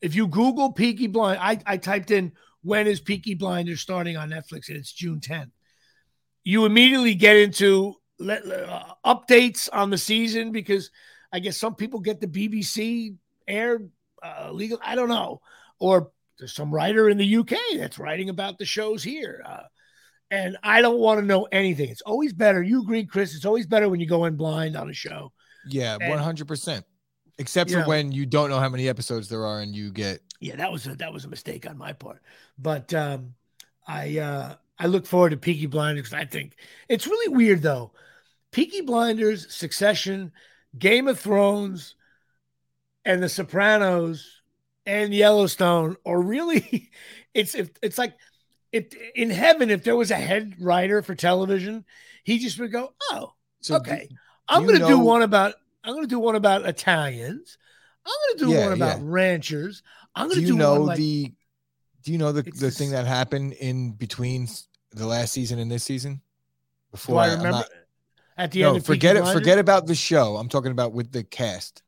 if 0.01 0.17
you 0.17 0.27
Google 0.27 0.73
Peaky 0.73 1.07
Blind, 1.07 1.39
I, 1.41 1.61
I 1.65 1.77
typed 1.77 2.11
in 2.11 2.33
when 2.65 2.87
is 2.87 3.01
Peaky 3.01 3.35
Blinders 3.35 3.81
starting 3.81 4.17
on 4.17 4.31
Netflix 4.31 4.69
and 4.69 4.79
it's 4.79 4.93
June 4.93 5.21
10th. 5.21 5.51
You 6.43 6.65
immediately 6.65 7.15
get 7.15 7.37
into 7.37 7.95
uh, 8.21 8.95
updates 9.05 9.69
on 9.73 9.91
the 9.91 9.99
season 9.99 10.51
because 10.51 10.91
I 11.31 11.41
guess 11.41 11.59
some 11.59 11.75
people 11.75 12.01
get 12.01 12.21
the 12.21 12.27
BBC 12.27 13.17
aired 13.47 13.91
uh, 14.23 14.51
legal. 14.51 14.79
I 14.83 14.95
don't 14.95 15.11
know. 15.11 15.43
Or 15.79 16.11
there's 16.39 16.55
some 16.55 16.75
writer 16.75 17.11
in 17.11 17.19
the 17.19 17.37
UK 17.37 17.57
that's 17.77 17.99
writing 17.99 18.31
about 18.31 18.59
the 18.59 18.65
shows 18.65 19.03
here. 19.03 19.45
Uh, 19.47 19.63
and 20.31 20.57
I 20.63 20.81
don't 20.81 20.99
want 20.99 21.21
to 21.21 21.27
know 21.27 21.47
anything. 21.53 21.91
It's 21.91 22.01
always 22.01 22.33
better. 22.33 22.63
You 22.63 22.83
agree, 22.83 23.05
Chris? 23.05 23.35
It's 23.35 23.45
always 23.45 23.67
better 23.67 23.91
when 23.91 24.01
you 24.01 24.07
go 24.07 24.25
in 24.25 24.37
blind 24.37 24.75
on 24.75 24.89
a 24.89 24.95
show. 24.95 25.33
Yeah, 25.69 25.97
one 26.09 26.19
hundred 26.19 26.49
percent. 26.49 26.85
Except 27.39 27.71
for 27.71 27.81
know, 27.81 27.89
when 27.89 28.13
you 28.13 28.27
don't 28.27 28.49
know 28.49 28.61
how 28.61 28.69
many 28.69 28.89
episodes 28.89 29.29
there 29.29 29.45
are 29.45 29.61
and 29.61 29.75
you 29.75 29.91
get. 29.91 30.21
Yeah, 30.41 30.57
that 30.57 30.71
was 30.71 30.87
a 30.87 30.95
that 30.97 31.13
was 31.13 31.25
a 31.25 31.29
mistake 31.29 31.69
on 31.69 31.77
my 31.77 31.93
part. 31.93 32.23
But 32.59 32.95
um, 32.95 33.35
I 33.87 34.19
uh, 34.19 34.55
I 34.79 34.87
look 34.87 35.07
forward 35.07 35.31
to 35.31 35.37
Peaky 35.37 35.67
Blinders. 35.67 36.13
I 36.13 36.25
think 36.25 36.57
it's 36.89 37.07
really 37.07 37.35
weird 37.35 37.63
though. 37.63 37.93
Peaky 38.53 38.83
Blinders, 38.83 39.53
Succession, 39.53 40.33
Game 40.79 41.09
of 41.09 41.19
Thrones, 41.19 41.97
and 43.05 43.23
The 43.23 43.29
Sopranos 43.29 44.43
and 44.87 45.13
Yellowstone 45.13 45.97
are 46.07 46.21
really 46.21 46.91
it's 47.35 47.55
it's 47.55 47.99
like 47.99 48.15
if 48.73 48.87
in 49.15 49.31
heaven 49.31 49.71
if 49.71 49.85
there 49.85 49.97
was 49.97 50.11
a 50.11 50.17
head 50.17 50.55
writer 50.61 51.03
for 51.03 51.15
television, 51.15 51.85
he 52.25 52.39
just 52.39 52.59
would 52.59 52.73
go, 52.73 52.93
"Oh, 53.11 53.35
so 53.61 53.77
okay, 53.77 54.09
do, 54.11 54.17
I'm 54.49 54.67
going 54.67 54.81
to 54.81 54.87
do 54.87 54.99
one 54.99 55.23
about 55.23 55.55
I'm 55.85 55.93
going 55.93 56.05
to 56.05 56.09
do 56.09 56.19
one 56.19 56.35
about 56.35 56.67
Italians. 56.67 57.59
I'm 58.07 58.13
going 58.13 58.39
to 58.39 58.45
do 58.47 58.53
yeah, 58.53 58.65
one 58.65 58.73
about 58.73 58.99
yeah. 58.99 59.07
ranchers. 59.07 59.83
I'm 60.15 60.29
going 60.29 60.41
to 60.41 60.47
do, 60.47 60.53
one. 60.55 60.59
do 60.59 60.65
know 60.65 60.83
like, 60.83 60.97
the 60.97 61.33
do 62.03 62.13
you 62.13 62.19
know 62.19 62.33
the, 62.33 62.43
the 62.43 62.71
thing 62.71 62.91
that 62.91 63.07
happened 63.07 63.55
in 63.55 63.93
between 63.93 64.47
the 64.93 65.07
last 65.07 65.33
season 65.33 65.59
and 65.59 65.71
this 65.71 65.85
season? 65.85 66.21
Before 66.91 67.21
I 67.21 67.29
remember 67.29 67.51
not, 67.51 67.69
at 68.37 68.53
the 68.53 68.63
end. 68.63 68.73
no, 68.73 68.77
end. 68.77 68.87
forget 68.87 69.17
it. 69.17 69.27
Forget 69.27 69.59
about 69.59 69.87
the 69.87 69.95
show. 69.95 70.37
I'm 70.37 70.49
talking 70.49 70.71
about 70.71 70.93
with 70.93 71.13
the 71.13 71.25
cast. 71.25 71.83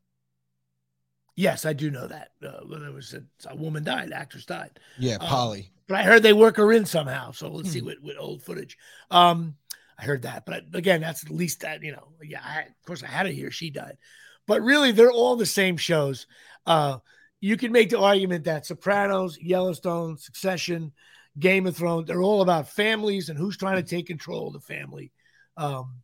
Yes, 1.35 1.65
I 1.65 1.73
do 1.73 1.91
know 1.91 2.07
that. 2.07 2.31
Uh, 2.43 2.61
there 2.67 2.91
was 2.91 3.13
a, 3.13 3.23
a, 3.47 3.55
woman 3.55 3.83
died, 3.83 4.11
actress 4.11 4.43
died. 4.43 4.79
Yeah, 4.97 5.15
um, 5.15 5.27
Polly. 5.27 5.71
but 5.87 5.99
I 5.99 6.03
heard 6.03 6.23
they 6.23 6.33
work 6.33 6.57
her 6.57 6.73
in 6.73 6.85
somehow. 6.85 7.31
So 7.31 7.47
let's 7.49 7.69
hmm. 7.69 7.73
see 7.73 7.81
with, 7.81 8.01
with 8.01 8.17
old 8.19 8.41
footage. 8.41 8.75
Um, 9.11 9.55
I 9.99 10.03
heard 10.03 10.23
that, 10.23 10.45
but 10.45 10.63
again, 10.73 11.01
that's 11.01 11.23
at 11.23 11.31
least 11.31 11.61
that 11.61 11.83
you 11.83 11.91
know. 11.91 12.09
Yeah, 12.21 12.41
I, 12.43 12.61
of 12.61 12.85
course 12.85 13.03
I 13.03 13.07
had 13.07 13.23
to 13.23 13.33
hear 13.33 13.49
she 13.49 13.69
died, 13.69 13.97
but 14.45 14.61
really 14.61 14.91
they're 14.91 15.11
all 15.11 15.35
the 15.35 15.45
same 15.45 15.77
shows. 15.77 16.27
Uh, 16.65 16.99
you 17.39 17.57
can 17.57 17.71
make 17.71 17.89
the 17.89 17.99
argument 17.99 18.45
that 18.45 18.65
Sopranos, 18.65 19.37
Yellowstone, 19.39 20.17
Succession, 20.17 20.91
Game 21.39 21.67
of 21.67 21.75
Thrones, 21.75 22.07
they're 22.07 22.21
all 22.21 22.41
about 22.41 22.69
families 22.69 23.29
and 23.29 23.37
who's 23.37 23.57
trying 23.57 23.77
to 23.77 23.87
take 23.87 24.07
control 24.07 24.47
of 24.47 24.53
the 24.53 24.59
family. 24.59 25.11
Um, 25.55 26.01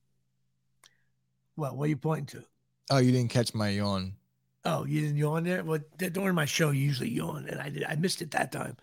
well, 1.56 1.76
what 1.76 1.86
are 1.86 1.90
you 1.90 1.98
pointing 1.98 2.42
to? 2.42 2.46
Oh, 2.90 2.98
you 2.98 3.12
didn't 3.12 3.32
catch 3.32 3.54
my 3.54 3.70
yawn. 3.70 4.14
Oh, 4.66 4.86
you 4.86 5.02
didn't 5.02 5.18
yawn 5.18 5.44
there? 5.44 5.64
Well, 5.64 5.80
during 5.98 6.36
my 6.36 6.46
show, 6.46 6.72
you 6.72 6.82
usually 6.82 7.10
yawn, 7.10 7.48
and 7.50 7.60
I 7.60 7.70
did. 7.70 7.84
I 7.84 7.96
missed 7.96 8.22
it 8.22 8.32
that 8.32 8.52
time. 8.52 8.78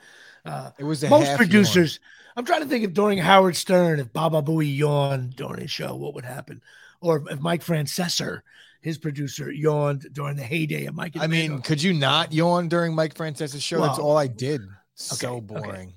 Uh, 0.45 0.71
it 0.79 0.85
was 0.85 1.05
most 1.09 1.37
producers. 1.37 1.99
Yawn. 2.01 2.37
I'm 2.37 2.45
trying 2.45 2.63
to 2.63 2.67
think 2.67 2.85
if 2.85 2.93
during 2.93 3.19
Howard 3.19 3.57
Stern, 3.57 4.01
if 4.01 4.13
Baba 4.13 4.43
Booey 4.43 4.77
yawned 4.77 5.37
during 5.37 5.61
his 5.61 5.71
show, 5.71 5.95
what 5.97 6.15
would 6.15 6.25
happen, 6.25 6.63
or 7.01 7.25
if 7.29 7.41
Mike 7.41 7.65
Francesa, 7.65 8.41
his 8.81 8.99
producer, 8.99 9.51
yawned 9.51 10.07
during 10.13 10.37
the 10.37 10.43
heyday 10.43 10.87
of 10.87 10.95
Mike. 10.95 11.17
I 11.19 11.27
mean, 11.27 11.61
could 11.61 11.83
you 11.83 11.93
not 11.93 12.33
yawn 12.33 12.69
during 12.69 12.95
Mike 12.95 13.15
Francesa's 13.15 13.63
show? 13.63 13.81
Well, 13.81 13.89
That's 13.89 13.99
all 13.99 14.17
I 14.17 14.27
did. 14.27 14.63
So 14.95 15.41
boring. 15.41 15.95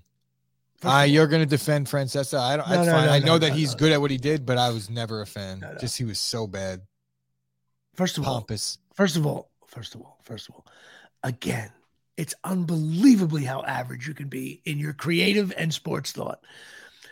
Okay. 0.83 0.93
Uh, 0.93 1.03
you're 1.03 1.27
going 1.27 1.41
to 1.41 1.47
defend 1.47 1.87
Francesa. 1.87 2.39
I 2.39 2.57
don't. 2.57 2.67
No, 2.67 2.75
that's 2.75 2.87
no, 2.87 2.93
fine. 2.93 3.05
No, 3.05 3.11
I 3.13 3.19
know 3.19 3.37
that 3.37 3.53
he's 3.53 3.73
good 3.73 3.91
at 3.91 4.01
what 4.01 4.11
he 4.11 4.17
did, 4.17 4.45
but 4.45 4.57
I 4.57 4.69
was 4.69 4.89
never 4.89 5.21
a 5.21 5.25
fan. 5.25 5.63
Just 5.79 5.97
he 5.97 6.03
was 6.03 6.19
so 6.19 6.45
bad. 6.45 6.81
First 7.95 8.17
of 8.17 8.23
Pompous. 8.23 8.77
all, 8.77 8.95
first 8.95 9.15
of 9.15 9.25
all, 9.25 9.49
first 9.67 9.95
of 9.95 10.01
all, 10.01 10.19
first 10.23 10.49
of 10.49 10.55
all, 10.55 10.65
again, 11.23 11.69
it's 12.17 12.35
unbelievably 12.43 13.43
how 13.43 13.63
average 13.63 14.07
you 14.07 14.13
can 14.13 14.27
be 14.27 14.61
in 14.65 14.79
your 14.79 14.93
creative 14.93 15.53
and 15.57 15.73
sports 15.73 16.11
thought. 16.11 16.39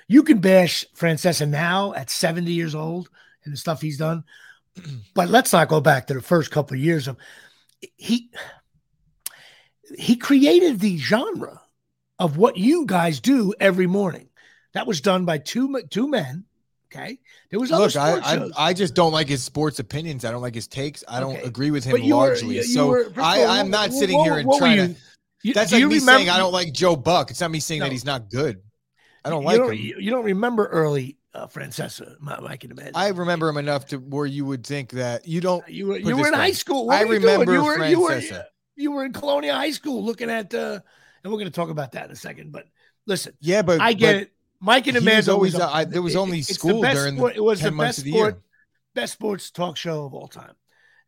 You 0.08 0.24
can 0.24 0.40
bash 0.40 0.86
Francesa 0.96 1.48
now 1.48 1.94
at 1.94 2.10
70 2.10 2.52
years 2.52 2.76
old 2.76 3.10
and 3.44 3.54
the 3.54 3.58
stuff 3.58 3.82
he's 3.82 3.98
done, 3.98 4.24
but 5.14 5.30
let's 5.30 5.54
not 5.54 5.70
go 5.70 5.82
back 5.82 6.08
to 6.08 6.14
the 6.14 6.22
first 6.22 6.52
couple 6.52 6.76
of 6.76 6.84
years 6.84 7.08
of 7.08 7.18
he 7.98 8.30
he 9.98 10.16
created 10.16 10.80
the 10.80 10.98
genre 10.98 11.62
of 12.20 12.38
what 12.38 12.58
you 12.58 12.86
guys 12.86 13.20
do 13.20 13.54
every 13.60 13.88
morning. 13.88 14.30
That 14.74 14.88
was 14.88 15.02
done 15.02 15.26
by 15.26 15.40
two 15.40 15.82
two 15.90 16.08
men 16.08 16.46
Okay. 16.94 17.20
There 17.50 17.60
was 17.60 17.72
Look, 17.72 17.96
I, 17.96 18.18
I, 18.20 18.50
I 18.58 18.74
just 18.74 18.96
don't 18.96 19.14
like 19.14 19.30
his 19.30 19.44
sports 19.44 19.80
opinions. 19.80 20.26
I 20.26 20.32
don't 20.32 20.42
like 20.42 20.56
his 20.56 20.68
takes. 20.68 21.04
I 21.08 21.22
don't 21.22 21.38
okay. 21.38 21.48
agree 21.48 21.72
with 21.72 21.86
him 21.86 22.02
largely. 22.02 22.58
Were, 22.58 22.64
so 22.64 22.88
were, 22.88 23.12
I, 23.18 23.46
I'm 23.46 23.70
not 23.70 23.94
sitting 23.94 24.20
here 24.24 24.38
and 24.38 24.52
trying 24.58 24.96
to. 24.96 25.02
You, 25.44 25.54
that's 25.54 25.72
like 25.72 25.80
me 25.80 25.86
remember, 25.86 26.12
saying 26.12 26.30
I 26.30 26.38
don't 26.38 26.52
like 26.52 26.74
Joe 26.74 26.96
Buck. 26.96 27.32
It's 27.32 27.40
not 27.40 27.50
me 27.50 27.60
saying 27.60 27.80
no, 27.80 27.86
that 27.86 27.92
he's 27.92 28.06
not 28.06 28.30
good. 28.30 28.62
I 29.24 29.30
don't 29.30 29.44
like 29.44 29.58
don't, 29.58 29.72
him. 29.72 29.96
You 30.00 30.10
don't 30.12 30.26
remember 30.26 30.68
early 30.68 31.18
uh, 31.34 31.48
Francesa, 31.48 32.16
I 32.46 32.58
can 32.58 32.72
imagine. 32.72 32.92
I 32.96 33.10
remember 33.10 33.48
him 33.48 33.58
enough 33.58 33.88
to 33.88 33.98
where 33.98 34.26
you 34.26 34.46
would 34.46 34.66
think 34.66 34.92
that 34.92 35.28
you 35.28 35.42
don't. 35.42 35.68
You 35.68 35.88
were 35.88 35.98
you 35.98 36.18
were 36.18 36.28
in 36.28 36.34
way. 36.34 36.40
high 36.40 36.52
school. 36.52 36.88
What 36.88 36.98
I 36.98 37.04
remember 37.04 37.54
you 37.54 37.64
were, 37.64 37.86
you 37.86 38.02
were, 38.02 38.22
you 38.76 38.92
were 38.92 39.06
in 39.06 39.14
Colonial 39.14 39.56
High 39.56 39.72
School 39.72 40.04
looking 40.04 40.30
at, 40.30 40.54
uh, 40.54 40.80
and 41.24 41.32
we're 41.32 41.40
going 41.40 41.46
to 41.46 41.52
talk 41.52 41.70
about 41.70 41.94
that 41.94 42.06
in 42.06 42.12
a 42.12 42.16
second. 42.16 42.52
But 42.52 42.66
listen, 43.06 43.34
yeah, 43.40 43.62
but 43.62 43.80
I 43.80 43.94
get 43.94 44.14
but, 44.14 44.22
it. 44.24 44.32
Mike 44.62 44.86
and 44.88 44.96
the 44.96 45.02
Mad 45.02 45.26
Dog 45.26 45.36
always. 45.36 45.56
always 45.56 45.70
uh, 45.70 45.74
I, 45.74 45.86
there 45.86 46.04
was 46.04 46.16
only 46.16 46.44
school 46.44 46.82
the 46.82 46.92
during 46.92 47.16
sport, 47.16 47.36
it 47.36 47.44
was 47.44 47.62
the 47.62 47.72
best 47.72 48.06
sport, 48.06 48.42
best 48.94 49.14
sports 49.14 49.50
talk 49.50 49.76
show 49.76 50.06
of 50.06 50.14
all 50.14 50.28
time, 50.28 50.54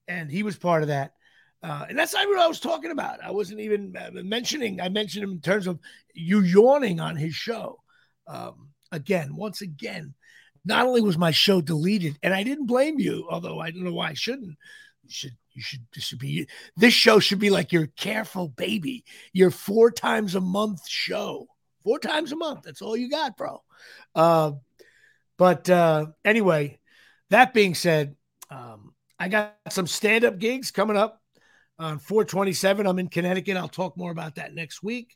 and 0.08 0.30
he 0.30 0.42
was 0.42 0.58
part 0.58 0.82
of 0.82 0.88
that. 0.88 1.14
Uh, 1.62 1.86
and 1.88 1.98
that's 1.98 2.14
not 2.14 2.28
what 2.28 2.40
I 2.40 2.48
was 2.48 2.60
talking 2.60 2.92
about. 2.92 3.24
I 3.24 3.32
wasn't 3.32 3.62
even 3.62 3.96
uh, 3.96 4.10
mentioning. 4.24 4.82
I 4.82 4.90
mentioned 4.90 5.24
him 5.24 5.32
in 5.32 5.40
terms 5.40 5.68
of 5.68 5.80
you 6.14 6.42
yawning 6.42 7.00
on 7.00 7.16
his 7.16 7.36
show. 7.36 7.80
Um, 8.28 8.70
again, 8.92 9.36
once 9.36 9.62
again, 9.62 10.14
not 10.66 10.86
only 10.88 11.02
was 11.02 11.18
my 11.18 11.32
show 11.32 11.62
deleted, 11.62 12.18
and 12.24 12.34
I 12.34 12.44
didn't 12.44 12.66
blame 12.66 13.00
you, 13.00 13.28
although 13.30 13.60
I 13.60 13.72
don't 13.72 13.84
know 13.84 13.94
why 13.94 14.10
I 14.10 14.14
shouldn't. 14.14 14.58
You 15.04 15.10
should 15.10 15.38
you 15.52 15.62
should 15.62 15.86
this 15.94 16.06
should 16.06 16.20
be 16.20 16.48
this 16.76 16.94
show 16.94 17.20
should 17.20 17.40
be 17.40 17.52
like 17.52 17.72
your 17.72 17.88
careful 17.88 18.48
baby, 18.48 19.06
your 19.32 19.52
four 19.52 19.92
times 19.92 20.34
a 20.34 20.42
month 20.42 20.88
show 20.88 21.48
four 21.84 22.00
times 22.00 22.32
a 22.32 22.36
month. 22.36 22.64
That's 22.64 22.82
all 22.82 22.98
you 22.98 23.10
got, 23.10 23.38
bro. 23.38 23.62
Uh, 24.16 24.54
but 25.38 25.70
uh, 25.70 26.08
anyway, 26.24 26.80
that 27.30 27.54
being 27.54 27.76
said, 27.76 28.16
um, 28.50 28.94
I 29.20 29.30
got 29.30 29.56
some 29.70 29.88
stand 29.88 30.26
up 30.26 30.38
gigs 30.38 30.72
coming 30.72 30.98
up 30.98 31.22
on 31.80 32.00
427. 32.00 32.86
I'm 32.86 33.00
in 33.00 33.08
Connecticut. 33.08 33.58
I'll 33.58 33.68
talk 33.68 33.98
more 33.98 34.12
about 34.12 34.36
that 34.36 34.54
next 34.54 34.84
week. 34.84 35.16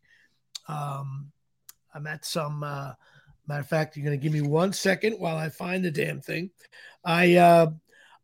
Um, 0.67 1.31
I'm 1.93 2.07
at 2.07 2.25
some, 2.25 2.63
uh, 2.63 2.93
matter 3.47 3.61
of 3.61 3.67
fact, 3.67 3.95
you're 3.95 4.05
going 4.05 4.19
to 4.19 4.23
give 4.23 4.33
me 4.33 4.41
one 4.41 4.73
second 4.73 5.13
while 5.13 5.37
I 5.37 5.49
find 5.49 5.83
the 5.83 5.91
damn 5.91 6.21
thing. 6.21 6.49
I, 7.03 7.35
uh, 7.35 7.71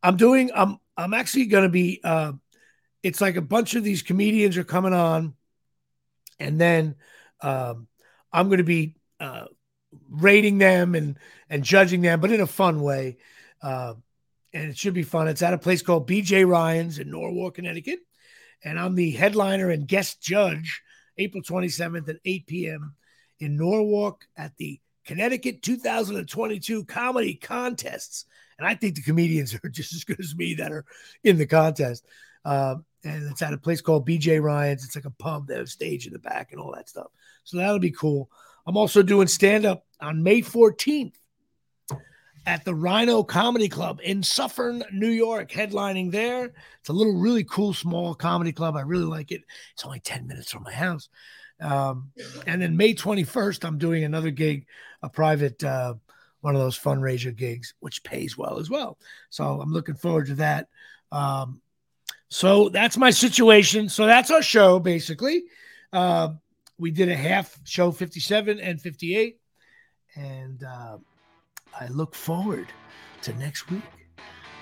I'm 0.01 0.17
doing, 0.17 0.51
I'm, 0.53 0.77
I'm 0.97 1.13
actually 1.13 1.45
going 1.45 1.63
to 1.63 1.69
be, 1.69 2.01
uh, 2.03 2.33
it's 3.01 3.21
like 3.21 3.35
a 3.35 3.41
bunch 3.41 3.75
of 3.75 3.83
these 3.83 4.01
comedians 4.01 4.57
are 4.57 4.63
coming 4.63 4.93
on 4.93 5.33
and 6.39 6.59
then, 6.59 6.95
um, 7.41 7.87
I'm 8.33 8.47
going 8.47 8.57
to 8.57 8.63
be 8.63 8.95
uh, 9.19 9.45
rating 10.09 10.57
them 10.57 10.95
and 10.95 11.17
and 11.49 11.63
judging 11.63 12.01
them, 12.01 12.19
but 12.19 12.31
in 12.31 12.41
a 12.41 12.47
fun 12.47 12.81
way. 12.81 13.17
Uh, 13.61 13.93
and 14.53 14.69
it 14.69 14.77
should 14.77 14.93
be 14.93 15.03
fun. 15.03 15.27
It's 15.27 15.41
at 15.41 15.53
a 15.53 15.57
place 15.57 15.81
called 15.81 16.07
BJ 16.07 16.47
Ryan's 16.47 16.99
in 16.99 17.09
Norwalk, 17.09 17.55
Connecticut, 17.55 17.99
and 18.63 18.79
I'm 18.79 18.95
the 18.95 19.11
headliner 19.11 19.69
and 19.69 19.87
guest 19.87 20.21
judge 20.21 20.81
April 21.17 21.43
27th 21.43 22.09
at 22.09 22.17
8 22.25 22.47
p.m. 22.47 22.95
in 23.39 23.57
Norwalk 23.57 24.25
at 24.35 24.55
the 24.57 24.79
Connecticut 25.05 25.61
2022 25.61 26.85
comedy 26.85 27.35
contests. 27.35 28.25
And 28.57 28.67
I 28.67 28.75
think 28.75 28.95
the 28.95 29.01
comedians 29.01 29.55
are 29.63 29.69
just 29.69 29.93
as 29.93 30.03
good 30.03 30.19
as 30.19 30.35
me 30.35 30.55
that 30.55 30.71
are 30.71 30.85
in 31.23 31.37
the 31.37 31.45
contest. 31.45 32.05
Uh, 32.45 32.75
and 33.03 33.29
it's 33.31 33.41
at 33.41 33.53
a 33.53 33.57
place 33.57 33.81
called 33.81 34.07
BJ 34.07 34.41
Ryan's. 34.41 34.85
It's 34.85 34.95
like 34.95 35.05
a 35.05 35.11
pub. 35.11 35.47
They 35.47 35.55
have 35.55 35.65
a 35.65 35.67
stage 35.67 36.07
in 36.07 36.13
the 36.13 36.19
back 36.19 36.51
and 36.51 36.61
all 36.61 36.73
that 36.75 36.89
stuff. 36.89 37.07
So 37.43 37.57
that'll 37.57 37.79
be 37.79 37.91
cool. 37.91 38.29
I'm 38.65 38.77
also 38.77 39.03
doing 39.03 39.27
stand 39.27 39.65
up 39.65 39.85
on 39.99 40.23
May 40.23 40.41
14th 40.41 41.13
at 42.45 42.65
the 42.65 42.75
Rhino 42.75 43.23
Comedy 43.23 43.69
Club 43.69 43.99
in 44.03 44.23
Suffern, 44.23 44.83
New 44.91 45.09
York, 45.09 45.51
headlining 45.51 46.11
there. 46.11 46.53
It's 46.79 46.89
a 46.89 46.93
little 46.93 47.17
really 47.17 47.43
cool 47.43 47.73
small 47.73 48.13
comedy 48.15 48.51
club. 48.51 48.75
I 48.75 48.81
really 48.81 49.05
like 49.05 49.31
it. 49.31 49.41
It's 49.73 49.85
only 49.85 49.99
10 49.99 50.27
minutes 50.27 50.51
from 50.51 50.63
my 50.63 50.73
house. 50.73 51.09
Um, 51.59 52.11
and 52.45 52.61
then 52.61 52.75
May 52.75 52.93
21st, 52.93 53.65
I'm 53.65 53.77
doing 53.77 54.03
another 54.03 54.31
gig, 54.31 54.65
a 55.01 55.09
private, 55.09 55.63
uh, 55.63 55.95
one 56.41 56.55
of 56.55 56.61
those 56.61 56.77
fundraiser 56.77 57.33
gigs, 57.33 57.73
which 57.79 58.03
pays 58.03 58.37
well 58.37 58.59
as 58.59 58.69
well. 58.69 58.97
So 59.29 59.61
I'm 59.61 59.71
looking 59.71 59.95
forward 59.95 60.27
to 60.27 60.35
that. 60.35 60.67
Um, 61.11 61.61
so 62.33 62.69
that's 62.69 62.97
my 62.97 63.11
situation. 63.11 63.89
So 63.89 64.05
that's 64.05 64.31
our 64.31 64.41
show, 64.41 64.79
basically. 64.79 65.43
Uh, 65.91 66.29
we 66.79 66.91
did 66.91 67.09
a 67.09 67.15
half 67.15 67.57
show 67.63 67.91
57 67.91 68.59
and 68.59 68.81
58 68.81 69.37
and 70.15 70.63
uh, 70.63 70.97
i 71.79 71.87
look 71.87 72.15
forward 72.15 72.67
to 73.21 73.33
next 73.37 73.69
week 73.69 73.83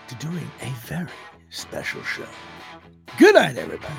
to 0.07 0.15
doing 0.15 0.49
a 0.61 0.69
very 0.85 1.07
special 1.49 2.03
show 2.03 2.27
good 3.17 3.35
night 3.35 3.57
everybody 3.57 3.95